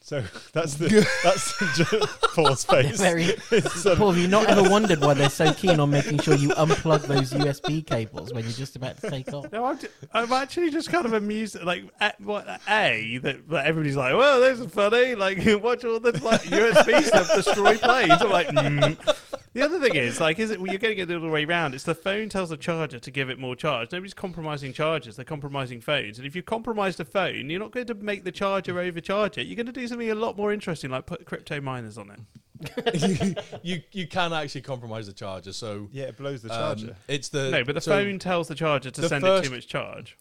So 0.02 0.22
that's 0.52 0.74
the 0.74 1.06
that's 1.22 2.34
Paul's 2.34 2.64
They're 2.64 2.82
face. 2.84 3.00
very. 3.00 3.24
It's 3.50 3.82
sort 3.82 3.92
of- 3.92 3.98
Paul, 3.98 4.12
have 4.12 4.18
you 4.20 4.28
not 4.28 4.48
ever 4.48 4.68
wondered 4.68 5.00
why 5.00 5.14
they're 5.14 5.28
so 5.30 5.52
keen 5.52 5.78
on 5.78 5.90
making 5.90 6.18
sure 6.20 6.34
you 6.34 6.48
unplug 6.50 7.02
those 7.06 7.32
USB 7.32 7.86
cables 7.86 8.32
when 8.32 8.44
you're 8.44 8.52
just 8.52 8.76
about 8.76 9.00
to 9.00 9.10
take 9.10 9.32
off? 9.32 9.52
No, 9.52 9.66
I'm, 9.66 9.78
ju- 9.78 9.88
I'm 10.12 10.32
actually 10.32 10.70
just 10.70 10.88
kind 10.90 11.06
of 11.06 11.12
amused. 11.12 11.62
Like, 11.62 11.84
a, 12.00 12.12
what, 12.18 12.46
a 12.48 13.18
that, 13.22 13.48
that 13.50 13.66
everybody's 13.66 13.96
like, 13.96 14.14
"Well, 14.14 14.40
this 14.40 14.58
is 14.58 14.72
funny." 14.72 15.14
Like, 15.14 15.38
watch 15.62 15.84
all 15.84 16.00
the 16.00 16.12
like, 16.24 16.42
USB 16.42 17.02
stuff 17.02 17.32
destroy 17.34 17.76
planes. 17.76 18.12
I'm 18.20 18.30
like, 18.30 18.48
mm. 18.48 19.16
The 19.52 19.62
other 19.62 19.80
thing 19.80 19.96
is, 19.96 20.20
like, 20.20 20.38
is 20.38 20.50
it? 20.52 20.60
Well, 20.60 20.68
you're 20.70 20.78
getting 20.78 20.98
it 20.98 21.06
the 21.06 21.16
other 21.16 21.28
way 21.28 21.44
around. 21.44 21.74
It's 21.74 21.82
the 21.82 21.94
phone 21.94 22.28
tells 22.28 22.50
the 22.50 22.56
charger 22.56 23.00
to 23.00 23.10
give 23.10 23.28
it 23.30 23.38
more 23.38 23.56
charge. 23.56 23.90
Nobody's 23.90 24.14
compromising 24.14 24.72
chargers; 24.72 25.16
they're 25.16 25.24
compromising 25.24 25.80
phones. 25.80 26.18
And 26.18 26.26
if 26.26 26.36
you 26.36 26.42
compromise 26.42 27.00
a 27.00 27.04
phone, 27.04 27.50
you're 27.50 27.58
not 27.58 27.72
going 27.72 27.86
to 27.86 27.94
make 27.94 28.22
the 28.22 28.30
charger 28.30 28.78
overcharge 28.78 29.38
it. 29.38 29.48
You're 29.48 29.56
going 29.56 29.66
to 29.66 29.72
do 29.72 29.88
something 29.88 30.08
a 30.10 30.14
lot 30.14 30.36
more 30.36 30.52
interesting, 30.52 30.90
like 30.90 31.06
put 31.06 31.24
crypto 31.26 31.60
miners 31.60 31.98
on 31.98 32.10
it. 32.12 32.20
you 33.64 33.80
you 33.90 34.06
can 34.06 34.32
actually 34.32 34.60
compromise 34.60 35.06
the 35.06 35.12
charger. 35.12 35.52
So 35.52 35.88
Yeah, 35.90 36.04
it 36.04 36.16
blows 36.16 36.42
the 36.42 36.52
um, 36.52 36.76
charger. 36.78 36.96
it's 37.08 37.30
the 37.30 37.50
no, 37.50 37.64
but 37.64 37.74
the 37.74 37.80
so- 37.80 37.90
phone 37.90 38.18
tells 38.18 38.48
the 38.48 38.54
charger 38.54 38.90
to 38.90 39.00
the 39.00 39.08
send 39.08 39.24
it 39.24 39.44
too 39.44 39.50
much 39.50 39.66
charge. 39.66 40.16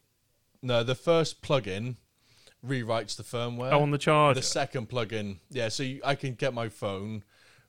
No, 0.62 0.82
the 0.82 0.94
first 0.94 1.40
plugin 1.42 1.96
rewrites 2.66 3.16
the 3.16 3.22
firmware. 3.22 3.72
Oh, 3.72 3.82
on 3.82 3.90
the 3.92 3.98
charger. 3.98 4.40
the 4.40 4.44
second 4.46 4.88
plugin, 4.88 5.38
yeah. 5.50 5.68
So 5.68 5.82
you, 5.82 6.00
I 6.04 6.14
can 6.14 6.34
get 6.34 6.52
my 6.52 6.68
phone, 6.68 7.22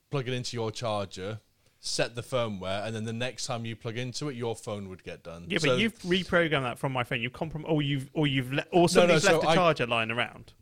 plug 0.10 0.28
it 0.28 0.34
into 0.34 0.58
your 0.58 0.72
charger, 0.72 1.40
set 1.84 2.14
the 2.16 2.22
firmware, 2.22 2.86
and 2.86 2.96
then 2.96 3.06
the 3.06 3.12
next 3.14 3.48
time 3.48 3.66
you 3.66 3.76
plug 3.76 3.98
into 3.98 4.30
it, 4.30 4.36
your 4.36 4.56
phone 4.56 4.88
would 4.88 5.04
get 5.04 5.24
done. 5.24 5.46
yeah, 5.48 5.58
but 5.60 5.70
So- 5.70 5.76
you've 5.78 5.98
reprogrammed 6.04 6.62
that 6.62 6.78
from 6.80 6.92
my 6.94 7.04
phone. 7.04 7.22
You've 7.22 7.34
comprom- 7.34 7.64
or 7.66 7.82
you've 7.82 8.08
or 8.14 8.28
you've 8.28 8.54
le- 8.54 8.66
or 8.72 8.88
somebody's 8.88 9.24
so 9.24 9.34
left 9.34 9.44
a 9.46 9.48
I- 9.50 9.56
charger 9.56 9.88
lying 9.88 10.12
around. 10.12 10.54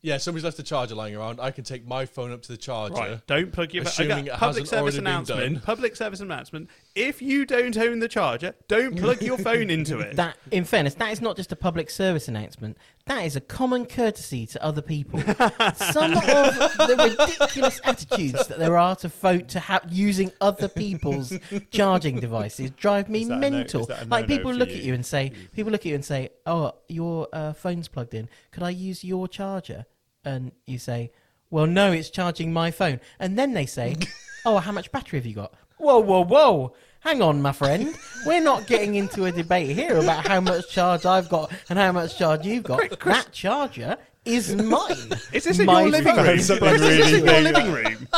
yeah, 0.00 0.16
somebody's 0.16 0.44
left 0.44 0.56
the 0.56 0.62
charger 0.62 0.94
lying 0.94 1.14
around. 1.14 1.40
I 1.40 1.50
can 1.50 1.62
take 1.62 1.86
my 1.86 2.06
phone 2.06 2.32
up 2.32 2.40
to 2.42 2.48
the 2.52 2.56
charger. 2.56 2.94
Right. 2.94 3.26
Don't 3.26 3.52
plug 3.52 3.74
your 3.74 3.84
Assuming 3.84 4.12
okay, 4.12 4.26
it 4.28 4.30
public 4.32 4.40
hasn't 4.40 4.68
service 4.68 4.80
already 4.82 4.96
been 4.98 5.06
announcement. 5.06 5.62
Public 5.64 5.94
service 5.96 6.20
announcement. 6.20 6.70
If 6.96 7.20
you 7.20 7.44
don't 7.44 7.76
own 7.76 7.98
the 7.98 8.08
charger, 8.08 8.54
don't 8.68 8.98
plug 8.98 9.20
your 9.22 9.36
phone 9.36 9.68
into 9.68 9.98
it. 10.00 10.16
That, 10.16 10.38
in 10.50 10.64
fairness, 10.64 10.94
that 10.94 11.12
is 11.12 11.20
not 11.20 11.36
just 11.36 11.52
a 11.52 11.56
public 11.56 11.90
service 11.90 12.26
announcement. 12.26 12.78
That 13.04 13.24
is 13.26 13.36
a 13.36 13.40
common 13.42 13.84
courtesy 13.84 14.46
to 14.46 14.64
other 14.64 14.80
people. 14.80 15.20
Some 15.76 16.14
of 16.16 16.24
the 16.26 17.18
ridiculous 17.28 17.80
attitudes 17.84 18.46
that 18.46 18.58
there 18.58 18.78
are 18.78 18.96
to 18.96 19.08
vote 19.08 19.48
to 19.48 19.60
have 19.60 19.84
using 19.92 20.32
other 20.40 20.68
people's 20.68 21.34
charging 21.70 22.18
devices 22.18 22.70
drive 22.70 23.10
me 23.10 23.22
Is 23.22 23.28
that 23.28 23.34
a 23.34 23.40
no- 23.40 23.50
mental. 23.50 23.86
a 23.92 24.06
like 24.06 24.26
people 24.26 24.54
look 24.54 24.70
you? 24.70 24.76
at 24.76 24.82
you 24.82 24.94
and 24.94 25.04
say, 25.04 25.32
people 25.52 25.70
look 25.70 25.82
at 25.82 25.86
you 25.86 25.94
and 25.94 26.04
say, 26.04 26.30
"Oh, 26.46 26.72
your 26.88 27.28
uh, 27.32 27.52
phone's 27.52 27.88
plugged 27.88 28.14
in. 28.14 28.28
Could 28.52 28.62
I 28.62 28.70
use 28.70 29.04
your 29.04 29.28
charger?" 29.28 29.84
And 30.24 30.50
you 30.66 30.78
say, 30.78 31.12
"Well, 31.50 31.66
no, 31.66 31.92
it's 31.92 32.08
charging 32.08 32.54
my 32.54 32.70
phone." 32.70 33.00
And 33.20 33.38
then 33.38 33.52
they 33.52 33.66
say, 33.66 33.96
"Oh, 34.46 34.56
how 34.58 34.72
much 34.72 34.90
battery 34.92 35.18
have 35.18 35.26
you 35.26 35.34
got?" 35.34 35.52
Whoa, 35.78 35.98
whoa, 36.00 36.24
whoa! 36.24 36.74
Hang 37.00 37.22
on, 37.22 37.40
my 37.42 37.52
friend. 37.52 37.94
We're 38.24 38.40
not 38.42 38.66
getting 38.66 38.94
into 38.96 39.26
a 39.26 39.32
debate 39.32 39.70
here 39.76 39.96
about 39.98 40.26
how 40.26 40.40
much 40.40 40.68
charge 40.70 41.06
I've 41.06 41.28
got 41.28 41.52
and 41.68 41.78
how 41.78 41.92
much 41.92 42.18
charge 42.18 42.44
you've 42.46 42.64
got. 42.64 42.98
That 43.04 43.30
charger 43.32 43.96
is 44.24 44.56
mine. 44.56 44.96
Is 45.32 45.44
this 45.44 45.58
in 45.60 45.66
My 45.66 45.82
your 45.82 45.90
living 45.90 46.16
phone. 46.16 46.26
room? 46.26 46.38
Something 46.40 46.68
Chris, 46.68 46.80
is 46.82 46.88
this 46.98 46.98
really 47.12 47.18
in 47.18 47.24
your 47.24 47.34
big. 47.34 47.54
living 47.54 47.72
room? 47.72 48.08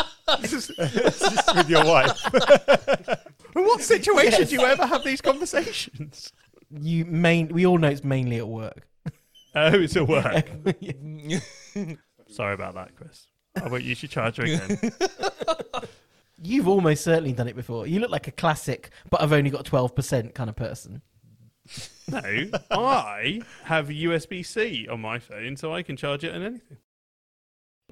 This 0.41 0.53
is- 0.55 0.67
Just 1.21 1.55
with 1.57 1.69
your 1.69 1.85
wife. 1.85 2.19
in 3.57 3.65
what 3.65 3.83
situation 3.83 4.41
Yes. 4.41 4.49
do 4.51 4.55
you 4.57 4.63
ever 4.63 4.87
have 4.87 5.05
these 5.05 5.21
conversations? 5.21 6.33
You 6.71 7.05
main. 7.05 7.49
We 7.49 7.67
all 7.67 7.77
know 7.79 7.89
it's 7.89 8.05
mainly 8.05 8.39
at 8.39 8.49
work. 8.49 8.87
Oh, 9.55 9.73
it's 9.81 9.97
at 9.97 10.07
work. 10.07 10.47
Sorry 12.31 12.55
about 12.55 12.75
that, 12.75 12.95
Chris. 12.97 13.27
I 13.63 13.69
won't 13.69 13.83
use 13.85 14.03
your 14.03 14.09
charger 14.09 14.43
again. 14.43 14.79
You've 16.41 16.69
almost 16.69 17.05
certainly 17.05 17.33
done 17.33 17.49
it 17.49 17.57
before. 17.57 17.87
You 17.87 18.01
look 18.01 18.11
like 18.11 18.29
a 18.29 18.33
classic, 18.33 18.91
but 19.11 19.21
I've 19.21 19.33
only 19.33 19.51
got 19.51 19.65
twelve 19.65 19.95
percent 19.95 20.35
kind 20.35 20.51
of 20.51 20.57
person. 20.57 21.03
No, 22.11 22.23
I 22.71 23.43
have 23.65 23.89
USB 23.89 24.43
C 24.47 24.89
on 24.89 25.03
my 25.03 25.19
phone, 25.19 25.59
so 25.59 25.75
I 25.75 25.83
can 25.83 25.95
charge 25.95 26.25
it 26.25 26.35
on 26.35 26.43
anything. 26.43 26.79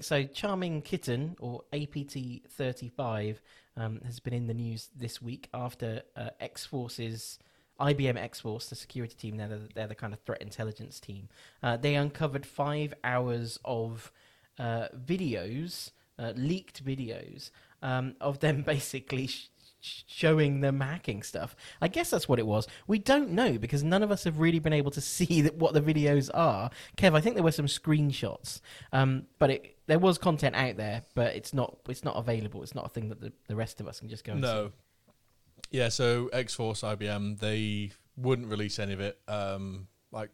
So, 0.00 0.24
Charming 0.24 0.80
Kitten, 0.80 1.36
or 1.38 1.64
APT35, 1.74 3.36
um, 3.76 4.00
has 4.06 4.20
been 4.20 4.32
in 4.32 4.46
the 4.46 4.54
news 4.54 4.88
this 4.96 5.20
week 5.20 5.50
after 5.52 6.00
uh, 6.16 6.30
X 6.40 6.64
Force's 6.64 7.38
IBM 7.80 8.16
X 8.16 8.40
Force, 8.40 8.68
the 8.68 8.74
security 8.74 9.14
team, 9.14 9.36
they're 9.36 9.48
the, 9.48 9.68
they're 9.74 9.86
the 9.86 9.94
kind 9.94 10.12
of 10.12 10.20
threat 10.20 10.40
intelligence 10.40 10.98
team. 10.98 11.28
Uh, 11.62 11.76
they 11.76 11.94
uncovered 11.94 12.46
five 12.46 12.94
hours 13.04 13.58
of 13.64 14.10
uh, 14.58 14.88
videos, 15.06 15.90
uh, 16.18 16.32
leaked 16.36 16.84
videos, 16.84 17.50
um, 17.82 18.14
of 18.20 18.40
them 18.40 18.62
basically 18.66 19.26
sh- 19.26 19.48
sh- 19.80 20.02
showing 20.06 20.60
them 20.60 20.80
hacking 20.80 21.22
stuff. 21.22 21.56
I 21.80 21.88
guess 21.88 22.10
that's 22.10 22.28
what 22.28 22.38
it 22.38 22.46
was. 22.46 22.66
We 22.86 22.98
don't 22.98 23.30
know 23.30 23.58
because 23.58 23.82
none 23.82 24.02
of 24.02 24.10
us 24.10 24.24
have 24.24 24.38
really 24.38 24.58
been 24.58 24.72
able 24.72 24.90
to 24.92 25.00
see 25.16 25.42
that 25.42 25.56
what 25.56 25.74
the 25.74 25.80
videos 25.80 26.30
are. 26.34 26.70
Kev, 26.96 27.14
I 27.16 27.20
think 27.20 27.34
there 27.36 27.44
were 27.44 27.52
some 27.52 27.66
screenshots, 27.66 28.60
um, 28.92 29.26
but 29.38 29.50
it, 29.50 29.76
there 29.86 29.98
was 29.98 30.18
content 30.18 30.56
out 30.56 30.76
there, 30.76 31.02
but 31.14 31.34
it's 31.34 31.54
not 31.54 31.78
it's 31.88 32.04
not 32.04 32.16
available. 32.16 32.62
It's 32.62 32.74
not 32.74 32.86
a 32.86 32.88
thing 32.90 33.08
that 33.08 33.20
the, 33.20 33.32
the 33.48 33.56
rest 33.56 33.80
of 33.80 33.88
us 33.88 34.00
can 34.00 34.08
just 34.08 34.24
go 34.24 34.32
and 34.32 34.40
No. 34.40 34.72
Yeah, 35.70 35.88
so 35.88 36.28
X 36.32 36.54
Force, 36.54 36.82
IBM, 36.82 37.40
they 37.40 37.90
wouldn't 38.16 38.48
release 38.48 38.78
any 38.78 38.92
of 38.92 39.00
it, 39.00 39.18
um, 39.26 39.88
like 40.12 40.30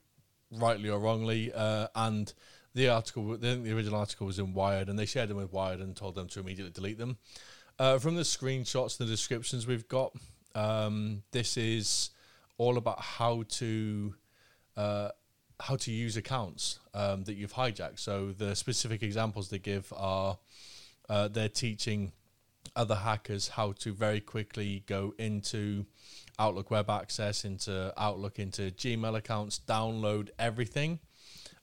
rightly 0.50 0.90
or 0.90 0.98
wrongly. 0.98 1.52
Uh, 1.52 1.88
and 1.94 2.32
the 2.74 2.88
article, 2.88 3.36
the 3.36 3.72
original 3.72 3.98
article 3.98 4.26
was 4.26 4.38
in 4.38 4.54
Wired, 4.54 4.88
and 4.88 4.98
they 4.98 5.06
shared 5.06 5.28
them 5.28 5.36
with 5.36 5.52
Wired 5.52 5.80
and 5.80 5.94
told 5.94 6.14
them 6.14 6.28
to 6.28 6.40
immediately 6.40 6.72
delete 6.72 6.98
them. 6.98 7.18
Uh, 7.78 7.98
from 7.98 8.16
the 8.16 8.22
screenshots, 8.22 8.98
and 8.98 9.08
the 9.08 9.12
descriptions 9.12 9.66
we've 9.66 9.88
got, 9.88 10.14
um, 10.54 11.22
this 11.32 11.56
is 11.56 12.10
all 12.58 12.76
about 12.76 13.00
how 13.00 13.42
to 13.48 14.14
uh, 14.76 15.08
how 15.60 15.76
to 15.76 15.92
use 15.92 16.16
accounts 16.16 16.78
um, 16.94 17.24
that 17.24 17.34
you've 17.34 17.54
hijacked. 17.54 17.98
So 17.98 18.32
the 18.32 18.54
specific 18.56 19.02
examples 19.02 19.48
they 19.48 19.58
give 19.58 19.92
are 19.96 20.38
uh, 21.08 21.28
they're 21.28 21.48
teaching 21.48 22.12
other 22.74 22.94
hackers 22.94 23.48
how 23.48 23.72
to 23.72 23.92
very 23.92 24.20
quickly 24.20 24.82
go 24.86 25.14
into 25.18 25.86
Outlook 26.38 26.70
Web 26.70 26.88
Access, 26.88 27.44
into 27.44 27.92
Outlook, 27.96 28.38
into 28.38 28.70
Gmail 28.70 29.16
accounts, 29.16 29.60
download 29.66 30.30
everything, 30.38 30.98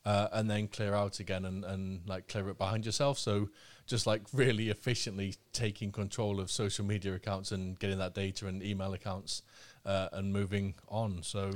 uh, 0.10 0.28
and 0.32 0.50
then 0.50 0.67
clear 0.67 0.95
out 0.95 1.19
again 1.19 1.45
and, 1.45 1.63
and 1.63 2.02
like 2.08 2.28
clear 2.28 2.50
it 2.50 2.58
behind 2.58 2.84
yourself. 2.84 3.19
So 3.19 3.50
just 3.86 4.08
like 4.08 4.24
really 4.34 4.69
efficiently 4.69 5.36
taking 5.54 5.91
control 5.91 6.39
of 6.39 6.50
social 6.50 6.84
media 6.84 7.13
accounts 7.13 7.52
and 7.52 7.78
getting 7.78 8.00
that 8.00 8.15
data 8.15 8.48
and 8.48 8.63
email 8.63 8.93
accounts 8.93 9.43
uh, 9.86 10.10
and 10.12 10.34
moving 10.34 10.74
on. 10.88 11.22
So 11.22 11.52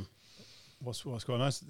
What's 0.79 1.03
what's 1.03 1.23
going 1.23 1.41
on? 1.41 1.47
is 1.47 1.63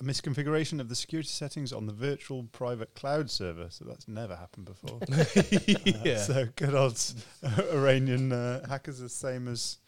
A 0.00 0.04
misconfiguration 0.04 0.80
of 0.80 0.88
the 0.88 0.94
security 0.94 1.28
settings 1.28 1.70
on 1.72 1.86
the 1.86 1.92
virtual 1.92 2.44
private 2.44 2.94
cloud 2.94 3.30
server. 3.30 3.66
So 3.68 3.84
that's 3.84 4.08
never 4.08 4.34
happened 4.36 4.64
before. 4.64 5.00
Uh, 5.12 5.24
yeah. 6.04 6.16
So 6.30 6.48
good 6.56 6.74
old 6.74 6.98
Iranian 7.72 8.32
uh, 8.32 8.66
hackers 8.68 9.00
are 9.00 9.04
the 9.04 9.08
same 9.10 9.48
as 9.48 9.78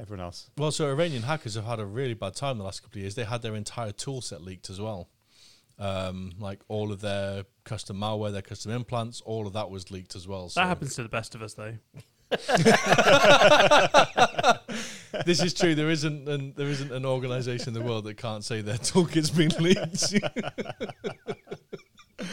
everyone 0.00 0.24
else. 0.24 0.48
Well, 0.56 0.70
so 0.70 0.88
Iranian 0.88 1.24
hackers 1.24 1.54
have 1.56 1.64
had 1.64 1.80
a 1.80 1.86
really 1.86 2.14
bad 2.14 2.34
time 2.34 2.56
the 2.56 2.64
last 2.64 2.80
couple 2.82 2.98
of 2.98 3.02
years. 3.02 3.14
They 3.14 3.24
had 3.24 3.42
their 3.42 3.54
entire 3.54 3.92
tool 3.92 4.20
set 4.22 4.40
leaked 4.40 4.70
as 4.70 4.80
well. 4.80 5.08
Um, 5.78 6.32
like 6.38 6.60
all 6.68 6.90
of 6.90 7.02
their 7.02 7.44
custom 7.64 7.98
malware, 7.98 8.32
their 8.32 8.40
custom 8.40 8.72
implants, 8.72 9.20
all 9.20 9.46
of 9.46 9.52
that 9.52 9.70
was 9.70 9.90
leaked 9.90 10.16
as 10.16 10.26
well. 10.26 10.48
So 10.48 10.60
That 10.60 10.68
happens 10.68 10.94
to 10.94 11.02
the 11.02 11.10
best 11.10 11.34
of 11.34 11.42
us, 11.42 11.52
though. 11.52 11.74
this 15.26 15.42
is 15.42 15.54
true. 15.54 15.74
There 15.74 15.90
isn't 15.90 16.28
an, 16.28 16.54
there 16.56 16.66
isn't 16.66 16.90
an 16.90 17.04
organization 17.04 17.68
in 17.68 17.74
the 17.74 17.82
world 17.82 18.04
that 18.04 18.16
can't 18.16 18.44
say 18.44 18.62
their 18.62 18.78
toolkit's 18.78 19.30
been 19.30 19.50
leaked. 19.60 20.14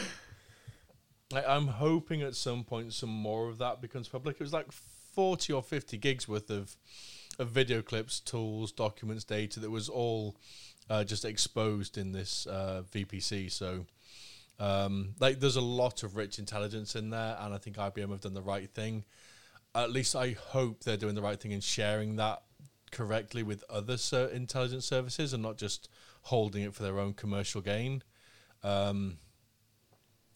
I, 1.34 1.44
I'm 1.44 1.68
hoping 1.68 2.22
at 2.22 2.34
some 2.34 2.64
point 2.64 2.92
some 2.92 3.10
more 3.10 3.48
of 3.48 3.58
that 3.58 3.80
becomes 3.80 4.08
public. 4.08 4.36
It 4.36 4.42
was 4.42 4.52
like 4.52 4.72
40 4.72 5.52
or 5.52 5.62
50 5.62 5.96
gigs 5.98 6.28
worth 6.28 6.50
of, 6.50 6.76
of 7.38 7.50
video 7.50 7.82
clips, 7.82 8.20
tools, 8.20 8.72
documents, 8.72 9.24
data 9.24 9.60
that 9.60 9.70
was 9.70 9.88
all 9.88 10.36
uh, 10.90 11.04
just 11.04 11.24
exposed 11.24 11.98
in 11.98 12.12
this 12.12 12.46
uh, 12.46 12.82
VPC. 12.92 13.50
So, 13.50 13.86
um, 14.58 15.14
like, 15.20 15.40
there's 15.40 15.56
a 15.56 15.62
lot 15.62 16.02
of 16.02 16.16
rich 16.16 16.38
intelligence 16.38 16.94
in 16.96 17.10
there, 17.10 17.36
and 17.40 17.54
I 17.54 17.58
think 17.58 17.76
IBM 17.76 18.10
have 18.10 18.20
done 18.20 18.34
the 18.34 18.42
right 18.42 18.70
thing. 18.70 19.04
At 19.74 19.90
least 19.90 20.14
I 20.14 20.32
hope 20.32 20.84
they're 20.84 20.96
doing 20.96 21.14
the 21.14 21.22
right 21.22 21.40
thing 21.40 21.52
in 21.52 21.60
sharing 21.60 22.16
that 22.16 22.42
correctly 22.92 23.42
with 23.42 23.64
other 23.68 23.96
ser- 23.96 24.28
intelligence 24.28 24.86
services 24.86 25.32
and 25.32 25.42
not 25.42 25.56
just 25.56 25.88
holding 26.22 26.62
it 26.62 26.74
for 26.74 26.82
their 26.82 26.98
own 27.00 27.12
commercial 27.12 27.60
gain. 27.60 28.02
Um, 28.62 29.18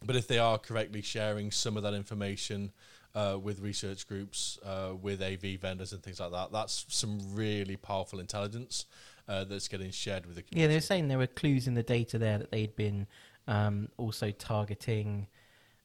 but 0.05 0.17
if 0.17 0.27
they 0.27 0.39
are 0.39 0.59
correctly 0.59 1.03
sharing 1.03 1.51
some 1.51 1.77
of 1.77 1.83
that 1.85 1.95
information 1.95 2.73
uh, 3.15 3.39
with 3.41 3.61
research 3.61 4.07
groups, 4.07 4.59
uh, 4.65 4.93
with 5.01 5.23
AV 5.23 5.61
vendors 5.61 5.93
and 5.93 6.03
things 6.03 6.21
like 6.21 6.33
that, 6.33 6.53
that's 6.53 6.85
some 6.89 7.19
really 7.33 7.77
powerful 7.77 8.21
intelligence 8.21 8.87
uh, 9.29 9.45
that's 9.45 9.69
getting 9.69 9.91
shared 9.91 10.27
with 10.27 10.37
the 10.37 10.45
Yeah, 10.51 10.67
they 10.67 10.75
were 10.75 10.81
saying 10.81 11.09
there 11.09 11.19
were 11.19 11.27
clues 11.27 11.67
in 11.67 11.75
the 11.75 11.83
data 11.83 12.19
there 12.19 12.39
that 12.39 12.51
they'd 12.51 12.75
been 12.75 13.07
um, 13.47 13.89
also 13.97 14.31
targeting 14.31 15.27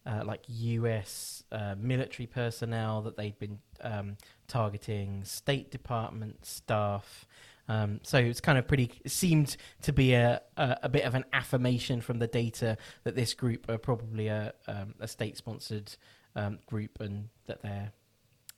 uh, 0.06 0.24
like 0.26 0.42
US 0.48 1.44
uh, 1.52 1.76
military 1.78 2.28
personnel, 2.28 3.02
that 3.04 3.18
they'd 3.18 3.38
been 3.40 3.60
um, 3.82 4.18
targeting 4.48 5.24
State 5.24 5.72
Department 5.72 6.46
staff. 6.46 7.26
Um, 7.70 8.02
so 8.04 8.18
it's 8.18 8.42
kind 8.42 8.58
of 8.58 8.68
pretty. 8.68 8.92
It 9.06 9.12
seemed 9.12 9.56
to 9.84 9.94
be 9.94 10.14
a, 10.14 10.42
a 10.58 10.78
a 10.84 10.90
bit 10.90 11.06
of 11.06 11.16
an 11.16 11.24
affirmation 11.32 12.02
from 12.02 12.20
the 12.20 12.28
data 12.28 12.78
that 13.06 13.16
this 13.16 13.34
group 13.34 13.70
are 13.70 13.78
probably 13.78 14.28
a 14.28 14.54
um, 14.68 14.96
a 15.00 15.08
state-sponsored 15.08 15.96
um, 16.36 16.60
group 16.66 17.00
and 17.00 17.30
that 17.46 17.62
they're 17.62 17.94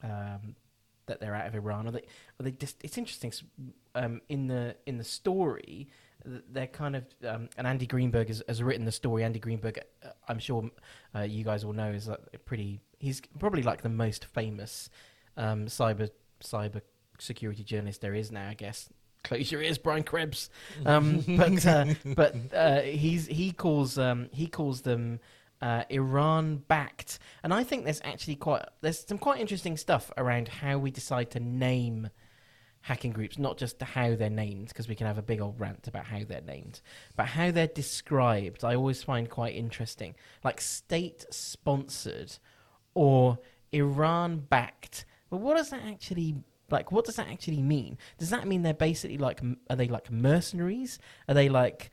um, 0.03 0.55
that 1.07 1.19
they're 1.19 1.35
out 1.35 1.47
of 1.47 1.55
Iran, 1.55 1.87
or 1.87 1.91
they, 1.91 2.03
or 2.39 2.43
they 2.43 2.51
just. 2.51 2.77
It's 2.83 2.97
interesting. 2.97 3.31
Um, 3.93 4.21
in 4.29 4.47
the 4.47 4.75
in 4.85 4.97
the 4.97 5.03
story, 5.03 5.87
they're 6.51 6.67
kind 6.67 6.95
of 6.95 7.05
um, 7.27 7.49
and 7.57 7.67
Andy 7.67 7.85
Greenberg 7.85 8.27
has, 8.27 8.43
has 8.47 8.61
written 8.61 8.85
the 8.85 8.91
story. 8.91 9.23
Andy 9.23 9.39
Greenberg, 9.39 9.79
uh, 10.03 10.09
I'm 10.27 10.39
sure 10.39 10.69
uh, 11.15 11.21
you 11.21 11.43
guys 11.43 11.63
all 11.63 11.73
know, 11.73 11.91
is 11.91 12.07
like 12.07 12.19
a 12.33 12.39
pretty. 12.39 12.79
He's 12.99 13.21
probably 13.39 13.61
like 13.63 13.81
the 13.81 13.89
most 13.89 14.25
famous 14.25 14.89
um, 15.37 15.65
cyber 15.65 16.09
cyber 16.43 16.81
security 17.19 17.63
journalist 17.63 18.01
there 18.01 18.15
is 18.15 18.31
now. 18.31 18.49
I 18.49 18.53
guess. 18.53 18.89
Close 19.23 19.51
your 19.51 19.63
ears, 19.63 19.79
Brian 19.79 20.03
Krebs. 20.03 20.51
Um, 20.85 21.23
but 21.27 21.65
uh, 21.65 21.85
but 22.15 22.35
uh, 22.53 22.81
he's 22.81 23.25
he 23.27 23.51
calls 23.51 23.97
um, 23.97 24.29
he 24.31 24.47
calls 24.47 24.81
them 24.81 25.19
uh, 25.61 25.83
Iran 25.89 26.57
backed, 26.67 27.19
and 27.43 27.53
I 27.53 27.63
think 27.63 27.85
there's 27.85 28.01
actually 28.03 28.35
quite 28.35 28.65
there's 28.81 29.05
some 29.05 29.17
quite 29.17 29.39
interesting 29.39 29.77
stuff 29.77 30.11
around 30.17 30.47
how 30.47 30.77
we 30.77 30.91
decide 30.91 31.31
to 31.31 31.39
name 31.39 32.09
hacking 32.81 33.11
groups, 33.11 33.39
not 33.39 33.57
just 33.57 33.81
how 33.81 34.15
they're 34.15 34.29
named, 34.29 34.67
because 34.67 34.87
we 34.87 34.93
can 34.93 35.07
have 35.07 35.17
a 35.17 35.23
big 35.23 35.41
old 35.41 35.59
rant 35.59 35.87
about 35.87 36.05
how 36.05 36.19
they're 36.27 36.41
named, 36.41 36.81
but 37.15 37.25
how 37.25 37.49
they're 37.49 37.65
described. 37.65 38.63
I 38.63 38.75
always 38.75 39.01
find 39.01 39.27
quite 39.29 39.55
interesting, 39.55 40.13
like 40.43 40.61
state 40.61 41.25
sponsored 41.31 42.37
or 42.93 43.39
Iran 43.71 44.37
backed. 44.37 45.05
But 45.29 45.37
what 45.37 45.57
does 45.57 45.69
that 45.71 45.81
actually 45.85 46.35
like? 46.69 46.91
What 46.91 47.05
does 47.05 47.15
that 47.15 47.27
actually 47.27 47.61
mean? 47.61 47.97
Does 48.17 48.29
that 48.29 48.47
mean 48.47 48.61
they're 48.61 48.73
basically 48.73 49.17
like 49.17 49.41
are 49.69 49.75
they 49.75 49.87
like 49.87 50.11
mercenaries? 50.11 50.99
Are 51.27 51.33
they 51.33 51.49
like 51.49 51.91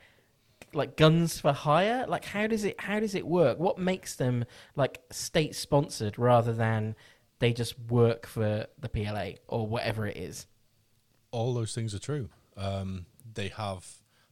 like 0.75 0.97
guns 0.97 1.39
for 1.41 1.53
hire? 1.53 2.05
Like 2.09 2.25
how 2.25 2.47
does 2.47 2.65
it 2.65 2.81
how 2.81 3.01
does 3.01 3.15
it 3.15 3.27
work? 3.27 3.59
What 3.59 3.79
makes 3.79 4.17
them 4.17 4.45
like 4.77 5.03
state 5.11 5.55
sponsored 5.55 6.19
rather 6.19 6.53
than 6.53 6.95
they 7.39 7.53
just 7.53 7.79
work 7.89 8.27
for 8.27 8.67
the 8.79 8.89
PLA 8.89 9.33
or 9.49 9.67
whatever 9.67 10.07
it 10.07 10.17
is? 10.17 10.47
all 11.33 11.55
those 11.55 11.75
things 11.75 11.95
are 11.95 11.99
true. 11.99 12.29
Um, 12.57 13.07
they 13.35 13.49
have 13.49 13.87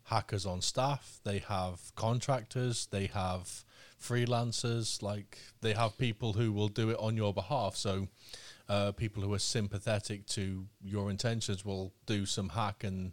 hackers 0.05 0.47
on 0.47 0.61
staff, 0.61 1.19
they 1.25 1.39
have 1.39 1.93
contractors, 1.97 2.87
they 2.91 3.07
have 3.07 3.65
freelancers, 4.01 5.03
like 5.03 5.39
they 5.63 5.73
have 5.73 5.99
people 5.99 6.35
who 6.35 6.53
will 6.53 6.69
do 6.69 6.91
it 6.91 6.99
on 7.01 7.17
your 7.17 7.33
behalf. 7.35 7.75
So 7.75 8.09
uh, 8.69 8.93
people 8.93 9.23
who 9.23 9.33
are 9.33 9.39
sympathetic 9.39 10.27
to 10.29 10.67
your 10.83 11.11
intentions 11.11 11.65
will 11.65 11.93
do 12.07 12.27
some 12.27 12.51
hack 12.51 12.85
and 12.85 13.13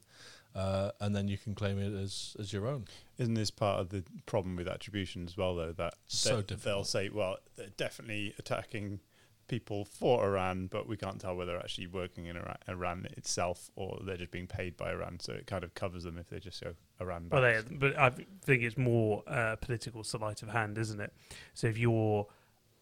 uh, 0.56 0.91
and 1.00 1.16
then 1.16 1.28
you 1.28 1.38
can 1.38 1.54
claim 1.56 1.78
it 1.80 1.93
as, 1.93 2.36
as 2.39 2.52
your 2.54 2.68
own. 2.68 2.86
Isn't 3.18 3.36
this 3.36 3.52
part 3.52 3.80
of 3.80 3.89
the 3.89 4.04
problem 4.26 4.56
with 4.56 4.68
attribution 4.68 5.26
as 5.26 5.38
well, 5.38 5.56
though? 5.56 5.72
That 5.74 5.93
So 6.08 6.41
they- 6.41 6.56
they'll 6.56 6.84
say, 6.84 7.10
well, 7.10 7.38
they're 7.56 7.70
definitely 7.78 8.34
attacking 8.39 9.00
people 9.48 9.86
for 9.86 10.26
Iran, 10.26 10.68
but 10.68 10.88
we 10.89 10.98
can't 10.98 11.22
tell 11.22 11.34
whether 11.36 11.54
they're 11.54 11.62
actually 11.62 11.88
working 11.88 12.26
in 12.26 12.36
Iran, 12.36 12.58
Iran 12.68 13.08
itself 13.16 13.70
or 13.78 13.98
they're 14.04 14.18
just 14.18 14.32
being 14.32 14.45
paid 14.48 14.76
by 14.76 14.91
Iran. 14.91 15.20
So 15.22 15.32
it 15.32 15.48
kind 15.48 15.64
of 15.64 15.74
covers 15.74 16.04
them 16.04 16.18
if 16.18 16.28
they 16.30 16.39
just 16.39 16.62
go 16.62 16.74
Iran. 17.00 17.30
Well, 17.32 17.41
they, 17.43 17.62
but 17.72 17.98
I 17.98 18.10
think 18.10 18.64
it's 18.64 18.78
more 18.78 19.24
uh, 19.26 19.56
political 19.56 20.04
sleight 20.04 20.43
of 20.43 20.50
hand, 20.50 20.78
isn't 20.78 21.00
it? 21.00 21.14
So 21.54 21.68
if 21.68 21.78
you're 21.78 22.28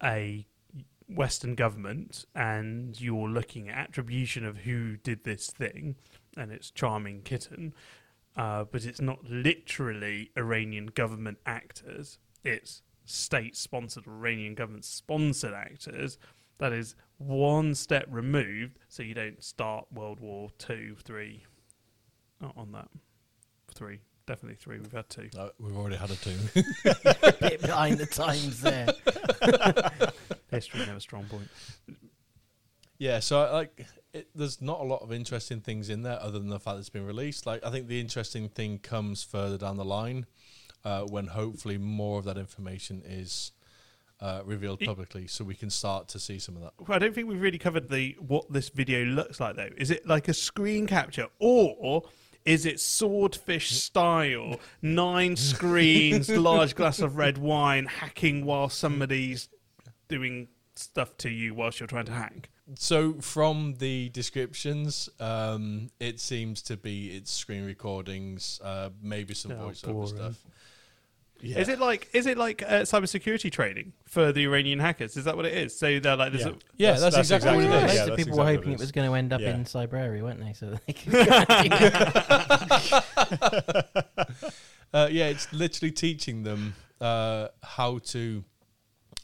a 0.01 0.47
Western 1.07 1.53
government 1.53 2.25
and 2.33 2.99
you're 2.99 3.29
looking 3.29 3.69
at 3.69 3.77
attribution 3.89 4.43
of 4.43 4.57
who 4.57 4.97
did 4.97 5.23
this 5.23 5.47
thing, 5.51 5.95
and 6.35 6.51
it's 6.51 6.71
charming 6.71 7.21
kitten, 7.21 7.73
uh, 8.35 8.65
but 8.65 8.85
it's 8.85 9.01
not 9.01 9.19
literally 9.29 10.31
Iranian 10.37 10.87
government 10.87 11.37
actors. 11.45 12.17
It's 12.43 12.81
state-sponsored 13.05 14.07
Iranian 14.07 14.55
government-sponsored 14.55 15.53
actors. 15.53 16.17
That 16.57 16.73
is 16.73 16.95
one 17.17 17.75
step 17.75 18.05
removed, 18.09 18.79
so 18.87 19.03
you 19.03 19.13
don't 19.13 19.43
start 19.43 19.85
World 19.91 20.19
War 20.19 20.49
Two, 20.57 20.95
three, 21.03 21.43
not 22.41 22.55
on 22.57 22.71
that 22.71 22.87
three, 23.73 23.99
definitely 24.25 24.55
three. 24.55 24.79
We've 24.79 24.91
had 24.91 25.09
two. 25.09 25.29
Uh, 25.37 25.49
we've 25.59 25.75
already 25.75 25.97
had 25.97 26.11
a 26.11 26.15
two. 26.15 26.37
a 26.85 27.33
bit 27.41 27.61
behind 27.61 27.97
the 27.97 28.05
times 28.05 28.61
there. 28.61 28.87
History 30.49 30.85
never 30.85 30.99
strong 30.99 31.25
point. 31.25 31.49
Yeah, 32.97 33.19
so 33.19 33.51
like, 33.51 33.85
it, 34.13 34.29
there's 34.33 34.61
not 34.61 34.79
a 34.79 34.83
lot 34.83 35.01
of 35.01 35.11
interesting 35.11 35.61
things 35.61 35.89
in 35.89 36.03
there 36.03 36.19
other 36.21 36.39
than 36.39 36.49
the 36.49 36.59
fact 36.59 36.79
it's 36.79 36.89
been 36.89 37.05
released. 37.05 37.45
Like, 37.45 37.65
I 37.65 37.71
think 37.71 37.87
the 37.87 37.99
interesting 37.99 38.49
thing 38.49 38.79
comes 38.79 39.23
further 39.23 39.57
down 39.57 39.77
the 39.77 39.85
line 39.85 40.25
uh, 40.83 41.01
when 41.01 41.27
hopefully 41.27 41.77
more 41.77 42.19
of 42.19 42.25
that 42.25 42.37
information 42.37 43.01
is 43.05 43.51
uh, 44.21 44.41
revealed 44.45 44.79
publicly, 44.79 45.27
so 45.27 45.43
we 45.43 45.55
can 45.55 45.69
start 45.69 46.07
to 46.09 46.19
see 46.19 46.39
some 46.39 46.55
of 46.55 46.61
that. 46.61 46.73
Well, 46.79 46.95
I 46.95 46.99
don't 46.99 47.13
think 47.13 47.27
we've 47.27 47.41
really 47.41 47.57
covered 47.57 47.89
the 47.89 48.15
what 48.19 48.51
this 48.51 48.69
video 48.69 49.03
looks 49.03 49.39
like 49.39 49.55
though. 49.55 49.69
Is 49.75 49.91
it 49.91 50.07
like 50.07 50.27
a 50.29 50.33
screen 50.33 50.87
capture 50.87 51.27
or 51.39 52.03
is 52.45 52.65
it 52.65 52.79
swordfish 52.79 53.71
style, 53.71 54.59
nine 54.81 55.35
screens, 55.35 56.29
large 56.37 56.75
glass 56.75 56.99
of 56.99 57.17
red 57.17 57.37
wine, 57.37 57.87
hacking 57.87 58.45
while 58.45 58.69
somebody's 58.69 59.49
doing 60.07 60.47
stuff 60.75 61.17
to 61.17 61.29
you 61.29 61.53
whilst 61.53 61.79
you're 61.79 61.87
trying 61.87 62.05
to 62.05 62.13
hack? 62.13 62.49
So 62.73 63.13
from 63.21 63.75
the 63.77 64.09
descriptions, 64.09 65.07
um, 65.19 65.91
it 65.99 66.19
seems 66.19 66.63
to 66.63 66.75
be 66.77 67.15
it's 67.15 67.31
screen 67.31 67.63
recordings, 67.65 68.59
uh, 68.63 68.89
maybe 69.03 69.35
some 69.35 69.51
Oh, 69.51 69.69
voiceover 69.69 69.91
boring. 69.93 70.07
stuff. 70.07 70.37
Yeah. 71.41 71.59
Is 71.59 71.69
it 71.69 71.79
like 71.79 72.09
is 72.13 72.25
it 72.25 72.39
like 72.39 72.63
uh, 72.63 72.81
cybersecurity 72.81 73.51
training 73.51 73.93
for 74.05 74.31
the 74.31 74.45
Iranian 74.45 74.79
hackers? 74.79 75.15
Is 75.15 75.25
that 75.25 75.35
what 75.35 75.45
it 75.45 75.53
is? 75.53 75.77
So 75.77 75.99
they're 75.99 76.15
like, 76.15 76.31
there's 76.31 76.45
Yeah. 76.45 76.51
a, 76.51 76.55
Yeah, 76.77 76.91
That's- 76.93 77.01
that's, 77.01 77.15
that's 77.29 77.45
exactly, 77.45 77.65
exactly 77.65 77.65
what 77.65 77.69
what 77.69 77.77
it 77.77 77.83
it 77.83 77.85
is. 77.85 77.91
is. 77.91 77.95
Yeah, 77.97 78.01
of 78.01 78.07
that's 78.09 78.23
people 78.23 78.37
were 78.39 78.45
hoping 78.45 78.71
it 78.71 78.75
it 78.75 78.79
was 78.79 78.91
going 78.91 79.07
to 79.09 79.15
end 79.15 79.33
up 79.33 79.41
Yeah. 79.41 79.53
in 79.53 79.63
Cyber 79.65 80.21
weren't 80.23 80.39
they? 80.39 80.53
So 80.53 80.75
they 80.87 80.93
could 80.93 81.13
Uh, 84.93 85.09
yeah, 85.11 85.25
it's 85.27 85.51
literally 85.51 85.91
teaching 85.91 86.43
them 86.43 86.73
uh, 87.01 87.49
how 87.61 87.97
to. 87.99 88.43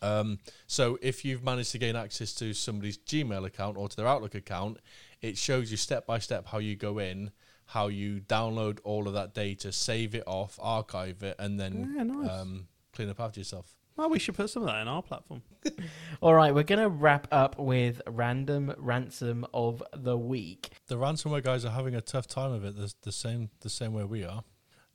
Um, 0.01 0.39
so 0.67 0.97
if 1.01 1.23
you've 1.25 1.43
managed 1.43 1.71
to 1.73 1.77
gain 1.77 1.95
access 1.95 2.33
to 2.35 2.53
somebody's 2.53 2.97
Gmail 2.97 3.45
account 3.45 3.77
or 3.77 3.87
to 3.87 3.95
their 3.95 4.07
Outlook 4.07 4.35
account, 4.35 4.77
it 5.21 5.37
shows 5.37 5.69
you 5.71 5.77
step 5.77 6.05
by 6.07 6.19
step 6.19 6.47
how 6.47 6.57
you 6.57 6.75
go 6.75 6.97
in, 6.99 7.31
how 7.67 7.87
you 7.87 8.19
download 8.21 8.79
all 8.83 9.07
of 9.07 9.13
that 9.13 9.33
data, 9.33 9.71
save 9.71 10.15
it 10.15 10.23
off, 10.25 10.57
archive 10.61 11.21
it, 11.23 11.35
and 11.39 11.59
then 11.59 11.93
Yeah, 11.95 12.03
nice. 12.03 12.29
um, 12.29 12.67
clean 12.93 13.09
up 13.09 13.19
after 13.19 13.39
yourself. 13.39 13.75
well, 13.95 14.09
we 14.09 14.17
should 14.19 14.35
put 14.35 14.49
some 14.49 14.63
of 14.63 14.67
that 14.69 14.81
in 14.81 14.87
our 14.87 15.03
platform. 15.03 15.43
All 16.21 16.33
right, 16.33 16.53
we're 16.55 16.63
going 16.63 16.79
to 16.79 16.89
wrap 16.89 17.27
up 17.31 17.59
with 17.59 18.01
random 18.07 18.73
ransom 18.77 19.45
of 19.53 19.83
the 19.93 20.17
week. 20.17 20.69
The 20.87 20.95
ransomware 20.95 21.43
guys 21.43 21.63
are 21.65 21.71
having 21.71 21.93
a 21.93 22.01
tough 22.01 22.25
time 22.25 22.51
of 22.51 22.65
it. 22.65 22.75
The, 22.75 22.91
the 23.03 23.11
same, 23.11 23.49
the 23.59 23.69
same 23.69 23.93
way 23.93 24.03
we 24.05 24.23
are. 24.23 24.43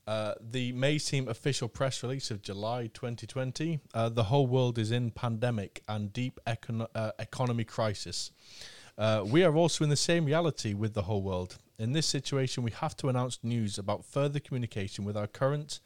Uh, 0.07 0.35
the 0.41 0.71
Maze 0.73 1.07
Team 1.07 1.27
official 1.27 1.67
press 1.67 2.01
release 2.03 2.31
of 2.31 2.41
July 2.41 2.87
2020. 2.95 3.81
Uh, 3.93 4.09
the 4.09 4.25
whole 4.25 4.47
world 4.47 4.79
is 4.79 4.93
in 4.93 5.11
pandemic 5.11 5.83
and 5.89 6.13
deep 6.13 6.39
econ- 6.47 6.87
uh, 6.95 7.11
economy 7.19 7.65
crisis. 7.65 8.31
Uh, 8.97 9.25
we 9.27 9.43
are 9.43 9.57
also 9.57 9.83
in 9.83 9.91
the 9.91 9.97
same 9.97 10.25
reality 10.25 10.75
with 10.75 10.95
the 10.95 11.03
whole 11.03 11.23
world. 11.23 11.59
In 11.79 11.93
this 11.93 12.07
situation, 12.07 12.63
we 12.63 12.71
have 12.71 12.97
to 12.99 13.09
announce 13.09 13.41
news 13.43 13.79
about 13.79 14.05
further 14.05 14.39
communication 14.39 15.05
with 15.05 15.17
our 15.17 15.27
current 15.27 15.81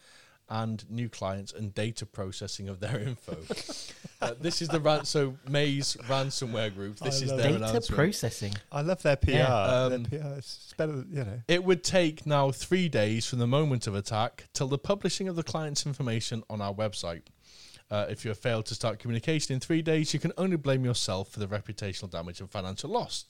and 0.51 0.89
new 0.91 1.09
clients 1.09 1.53
and 1.53 1.73
data 1.75 2.05
processing 2.05 2.69
of 2.69 2.81
their 2.81 2.99
info. 2.99 3.37
uh, 4.21 4.35
this 4.41 4.61
is 4.61 4.69
the 4.69 4.81
ran- 4.81 5.05
so 5.05 5.37
Maze 5.49 5.97
ransomware 6.09 6.75
group. 6.75 6.99
This 6.99 7.23
I 7.23 7.25
is 7.25 7.31
love 7.31 7.39
their 7.39 7.53
Data 7.53 7.57
announcement. 7.65 7.97
processing. 7.97 8.55
I 8.73 8.83
love 8.83 9.01
their 9.03 9.17
PR. 9.17 9.31
Yeah, 9.31 9.65
um, 9.65 10.03
their 10.03 10.21
PR 10.21 10.39
is 10.39 10.75
better, 10.77 11.05
you 11.09 11.25
know. 11.25 11.41
It 11.47 11.63
would 11.63 11.85
take 11.85 12.27
now 12.27 12.51
three 12.51 12.89
days 12.89 13.27
from 13.27 13.39
the 13.39 13.47
moment 13.47 13.87
of 13.87 13.95
attack 13.95 14.49
till 14.53 14.67
the 14.67 14.79
publishing 14.79 15.29
of 15.29 15.37
the 15.37 15.45
client's 15.45 15.87
information 15.87 16.43
on 16.51 16.61
our 16.61 16.75
website. 16.75 17.23
Uh, 17.89 18.07
if 18.09 18.25
you 18.25 18.29
have 18.31 18.39
failed 18.39 18.67
to 18.67 18.75
start 18.75 18.99
communication 18.99 19.55
in 19.55 19.61
three 19.61 19.83
days, 19.83 20.13
you 20.13 20.21
can 20.21 20.33
only 20.37 20.57
blame 20.57 20.85
yourself 20.85 21.31
for 21.31 21.41
the 21.41 21.47
reputational 21.47 22.11
damage 22.11 22.41
and 22.41 22.51
financial 22.51 22.91
loss. 22.91 23.25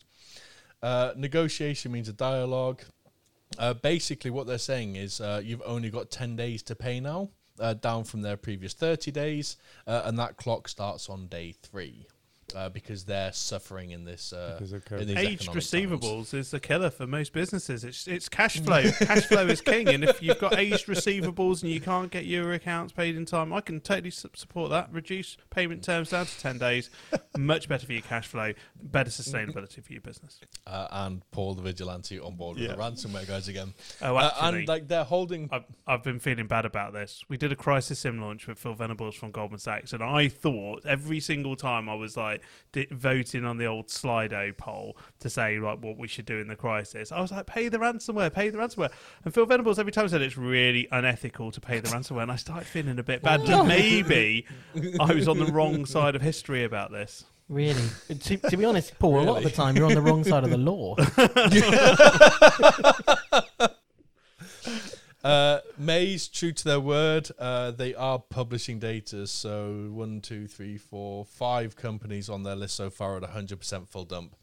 Uh, 0.83 1.13
negotiation 1.17 1.93
means 1.93 2.09
a 2.09 2.13
dialogue. 2.15 2.83
Uh, 3.59 3.75
basically, 3.75 4.31
what 4.31 4.47
they're 4.47 4.59
saying 4.59 4.97
is 4.97 5.21
uh, 5.21 5.41
you've 5.43 5.63
only 5.65 5.91
got 5.91 6.11
10 6.11 6.37
days 6.37 6.63
to 6.63 6.75
pay 6.75 7.01
now, 7.01 7.31
uh, 7.59 7.75
down 7.75 8.05
from 8.05 8.23
their 8.23 8.37
previous 8.37 8.73
30 8.75 9.11
days, 9.11 9.57
uh, 9.87 10.03
and 10.05 10.19
that 10.19 10.37
clock 10.37 10.69
starts 10.69 11.09
on 11.09 11.27
day 11.27 11.55
three 11.63 12.07
uh, 12.55 12.69
because 12.69 13.05
they're 13.05 13.33
suffering 13.33 13.91
in 13.91 14.05
this. 14.05 14.33
Uh, 14.33 14.57
in 14.61 14.65
these 14.67 14.73
Aged 14.73 14.91
economic 14.93 15.41
times. 15.41 15.57
receivables 15.57 16.35
is 16.35 16.51
the 16.51 16.61
killer 16.61 16.91
for 16.91 17.07
most 17.07 17.33
businesses. 17.33 17.85
It's 17.85 18.07
it's 18.07 18.29
cash 18.29 18.61
flow. 18.61 18.83
cash 19.01 19.27
flow 19.27 19.47
is 19.47 19.61
king, 19.61 19.89
and 19.89 20.05
if 20.05 20.23
you've 20.23 20.39
got 20.39 20.59
aged 20.59 20.87
receivables 20.87 21.63
and 21.63 21.71
you 21.71 21.81
can't 21.81 22.11
get 22.11 22.27
your 22.27 22.53
accounts 22.53 22.93
paid 22.93 23.17
in 23.17 23.25
time, 23.27 23.53
I 23.53 23.61
can 23.61 23.81
totally 23.81 24.11
su- 24.11 24.31
support 24.35 24.71
that. 24.71 24.93
Reduce 24.93 25.37
payment 25.51 25.83
terms 25.85 26.11
down 26.11 26.27
to 26.27 26.39
ten 26.41 26.59
days. 26.59 26.91
Much 27.39 27.69
better 27.69 27.87
for 27.87 27.93
your 27.93 28.03
cash 28.03 28.27
flow. 28.27 28.53
Better 28.83 29.11
sustainability 29.11 29.83
for 29.83 29.93
your 29.93 30.03
business. 30.03 30.41
uh, 30.67 30.87
and 30.91 31.23
Paul 31.31 31.55
the 31.55 31.63
Vigilante 31.63 32.19
on 32.19 32.37
board 32.37 32.57
with 32.59 32.67
Yeah. 32.69 32.75
the 32.75 32.83
ransomware 32.83 33.27
guys 33.27 33.49
again. 33.49 33.75
Oh, 34.03 34.17
Uh, 34.17 34.27
actually, 34.35 34.59
and 34.61 34.69
like 34.69 34.89
they're 34.89 35.05
holding. 35.05 35.49
I've, 35.53 35.65
I've 35.87 36.03
been 36.03 36.19
feeling 36.19 36.47
bad 36.47 36.65
about 36.65 36.93
this. 36.93 37.25
We 37.29 37.37
did 37.37 37.53
a 37.53 37.57
crisis 37.57 37.99
sim 38.01 38.21
launch 38.21 38.47
with 38.47 38.59
Phil 38.59 38.75
Venables 38.75 39.15
from 39.15 39.31
Goldman 39.31 39.61
Sachs, 39.61 39.93
and 39.93 40.03
I 40.03 40.29
thought 40.29 40.85
every 40.87 41.21
single 41.21 41.57
time 41.57 41.89
I 41.89 41.95
was 41.95 42.17
like, 42.17 42.40
like 42.41 42.89
di- 42.89 42.95
voting 42.95 43.45
on 43.45 43.59
the 43.59 43.67
old 43.67 43.89
Slido 43.89 44.57
poll 44.57 44.97
to 45.21 45.31
say 45.31 45.59
like 45.59 45.83
what 45.83 45.97
we 45.99 46.09
should 46.09 46.27
do 46.27 46.39
in 46.39 46.49
the 46.49 46.57
crisis. 46.57 47.13
I 47.13 47.21
was 47.21 47.31
like, 47.31 47.47
pay 47.47 47.69
the 47.69 47.79
ransomware, 47.79 48.33
pay 48.33 48.51
the 48.51 48.59
ransomware. 48.59 48.93
And 49.25 49.35
Phil 49.35 49.47
Venables 49.47 49.79
every 49.79 49.93
time 49.93 50.09
said 50.09 50.23
it's 50.23 50.37
really 50.37 50.89
unethical 50.91 51.51
to 51.53 51.61
pay 51.61 51.81
the 51.81 51.89
ransomware, 51.95 52.23
and 52.23 52.33
I 52.33 52.37
started 52.37 52.67
feeling 52.67 52.99
a 52.99 53.03
bit 53.03 53.23
bad. 53.23 53.47
that 53.47 53.67
maybe 53.67 54.47
I 55.01 55.13
was 55.13 55.29
on 55.29 55.39
the 55.39 55.47
wrong 55.47 55.87
side 55.87 56.15
of 56.15 56.23
history 56.23 56.65
about 56.65 56.93
this. 56.93 57.25
Really? 57.49 57.83
to, 58.09 58.37
to 58.37 58.57
be 58.57 58.65
honest, 58.65 58.97
Paul, 59.01 59.21
a 59.21 59.23
lot 59.23 59.39
of 59.39 59.43
the 59.43 59.51
time 59.51 59.77
you're 59.77 59.87
on 59.87 59.95
the 59.95 60.01
wrong 60.01 60.23
side 60.23 60.45
of 60.45 60.51
the 60.51 60.57
law. 60.57 60.95
Uh, 65.23 65.59
Maze, 65.77 66.29
true 66.29 66.53
to 66.53 66.65
their 66.65 66.81
word, 66.81 67.29
uh, 67.39 67.73
they 67.73 67.95
are 67.95 68.19
publishing 68.19 68.79
data. 68.79 69.27
So 69.27 69.91
one, 69.93 70.23
two, 70.23 70.47
three, 70.47 70.79
four, 70.79 71.27
five 71.27 71.77
companies 71.77 72.31
on 72.31 72.43
their 72.43 72.57
list 72.57 72.75
so 72.75 72.89
far 72.89 73.19
at 73.19 73.23
100% 73.23 73.89
full 73.89 74.07
dump 74.07 74.35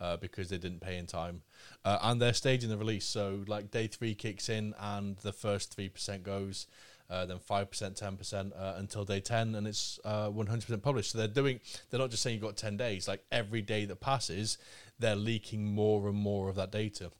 uh, 0.00 0.16
because 0.16 0.48
they 0.48 0.58
didn't 0.58 0.80
pay 0.80 0.98
in 0.98 1.06
time, 1.06 1.42
uh, 1.84 1.98
and 2.02 2.20
they're 2.20 2.32
staging 2.32 2.68
the 2.68 2.76
release. 2.76 3.04
So 3.04 3.44
like 3.46 3.70
day 3.70 3.86
three 3.86 4.14
kicks 4.14 4.48
in, 4.48 4.74
and 4.80 5.16
the 5.18 5.32
first 5.32 5.72
three 5.72 5.88
percent 5.88 6.24
goes. 6.24 6.66
Uh, 7.10 7.26
then 7.26 7.38
five 7.38 7.70
percent, 7.70 7.96
ten 7.96 8.16
percent 8.16 8.52
uh, 8.54 8.74
until 8.78 9.04
day 9.04 9.20
ten, 9.20 9.54
and 9.54 9.68
it's 9.68 10.00
one 10.02 10.46
hundred 10.46 10.62
percent 10.62 10.82
published. 10.82 11.12
So 11.12 11.18
they're 11.18 11.28
doing. 11.28 11.60
They're 11.90 12.00
not 12.00 12.10
just 12.10 12.22
saying 12.22 12.34
you've 12.34 12.42
got 12.42 12.56
ten 12.56 12.76
days. 12.76 13.06
Like 13.06 13.22
every 13.30 13.62
day 13.62 13.84
that 13.84 14.00
passes, 14.00 14.58
they're 14.98 15.14
leaking 15.14 15.66
more 15.74 16.08
and 16.08 16.16
more 16.16 16.48
of 16.48 16.56
that 16.56 16.72
data 16.72 17.12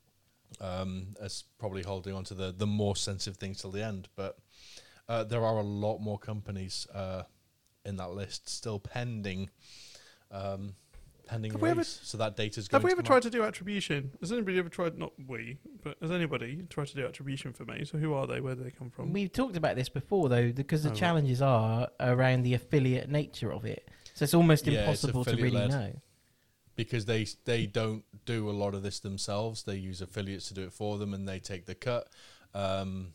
um, 0.60 1.14
as 1.20 1.44
probably 1.58 1.82
holding 1.82 2.14
on 2.14 2.24
to 2.24 2.34
the, 2.34 2.52
the 2.56 2.66
more 2.66 2.96
sensitive 2.96 3.36
things 3.36 3.60
till 3.60 3.70
the 3.70 3.84
end. 3.84 4.08
But 4.16 4.36
uh, 5.08 5.24
there 5.24 5.44
are 5.44 5.58
a 5.58 5.62
lot 5.62 5.98
more 5.98 6.18
companies 6.18 6.86
uh, 6.94 7.22
in 7.84 7.96
that 7.96 8.10
list 8.12 8.48
still 8.48 8.78
pending. 8.78 9.50
Um, 10.30 10.74
pending 11.26 11.52
Have 11.52 11.62
we 11.62 11.70
ever- 11.70 11.84
so 11.84 12.18
that 12.18 12.36
data's 12.36 12.68
going 12.68 12.80
Have 12.80 12.84
we 12.84 12.90
to 12.90 12.94
ever 12.96 13.02
tried 13.02 13.16
out. 13.16 13.22
to 13.22 13.30
do 13.30 13.42
attribution? 13.42 14.10
Has 14.20 14.32
anybody 14.32 14.58
ever 14.58 14.68
tried? 14.68 14.98
Not 14.98 15.12
we, 15.26 15.58
but 15.82 15.96
has 16.02 16.10
anybody 16.10 16.62
tried 16.68 16.88
to 16.88 16.96
do 16.96 17.06
attribution 17.06 17.52
for 17.52 17.64
me? 17.64 17.84
So 17.84 17.98
who 17.98 18.12
are 18.14 18.26
they? 18.26 18.40
Where 18.40 18.54
do 18.54 18.62
they 18.64 18.70
come 18.70 18.90
from? 18.90 19.12
We've 19.12 19.32
talked 19.32 19.56
about 19.56 19.76
this 19.76 19.88
before, 19.88 20.28
though, 20.28 20.52
because 20.52 20.82
the 20.82 20.88
Oh, 20.90 20.92
right. 20.92 20.98
challenges 20.98 21.40
are 21.42 21.88
around 22.00 22.42
the 22.42 22.54
affiliate 22.54 23.08
nature 23.08 23.52
of 23.52 23.64
it. 23.64 23.88
So 24.14 24.24
it's 24.24 24.34
almost 24.34 24.66
Yeah, 24.66 24.90
it's 24.90 25.02
impossible 25.04 25.24
to 25.24 25.30
really 25.36 25.48
affiliate-led. 25.48 25.94
know. 25.94 26.00
Because 26.76 27.04
they 27.04 27.26
they 27.44 27.66
don't 27.66 28.04
do 28.24 28.50
a 28.50 28.52
lot 28.52 28.74
of 28.74 28.82
this 28.82 29.00
themselves. 29.00 29.62
They 29.62 29.76
use 29.76 30.00
affiliates 30.00 30.48
to 30.48 30.54
do 30.54 30.62
it 30.62 30.72
for 30.72 30.98
them, 30.98 31.14
and 31.14 31.28
they 31.28 31.38
take 31.38 31.66
the 31.66 31.74
cut. 31.74 32.08
Um, 32.54 33.14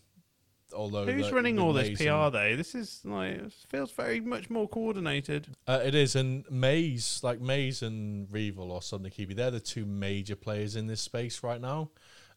although 0.74 1.05
Who's 1.05 1.28
the- 1.28 1.34
running 1.34 1.55
with 1.55 1.64
all 1.64 1.74
this 1.74 1.97
PR 1.97 2.10
and- 2.10 2.34
though? 2.36 2.55
This 2.55 2.76
is 2.76 3.01
like 3.03 3.32
it 3.32 3.53
feels 3.70 3.91
very 3.91 4.20
much 4.22 4.49
more 4.49 4.68
coordinated. 4.68 5.47
Uh, 5.68 5.82
it 5.84 5.95
is, 5.95 6.16
and 6.16 6.49
Maze, 6.49 7.20
like 7.24 7.41
Maze 7.41 7.82
and 7.82 8.32
REvil 8.32 8.72
or 8.72 8.80
Sodinokibi, 8.80 9.36
they're 9.36 9.51
the 9.51 9.60
two 9.60 9.86
major 9.86 10.36
players 10.36 10.76
in 10.76 10.88
this 10.88 11.01
space 11.01 11.43
right 11.43 11.62
now. 11.62 11.89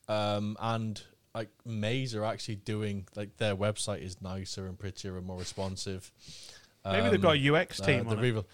Um, 0.09 0.57
and 0.61 1.01
like 1.35 1.51
Maze 1.65 2.15
are 2.15 2.25
actually 2.25 2.57
doing 2.57 3.07
like 3.15 3.37
their 3.39 3.57
website 3.57 4.03
is 4.03 4.21
nicer 4.21 4.67
and 4.67 4.79
prettier 4.79 5.17
and 5.17 5.27
more 5.27 5.39
responsive. 5.39 6.11
Maybe 6.85 7.11
they've 7.11 7.23
got 7.23 7.37
a 7.37 7.55
UX 7.55 7.81
uh, 7.81 7.85
team 7.87 8.05
the 8.05 8.17
on 8.17 8.25
it. 8.25 8.45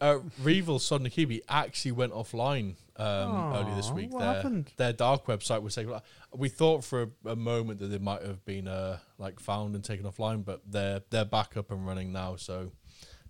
REvil. 0.00 0.26
Uh, 0.26 0.42
REvil 0.42 0.78
Sonic 0.78 1.12
Kiwi 1.12 1.42
actually 1.48 1.92
went 1.92 2.12
offline 2.12 2.76
um, 2.96 3.54
earlier 3.54 3.74
this 3.76 3.90
week. 3.90 4.12
what 4.12 4.20
their, 4.20 4.34
happened? 4.34 4.72
their 4.76 4.92
dark 4.92 5.26
website 5.26 5.62
was 5.62 5.74
taken. 5.74 5.98
We 6.34 6.48
thought 6.48 6.84
for 6.84 7.02
a, 7.02 7.30
a 7.30 7.36
moment 7.36 7.80
that 7.80 7.86
they 7.86 7.98
might 7.98 8.22
have 8.22 8.44
been 8.44 8.68
uh, 8.68 8.98
like 9.18 9.40
found 9.40 9.74
and 9.74 9.84
taken 9.84 10.06
offline, 10.06 10.44
but 10.44 10.62
they're 10.66 11.02
they're 11.10 11.24
back 11.24 11.56
up 11.56 11.70
and 11.70 11.86
running 11.86 12.12
now. 12.12 12.36
So 12.36 12.72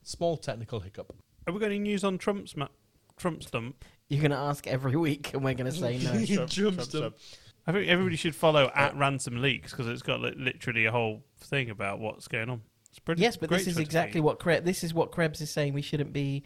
small 0.02 0.36
technical 0.36 0.80
hiccup. 0.80 1.14
Have 1.46 1.54
we 1.54 1.60
got 1.60 1.66
any 1.66 1.78
news 1.78 2.04
on 2.04 2.18
Trump's 2.18 2.56
ma- 2.56 2.68
Trump's 3.16 3.50
dump? 3.50 3.84
You're 4.08 4.20
going 4.22 4.30
to 4.30 4.38
ask 4.38 4.66
every 4.66 4.96
week, 4.96 5.34
and 5.34 5.44
we're 5.44 5.54
going 5.54 5.70
to 5.70 5.78
say 5.78 5.98
no. 5.98 6.12
Trump, 6.26 6.50
Trump 6.50 6.50
Trump, 6.50 6.80
stuff. 6.82 7.12
I 7.66 7.72
think 7.72 7.88
everybody 7.88 8.16
should 8.16 8.34
follow 8.34 8.70
at 8.74 8.96
Ransom 8.96 9.42
Leaks 9.42 9.72
because 9.72 9.86
it's 9.86 10.02
got 10.02 10.20
li- 10.20 10.34
literally 10.36 10.86
a 10.86 10.90
whole 10.90 11.22
thing 11.38 11.68
about 11.68 11.98
what's 12.00 12.26
going 12.26 12.48
on. 12.48 12.62
Pretty. 13.04 13.22
yes, 13.22 13.36
but 13.36 13.48
this 13.48 13.66
is 13.66 13.78
exactly 13.78 14.20
what 14.20 14.38
Kre- 14.38 14.62
this 14.62 14.84
is 14.84 14.92
what 14.92 15.12
Krebs 15.12 15.40
is 15.40 15.50
saying. 15.50 15.72
We 15.72 15.82
shouldn't 15.82 16.12
be, 16.12 16.44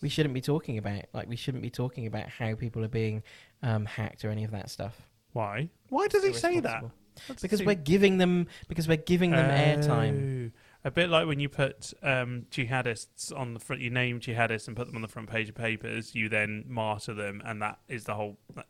we 0.00 0.08
shouldn't 0.08 0.34
be 0.34 0.40
talking 0.40 0.78
about. 0.78 1.04
Like 1.12 1.28
we 1.28 1.36
shouldn't 1.36 1.62
be 1.62 1.70
talking 1.70 2.06
about 2.06 2.28
how 2.28 2.54
people 2.54 2.84
are 2.84 2.88
being 2.88 3.22
um, 3.62 3.84
hacked 3.86 4.24
or 4.24 4.30
any 4.30 4.44
of 4.44 4.50
that 4.52 4.70
stuff. 4.70 5.00
Why? 5.32 5.70
Why 5.88 6.06
does 6.08 6.24
he 6.24 6.32
say 6.32 6.60
that? 6.60 6.84
That's 7.28 7.42
Because 7.42 7.62
we're 7.62 7.74
giving 7.74 8.18
them 8.18 8.48
because 8.68 8.88
we're 8.88 8.96
giving 8.96 9.30
them 9.30 9.50
airtime. 9.50 10.52
Oh. 10.54 10.60
A 10.86 10.90
bit 10.90 11.08
like 11.08 11.26
when 11.26 11.40
you 11.40 11.48
put 11.48 11.94
um, 12.02 12.46
jihadists 12.50 13.34
on 13.34 13.54
the 13.54 13.60
front, 13.60 13.80
you 13.80 13.88
name 13.88 14.20
jihadists 14.20 14.68
and 14.68 14.76
put 14.76 14.86
them 14.86 14.96
on 14.96 15.02
the 15.02 15.08
front 15.08 15.30
page 15.30 15.48
of 15.48 15.54
papers. 15.54 16.14
You 16.14 16.28
then 16.28 16.64
martyr 16.68 17.14
them, 17.14 17.40
and 17.44 17.62
that 17.62 17.78
is 17.88 18.04
the 18.04 18.14
whole 18.14 18.38
that 18.54 18.66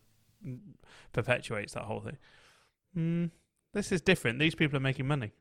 perpetuates 1.12 1.72
that 1.72 1.84
whole 1.84 2.00
thing. 2.00 2.18
Mm, 2.96 3.30
this 3.74 3.92
is 3.92 4.00
different. 4.00 4.38
These 4.38 4.54
people 4.54 4.76
are 4.76 4.80
making 4.80 5.06
money. 5.06 5.32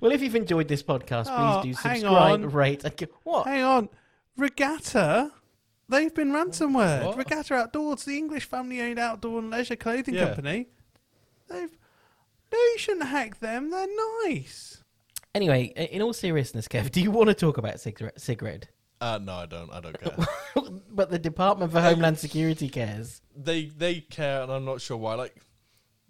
Well, 0.00 0.12
if 0.12 0.22
you've 0.22 0.34
enjoyed 0.36 0.68
this 0.68 0.82
podcast, 0.82 1.26
Oh, 1.28 1.60
please 1.62 1.76
do 1.76 1.82
hang 1.88 2.00
subscribe, 2.00 2.32
on. 2.44 2.50
rate, 2.50 2.84
and 2.84 2.96
give, 2.96 3.10
what? 3.24 3.46
Hang 3.46 3.62
on, 3.62 3.88
Regatta. 4.36 5.32
They've 5.88 6.14
been 6.14 6.32
ransomware. 6.32 7.04
What? 7.04 7.18
Regatta 7.18 7.54
Outdoors, 7.54 8.04
the 8.04 8.16
English 8.16 8.44
family-owned 8.46 8.98
outdoor 8.98 9.40
and 9.40 9.50
leisure 9.50 9.76
clothing 9.76 10.14
Yeah. 10.14 10.26
company. 10.26 10.68
They've. 11.48 11.70
No, 12.52 12.58
you 12.58 12.76
shouldn't 12.78 13.08
hack 13.08 13.40
them. 13.40 13.70
They're 13.70 13.88
nice. 14.24 14.82
Anyway, 15.34 15.64
in 15.90 16.02
all 16.02 16.12
seriousness, 16.12 16.68
Kev, 16.68 16.90
do 16.90 17.00
you 17.00 17.10
want 17.10 17.28
to 17.28 17.34
talk 17.34 17.56
about 17.56 17.80
cigarette? 17.80 18.18
SIGRed? 18.18 18.64
Uh, 19.00 19.18
no, 19.22 19.32
I 19.32 19.46
don't. 19.46 19.70
I 19.72 19.80
don't 19.80 19.98
care. 19.98 20.16
but 20.90 21.10
the 21.10 21.18
Department 21.18 21.72
for 21.72 21.80
Homeland 21.80 22.18
Security 22.18 22.68
cares. 22.68 23.20
they 23.34 23.64
they 23.66 24.00
care, 24.00 24.42
and 24.42 24.52
I'm 24.52 24.64
not 24.64 24.80
sure 24.80 24.96
why. 24.96 25.14
Like, 25.14 25.34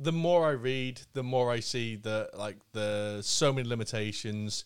the 0.02 0.12
more 0.12 0.46
I 0.46 0.52
read, 0.52 1.00
the 1.12 1.22
more 1.22 1.50
I 1.50 1.60
see 1.60 1.96
that 1.96 2.36
like 2.36 2.56
the 2.72 3.20
so 3.22 3.52
many 3.52 3.68
limitations. 3.68 4.64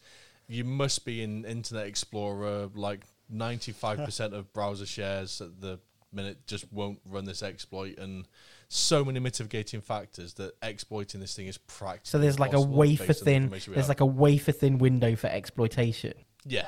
You 0.49 0.65
must 0.65 1.05
be 1.05 1.23
in 1.23 1.45
Internet 1.45 1.87
Explorer. 1.87 2.71
Like, 2.75 3.01
95 3.29 3.99
percent 4.05 4.35
of 4.35 4.53
browser 4.53 4.87
shares 4.87 5.41
at 5.41 5.61
the 5.61 5.81
minute 6.13 6.47
just 6.47 6.73
won't 6.73 7.01
run 7.05 7.25
this 7.25 7.43
exploit, 7.43 7.99
and 7.99 8.27
so 8.69 9.05
many 9.05 9.21
mitigating 9.21 9.81
factors 9.81 10.35
that 10.35 10.55
exploiting 10.63 11.21
this 11.21 11.35
thing 11.35 11.47
is 11.47 11.59
practical. 11.59 12.07
So 12.11 12.19
there's 12.19 12.39
like 12.39 12.53
a 12.53 12.61
wafer 12.61 13.07
the 13.07 13.15
thin. 13.15 13.49
There's 13.49 13.67
have. 13.67 13.89
like 13.89 14.01
a 14.01 14.07
wafer 14.07 14.53
thin 14.53 14.79
window 14.79 15.17
for 15.17 15.29
exploitation. 15.29 16.15
Yeah. 16.45 16.67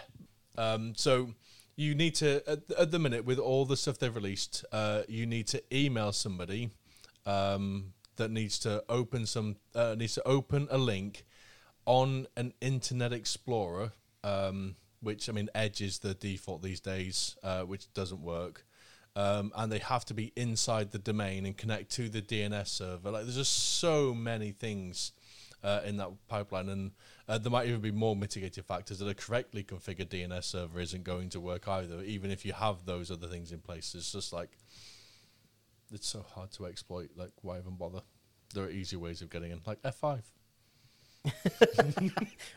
Um, 0.56 0.94
so 0.96 1.34
you 1.76 1.94
need 1.94 2.16
to 2.16 2.42
at, 2.48 2.70
at 2.78 2.90
the 2.90 2.98
minute 2.98 3.24
with 3.24 3.38
all 3.38 3.64
the 3.64 3.76
stuff 3.76 3.98
they've 3.98 4.14
released, 4.14 4.64
uh, 4.72 5.02
you 5.08 5.26
need 5.26 5.46
to 5.48 5.62
email 5.74 6.12
somebody 6.12 6.70
um, 7.26 7.92
that 8.18 8.30
needs 8.30 8.58
to 8.60 8.84
open 8.88 9.26
some 9.26 9.56
uh, 9.74 9.96
needs 9.98 10.14
to 10.14 10.26
open 10.26 10.68
a 10.70 10.78
link 10.78 11.24
on 11.86 12.26
an 12.36 12.52
Internet 12.60 13.12
Explorer, 13.12 13.92
um, 14.22 14.76
which 15.00 15.28
I 15.28 15.32
mean 15.32 15.48
Edge 15.54 15.80
is 15.80 15.98
the 15.98 16.14
default 16.14 16.62
these 16.62 16.80
days, 16.80 17.36
uh, 17.42 17.62
which 17.62 17.92
doesn't 17.94 18.20
work. 18.20 18.64
Um, 19.16 19.50
and 19.56 19.72
they 19.72 19.78
have 19.78 20.04
to 20.06 20.14
be 20.14 20.32
inside 20.36 20.92
the 20.92 20.98
domain 20.98 21.44
and 21.44 21.56
connect 21.56 21.90
to 21.92 22.08
the 22.08 22.22
DNS 22.22 22.68
server. 22.68 23.10
Like, 23.10 23.24
there's 23.24 23.34
just 23.34 23.80
so 23.80 24.14
many 24.14 24.52
things 24.52 25.10
uh, 25.64 25.80
in 25.84 25.96
that 25.96 26.10
pipeline, 26.28 26.68
and 26.68 26.92
uh, 27.26 27.38
there 27.38 27.50
might 27.50 27.66
even 27.66 27.80
be 27.80 27.90
more 27.90 28.14
mitigating 28.14 28.62
factors 28.62 29.00
that 29.00 29.08
a 29.08 29.14
correctly 29.14 29.64
configured 29.64 30.08
DNS 30.08 30.44
server 30.44 30.78
isn't 30.78 31.02
going 31.02 31.30
to 31.30 31.40
work 31.40 31.66
either, 31.66 32.00
even 32.02 32.30
if 32.30 32.44
you 32.44 32.52
have 32.52 32.84
those 32.84 33.10
other 33.10 33.26
things 33.26 33.50
in 33.50 33.58
place. 33.58 33.94
It's 33.96 34.12
just 34.12 34.32
like 34.32 34.56
it's 35.92 36.08
so 36.08 36.24
hard 36.34 36.50
to 36.52 36.66
exploit. 36.66 37.10
Like, 37.16 37.32
why 37.42 37.58
even 37.58 37.76
bother? 37.76 38.02
There 38.54 38.64
are 38.64 38.70
easier 38.70 38.98
ways 38.98 39.20
of 39.22 39.30
getting 39.30 39.50
in, 39.50 39.60
like 39.66 39.82
F5. 39.82 40.22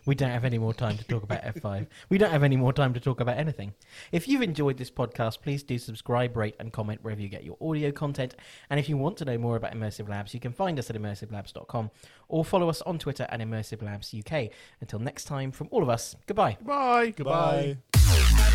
We 0.06 0.16
don't 0.16 0.32
have 0.32 0.46
any 0.46 0.58
more 0.58 0.74
time 0.74 0.98
to 0.98 1.04
talk 1.06 1.24
about 1.24 1.44
F5. 1.44 1.88
We 2.10 2.18
don't 2.18 2.32
have 2.32 2.44
any 2.44 2.58
more 2.58 2.74
time 2.74 2.94
to 2.94 3.00
talk 3.00 3.20
about 3.20 3.38
anything. 3.38 3.74
If 4.12 4.28
you've 4.28 4.42
enjoyed 4.42 4.78
this 4.78 4.90
podcast, 4.90 5.42
please 5.42 5.64
do 5.64 5.78
subscribe, 5.78 6.36
rate, 6.36 6.56
and 6.60 6.74
comment 6.74 7.04
wherever 7.04 7.22
you 7.22 7.30
get 7.30 7.44
your 7.44 7.58
audio 7.62 7.92
content. 7.92 8.36
And 8.70 8.80
if 8.80 8.90
you 8.90 8.98
want 8.98 9.18
to 9.18 9.26
know 9.26 9.38
more 9.38 9.56
about 9.58 9.74
Immersive 9.74 10.10
Labs, 10.10 10.34
you 10.34 10.40
can 10.40 10.54
find 10.54 10.80
us 10.80 10.90
at 10.90 10.96
immersivelabs.com 10.96 11.92
or 12.30 12.44
follow 12.46 12.70
us 12.70 12.82
on 12.84 12.98
Twitter 12.98 13.28
at 13.30 13.40
Immersive 13.40 13.84
Labs 13.84 14.14
UK. 14.14 14.50
Until 14.82 15.00
next 15.00 15.26
time, 15.26 15.52
from 15.52 15.68
all 15.72 15.84
of 15.84 15.90
us, 15.90 16.16
goodbye. 16.26 16.58
Bye. 16.62 17.14
Goodbye. 17.16 17.78
Bye. 18.12 18.52